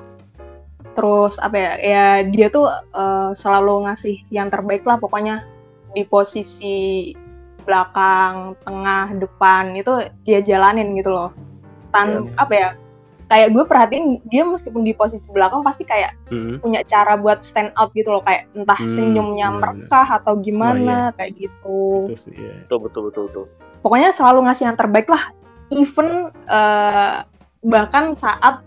terus 0.94 1.36
apa 1.36 1.56
ya 1.58 1.72
ya 1.76 2.06
dia 2.24 2.48
tuh 2.48 2.70
eh, 2.72 3.30
selalu 3.34 3.84
ngasih 3.90 4.16
yang 4.32 4.48
terbaik 4.48 4.86
lah 4.86 4.96
pokoknya 4.96 5.44
di 5.92 6.06
posisi 6.06 7.12
belakang 7.66 8.54
tengah 8.62 9.10
depan 9.18 9.74
itu 9.74 10.06
dia 10.22 10.38
jalanin 10.38 10.94
gitu 10.94 11.10
loh 11.10 11.30
tan 11.88 12.20
Iya. 12.20 12.32
apa 12.36 12.54
ya 12.54 12.68
kayak 13.26 13.48
gue 13.50 13.64
perhatiin 13.66 14.06
dia 14.24 14.42
meskipun 14.42 14.86
di 14.86 14.94
posisi 14.94 15.26
belakang 15.28 15.60
pasti 15.60 15.82
kayak 15.82 16.14
Hmm, 16.26 16.58
punya 16.58 16.82
cara 16.82 17.14
buat 17.14 17.42
stand 17.42 17.74
out 17.74 17.90
gitu 17.90 18.06
loh 18.08 18.22
kayak 18.22 18.46
entah 18.52 18.78
Hmm, 18.78 18.86
senyumnya 18.88 19.50
bener-bener. 19.50 19.82
merkah 19.82 20.08
atau 20.14 20.38
gimana 20.38 21.10
kayak 21.12 21.34
gitu 21.36 22.06
iya. 22.30 22.54
Betul, 22.62 22.78
betul, 22.86 23.02
betul, 23.04 23.22
betul. 23.26 23.44
pokoknya 23.82 24.10
selalu 24.10 24.46
ngasih 24.46 24.64
yang 24.64 24.78
terbaik 24.78 25.06
lah 25.06 25.34
even 25.68 26.08
eh, 26.46 27.16
bahkan 27.60 28.14
saat 28.14 28.62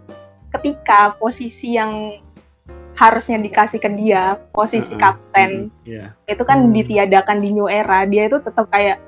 ketika 0.51 1.15
posisi 1.15 1.75
yang 1.75 2.19
harusnya 2.95 3.39
dikasih 3.39 3.79
ke 3.79 3.87
dia 3.95 4.35
posisi 4.51 4.91
Heeh, 4.91 4.99
kapten 4.99 5.51
hmm, 5.71 5.87
Iya. 5.87 6.05
itu 6.27 6.43
kan 6.43 6.67
Hmm. 6.67 6.75
ditiadakan 6.75 7.39
di 7.39 7.55
new 7.55 7.65
era 7.65 8.03
dia 8.03 8.27
itu 8.27 8.43
tetap 8.43 8.67
kayak 8.67 8.99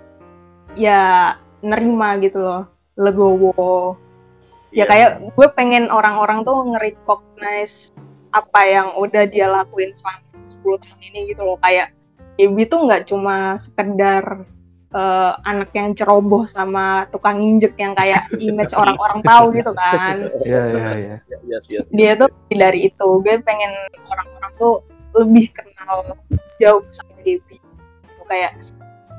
ya 0.73 1.35
nerima 1.59 2.15
gitu 2.17 2.39
loh 2.39 2.71
legowo 3.01 3.97
ya 4.71 4.85
Iya. 4.85 4.85
kayak 4.87 5.09
gue 5.35 5.47
pengen 5.57 5.89
orang-orang 5.91 6.45
tuh 6.47 6.63
nge-recognize 6.71 7.91
apa 8.31 8.61
yang 8.63 8.87
udah 8.95 9.27
dia 9.27 9.51
lakuin 9.51 9.91
selama 9.99 10.23
10 10.47 10.79
tahun 10.79 10.99
ini 11.11 11.19
gitu 11.33 11.41
loh 11.43 11.57
kayak 11.59 11.91
Ibi 12.39 12.63
tuh 12.71 12.87
nggak 12.87 13.11
cuma 13.11 13.59
sekedar 13.59 14.47
eh, 14.95 15.33
anak 15.43 15.75
yang 15.75 15.91
ceroboh 15.91 16.47
sama 16.47 17.03
tukang 17.11 17.43
injek 17.43 17.75
yang 17.75 17.91
kayak 17.91 18.23
image 18.39 18.71
orang-orang 18.71 19.19
tahu 19.27 19.51
gitu 19.51 19.75
kan 19.75 20.31
Iya, 20.47 20.61
iya, 20.71 20.89
iya. 20.95 21.15
Ya, 21.27 21.37
yes, 21.43 21.67
yes. 21.67 21.83
dia 21.91 22.15
tuh 22.15 22.31
dari 22.47 22.87
itu 22.87 23.07
gue 23.19 23.35
pengen 23.43 23.75
orang-orang 24.07 24.51
tuh 24.55 24.75
lebih 25.11 25.51
kenal 25.51 26.15
jauh 26.57 26.83
sama 26.95 27.11
Gitu, 27.21 27.61
kayak 28.25 28.57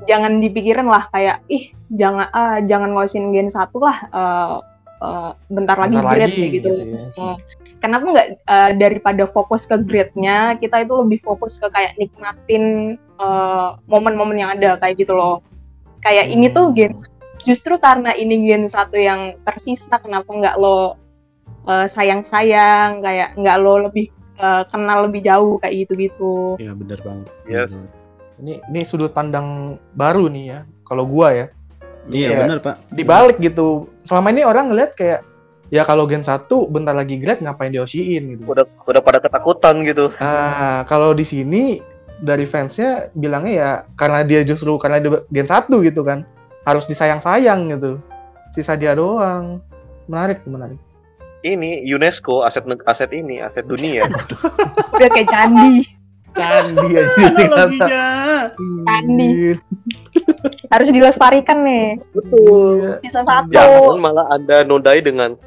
jangan 0.03 0.39
dipikirin 0.39 0.85
lah 0.85 1.07
kayak 1.09 1.41
ih 1.47 1.71
jangan 1.89 2.27
ah 2.29 2.57
jangan 2.59 2.91
ngosin 2.91 3.31
gen 3.31 3.47
satu 3.47 3.79
lah 3.79 3.97
eh, 4.05 4.55
eh, 4.99 5.31
bentar 5.47 5.77
lagi 5.77 5.95
Bentar 5.95 6.13
grade 6.13 6.33
lagi, 6.33 6.45
gitu, 6.59 6.69
gitu 6.69 6.83
ya. 6.83 7.03
Hmm. 7.15 7.35
kenapa 7.79 8.05
nggak 8.11 8.27
eh, 8.41 8.71
daripada 8.75 9.23
fokus 9.27 9.63
ke 9.63 9.75
grade-nya 9.79 10.55
kita 10.57 10.83
itu 10.83 10.93
lebih 10.97 11.19
fokus 11.21 11.55
ke 11.55 11.67
kayak 11.69 11.95
nikmatin 11.95 12.95
eh, 12.97 13.69
momen-momen 13.85 14.37
yang 14.37 14.51
ada 14.53 14.75
kayak 14.77 14.99
gitu 14.99 15.13
loh 15.13 15.39
kayak 16.01 16.27
ini 16.27 16.49
tuh 16.49 16.71
Hmm. 16.71 16.75
gen 16.75 16.93
justru 17.43 17.75
karena 17.75 18.11
ini 18.11 18.47
gen 18.47 18.67
satu 18.67 18.95
yang 18.95 19.35
tersisa 19.43 19.99
kenapa 19.99 20.27
nggak 20.27 20.55
lo 20.57 20.95
eh, 21.63 21.87
sayang-sayang 21.87 22.99
kayak 22.99 23.35
nggak 23.35 23.57
lo 23.59 23.87
lebih 23.87 24.07
eh, 24.35 24.63
kenal 24.67 25.07
lebih 25.07 25.23
jauh 25.23 25.59
kayak 25.59 25.87
gitu-gitu 25.87 26.55
Iya, 26.57 26.73
benar 26.73 26.99
banget. 27.03 27.27
Yes. 27.45 27.87
Ini 28.41 28.63
ini 28.69 28.81
sudut 28.83 29.13
pandang 29.13 29.77
baru 29.93 30.25
nih 30.29 30.45
ya. 30.47 30.59
Kalau 30.83 31.05
gua 31.05 31.33
ya, 31.33 31.45
Iya, 32.11 32.27
Iya. 32.35 32.37
benar, 32.43 32.57
Pak. 32.59 32.75
dibalik 32.91 33.37
gitu. 33.39 33.87
Selama 34.03 34.33
ini 34.35 34.43
orang 34.43 34.67
ngeliat 34.73 34.91
kayak 34.93 35.23
ya 35.71 35.87
kalau 35.87 36.03
Gen 36.05 36.21
1 36.21 36.67
bentar 36.67 36.91
lagi 36.91 37.15
grade 37.17 37.39
ngapain 37.41 37.71
diosiin 37.71 38.35
gitu. 38.35 38.43
Udah 38.45 38.67
udah 38.83 39.01
pada 39.01 39.23
ketakutan 39.23 39.81
gitu. 39.87 40.11
Nah, 40.19 40.83
kalau 40.85 41.15
di 41.15 41.23
sini 41.23 41.79
dari 42.19 42.45
fansnya 42.45 43.09
bilangnya 43.15 43.53
ya 43.53 43.69
karena 43.95 44.21
dia 44.23 44.43
justru 44.43 44.75
karena 44.77 44.99
dia 44.99 45.23
Gen 45.31 45.47
1 45.47 45.79
gitu 45.81 46.03
kan. 46.03 46.27
Harus 46.63 46.87
disayang-sayang 46.87 47.71
gitu. 47.71 47.99
Sisa 48.51 48.75
dia 48.75 48.93
doang. 48.95 49.63
Menarik, 50.07 50.43
menarik. 50.43 50.77
Ini 51.43 51.83
UNESCO 51.87 52.43
aset 52.43 52.63
aset 52.87 53.11
ini, 53.11 53.39
aset 53.39 53.67
dunia. 53.67 54.07
udah 54.95 55.09
kayak 55.11 55.27
candi 55.27 55.87
Candi 56.33 56.87
aja 56.99 57.25
Analoginya. 57.29 58.07
Candi. 58.83 59.31
harus 60.73 60.89
dilestarikan 60.89 61.61
nih 61.61 61.87
Betul. 62.11 62.73
Iya. 62.79 62.93
bisa 62.99 63.19
satu 63.21 63.49
Jangan 63.49 63.99
malah 63.99 64.25
Anda 64.29 64.61
nodai 64.63 64.99
dengan 64.99 65.37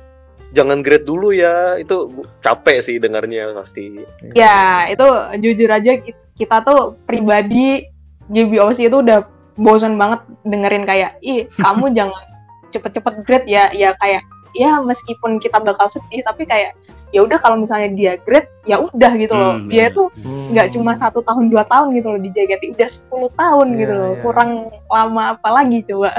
jangan 0.48 0.80
grade 0.80 1.02
dulu 1.02 1.30
ya. 1.30 1.76
Itu 1.76 2.10
capek 2.38 2.80
sih 2.80 2.96
dengarnya 2.96 3.50
pasti. 3.52 3.98
ya 4.32 4.86
itu 4.86 5.06
jujur 5.40 5.68
aja 5.68 5.98
ki- 5.98 6.16
kita 6.34 6.62
tuh 6.62 6.94
pribadi 7.02 7.84
GBOC 8.26 8.86
itu 8.86 8.98
udah 8.98 9.26
bosan 9.54 9.96
banget 9.96 10.20
dengerin 10.42 10.84
kayak 10.84 11.16
ih 11.20 11.48
kamu 11.52 11.90
jangan 11.98 12.24
cepet-cepet 12.68 13.14
grade 13.22 13.46
ya 13.46 13.70
ya 13.70 13.94
kayak 13.96 14.20
ya 14.52 14.80
meskipun 14.80 15.36
kita 15.36 15.58
bakal 15.58 15.86
sedih 15.86 16.20
tapi 16.22 16.44
kayak 16.44 16.72
ya 17.08 17.22
udah 17.22 17.38
kalau 17.38 17.56
misalnya 17.56 17.90
dia 17.90 18.12
grade 18.18 18.50
ya 18.62 18.76
udah 18.78 19.12
gitu 19.14 19.32
loh 19.32 19.54
Hmm, 19.56 19.66
dia 19.66 19.86
benar. 19.86 19.94
tuh 19.94 20.06
Hmm. 20.18 20.46
nggak 20.50 20.68
cuma 20.70 20.92
satu 20.92 21.20
tahun 21.20 21.46
dua 21.46 21.62
tahun 21.64 21.94
gitu 21.94 22.08
loh 22.08 22.18
di 22.18 22.28
JKT 22.28 22.62
udah 22.72 22.88
10 22.90 23.30
tahun 23.32 23.66
Iya, 23.68 23.78
gitu 23.78 23.94
loh 23.94 24.10
iya. 24.10 24.20
kurang 24.20 24.50
lama 24.84 25.22
apa 25.32 25.48
lagi 25.52 25.80
coba 25.82 26.10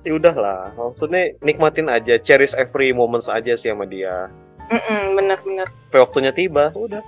Ya 0.00 0.14
udahlah. 0.14 0.72
Maksudnya 0.72 1.36
nikmatin 1.38 1.84
aja, 1.86 2.16
cherish 2.16 2.54
every 2.54 2.90
moments 2.90 3.26
aja 3.26 3.52
sih 3.52 3.68
sama 3.68 3.84
dia. 3.84 4.30
Mm-mm, 4.64 5.12
bener-bener 5.12 5.68
Sampai 5.68 6.00
waktunya 6.00 6.30
tiba, 6.30 6.70
udah. 6.72 7.02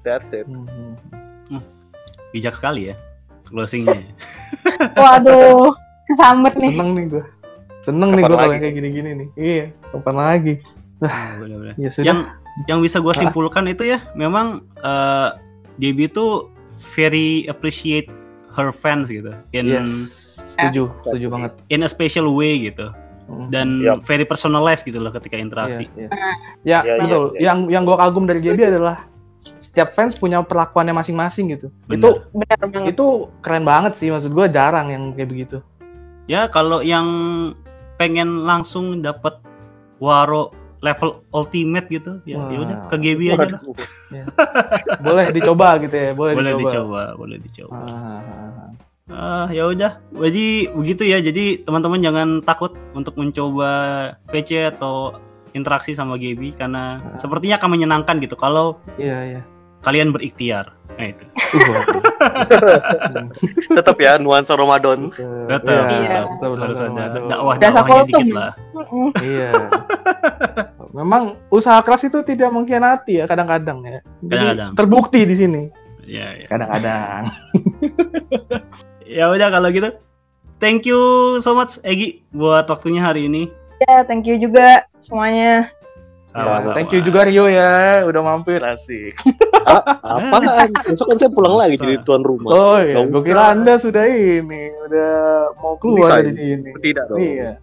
That's 0.00 0.30
it. 0.30 0.46
Hmm. 0.46 0.96
Bijak 2.30 2.54
sekali 2.54 2.88
ya 2.88 2.96
closingnya. 3.44 4.00
waduh 4.96 5.76
Kesamber 6.04 6.52
nih. 6.54 6.72
Seneng 6.72 6.88
nih 6.90 7.04
gue. 7.06 7.24
Seneng 7.82 8.10
nih 8.10 8.22
Kapan 8.22 8.30
gue 8.30 8.36
kalau 8.36 8.42
lagi? 8.42 8.52
yang 8.52 8.62
kayak 8.62 8.74
gini-gini 8.74 9.10
nih. 9.12 9.28
Iya, 9.34 9.64
kapan 9.90 10.16
lagi? 10.16 10.54
Ah, 11.00 11.28
bener-bener. 11.36 11.74
Ya 11.76 11.88
sudah. 11.90 12.06
yang 12.06 12.18
yang 12.64 12.78
bisa 12.78 12.98
gue 12.98 13.14
simpulkan 13.14 13.64
itu 13.64 13.86
ya 13.86 14.00
memang 14.12 14.60
eh 14.78 15.30
Gaby 15.74 16.04
itu 16.06 16.52
very 16.92 17.46
appreciate 17.46 18.12
her 18.50 18.68
fans 18.68 19.08
gitu 19.08 19.32
in 19.50 19.66
Yes. 19.72 19.88
Setuju, 20.52 20.92
setuju 21.02 21.26
banget. 21.28 21.52
in 21.68 21.80
a 21.80 21.88
special 21.88 22.28
way 22.30 22.60
gitu 22.62 22.92
Mm. 23.22 23.48
dan 23.48 23.68
Yap. 23.80 24.02
very 24.02 24.26
personalized 24.26 24.82
gitu 24.82 24.98
loh 24.98 25.08
ketika 25.08 25.38
interaksi. 25.38 25.86
Iya, 25.94 26.04
iya. 26.04 26.08
Ah. 26.10 26.18
Ya, 26.18 26.34
Iya, 26.60 26.78
iya, 26.82 26.94
betul. 26.98 27.24
iya. 27.30 27.40
Yang 27.48 27.58
yang 27.70 27.82
gue 27.82 27.96
kagum 27.96 28.24
dari 28.26 28.40
Gaby 28.42 28.62
adalah 28.66 28.96
setiap 29.56 29.94
fans 29.94 30.12
punya 30.12 30.42
perlakuannya 30.42 30.92
masing-masing 30.92 31.44
gitu. 31.50 31.70
Benar. 31.86 31.96
Itu 31.96 32.10
Benar 32.34 32.58
banget. 32.60 32.92
itu 32.92 33.06
keren 33.40 33.64
banget 33.64 33.92
sih 33.96 34.10
maksud 34.10 34.28
gue 34.28 34.46
jarang 34.50 34.90
yang 34.90 35.14
kayak 35.14 35.30
begitu. 35.30 35.56
Ya 36.26 36.44
kalau 36.46 36.82
yang 36.82 37.06
pengen 37.94 38.42
langsung 38.42 39.00
dapat 39.00 39.38
waro 39.96 40.50
level 40.82 41.10
ultimate 41.30 41.86
gitu 41.86 42.18
ya 42.22 42.42
ya 42.44 42.58
udah 42.60 42.76
ke 42.90 42.96
Gaby 42.98 43.24
aja 43.30 43.46
lah. 43.48 43.62
Boleh 45.06 45.30
dicoba 45.30 45.78
gitu 45.78 45.94
ya, 45.94 46.10
boleh, 46.12 46.34
Boleh 46.34 46.52
dicoba. 46.52 46.68
dicoba, 46.68 47.02
boleh 47.16 47.36
dicoba. 47.38 47.74
Ah. 47.78 48.20
Ah, 49.08 49.46
ya 49.48 49.66
udah. 49.66 49.98
Jadi 50.10 50.44
begitu 50.70 51.02
ya. 51.04 51.18
Jadi 51.18 51.60
teman-teman 51.60 51.98
jangan 51.98 52.28
takut 52.40 52.72
untuk 52.92 53.14
mencoba 53.14 53.70
VC 54.26 54.68
atau 54.68 55.16
interaksi 55.52 55.92
sama 55.92 56.16
Gaby 56.16 56.52
karena 56.52 56.98
Ah. 57.02 57.16
sepertinya 57.16 57.56
akan 57.56 57.70
menyenangkan 57.70 58.16
gitu 58.18 58.34
kalau 58.34 58.80
Iya, 58.96 59.18
iya. 59.28 59.42
kalian 59.80 60.10
berikhtiar. 60.10 60.72
Nah 60.92 61.06
itu. 61.08 61.24
Tetap 63.70 63.96
ya 63.96 64.16
nuansa 64.16 64.54
Ramadan. 64.54 65.08
Betul, 65.46 65.76
Iya. 65.82 66.20
Harus 66.40 66.80
ada 66.80 67.02
dakwah 67.22 67.54
dakwahnya 67.56 68.02
dikit 68.06 68.28
lah. 68.30 68.52
Iya. 69.18 69.50
Memang 70.92 71.40
usaha 71.48 71.80
keras 71.80 72.04
itu 72.04 72.20
tidak 72.20 72.52
mengkhianati 72.52 73.20
ya 73.20 73.24
kadang-kadang 73.24 73.80
ya. 73.80 74.00
Jadi 74.20 74.28
Kadang-kadang. 74.28 74.70
Terbukti 74.76 75.20
di 75.24 75.34
sini. 75.36 75.62
Ya, 76.04 76.36
ya. 76.36 76.46
Kadang-kadang. 76.52 77.22
ya 79.16 79.24
udah 79.32 79.48
kalau 79.48 79.68
gitu. 79.72 79.88
Thank 80.60 80.86
you 80.86 81.02
so 81.42 81.56
much 81.58 81.80
Egi 81.82 82.22
buat 82.30 82.68
waktunya 82.68 83.02
hari 83.02 83.26
ini. 83.26 83.50
Ya, 83.82 84.06
thank 84.06 84.28
you 84.28 84.38
juga 84.38 84.86
semuanya. 85.02 85.72
Ya, 86.32 86.48
Sama-sama. 86.48 86.72
thank 86.72 86.88
you 86.96 87.04
juga 87.04 87.28
Rio 87.28 87.44
ya, 87.44 88.06
udah 88.08 88.22
mampir 88.24 88.62
asik. 88.64 89.12
Apaan? 89.68 90.72
Besok 90.88 91.12
kan 91.12 91.16
saya 91.20 91.28
pulang 91.28 91.60
lagi 91.60 91.76
jadi 91.76 92.00
tuan 92.08 92.24
rumah. 92.24 92.48
Oh 92.48 92.78
iya, 92.80 93.04
gue 93.04 93.20
kira 93.20 93.52
anda 93.52 93.76
sudah 93.76 94.08
ini, 94.08 94.72
udah 94.88 95.12
mau 95.60 95.76
keluar 95.76 96.08
Bisa, 96.08 96.16
dari 96.24 96.32
sini. 96.32 96.70
Tidak 96.72 97.04
dong. 97.04 97.20
Iya. 97.20 97.60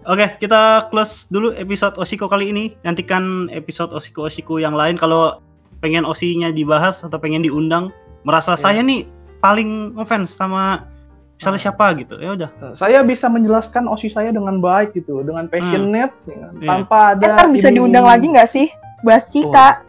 Oke, 0.00 0.40
kita 0.40 0.88
close 0.88 1.28
dulu 1.28 1.52
episode 1.52 1.92
Osiko 2.00 2.24
kali 2.24 2.48
ini. 2.48 2.72
Nantikan 2.80 3.52
episode 3.52 3.92
Osiko-Osiko 3.92 4.56
yang 4.56 4.72
lain 4.72 4.96
kalau 4.96 5.44
pengen 5.78 6.08
Osinya 6.08 6.48
dibahas 6.48 7.04
atau 7.04 7.20
pengen 7.20 7.44
diundang, 7.44 7.92
merasa 8.24 8.56
Iya. 8.56 8.60
saya 8.60 8.80
nih 8.80 9.04
paling 9.38 9.96
ngefans 9.96 10.32
sama 10.32 10.88
misalnya 11.36 11.60
Ah. 11.60 11.64
siapa 11.68 11.86
gitu. 11.96 12.14
Ya 12.16 12.30
udah. 12.32 12.50
Saya 12.72 13.00
bisa 13.00 13.28
menjelaskan 13.28 13.88
osi 13.88 14.08
saya 14.08 14.28
dengan 14.28 14.56
baik 14.58 14.92
gitu, 14.94 15.20
dengan 15.20 15.48
passionate, 15.48 16.12
ya, 16.24 16.48
Iya. 16.48 16.68
tanpa 16.68 16.98
ada. 17.12 17.26
Ntar 17.36 17.48
bisa 17.52 17.68
ini- 17.68 17.76
diundang 17.76 18.04
lagi 18.04 18.26
nggak 18.28 18.48
sih? 18.48 18.68
Bahas 19.00 19.28
Cika. 19.28 19.84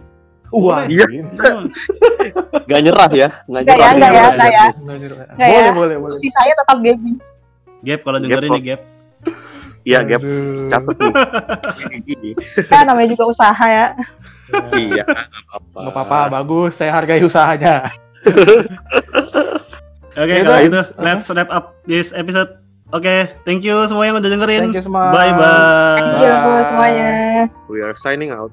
Wah, 0.51 0.83
Iya. 0.83 1.07
Hmm. 1.07 1.71
Gak 2.67 2.79
nyerah 2.83 3.07
ya, 3.11 3.29
nggak 3.47 3.63
ya, 3.63 3.71
nyerah. 3.71 3.91
nggak 3.95 4.11
ya, 4.11 4.23
nggak 4.27 4.49
ya. 4.51 4.65
Boleh, 4.75 5.63
ya. 5.63 5.71
boleh, 5.71 5.95
boleh. 5.97 6.17
Si 6.19 6.27
saya 6.27 6.51
tetap 6.51 6.83
Gaby. 6.83 7.15
Gap 7.81 7.99
kalau 8.03 8.19
dengerin 8.19 8.51
ya 8.59 8.63
Gap. 8.75 8.81
Iya, 9.81 9.99
Gap. 10.05 10.21
Catat 10.69 10.95
nih. 10.97 11.13
Kan 12.69 12.85
namanya 12.85 13.07
juga 13.13 13.25
usaha 13.29 13.65
ya. 13.65 13.87
Iya, 14.75 15.03
Nggak 15.07 15.93
apa-apa, 15.95 16.27
bagus. 16.29 16.75
Saya 16.75 16.91
hargai 16.91 17.23
usahanya. 17.23 17.87
Oke, 20.11 20.27
Ya 20.27 20.43
kalau 20.43 20.59
gitu 20.59 20.81
let's 20.99 21.25
wrap 21.31 21.49
up 21.49 21.65
this 21.87 22.11
episode. 22.11 22.59
Oke, 22.91 23.31
thank 23.47 23.63
you 23.63 23.87
semua 23.87 24.03
yang 24.03 24.19
udah 24.19 24.27
dengerin. 24.27 24.67
Thank 24.67 24.75
you 24.75 24.83
semua. 24.83 25.15
Bye 25.15 25.31
bye. 25.31 25.95
Thank 25.95 26.19
you 26.19 26.35
semuanya. 26.67 27.09
We 27.71 27.79
are 27.79 27.95
signing 27.95 28.35
out. 28.35 28.51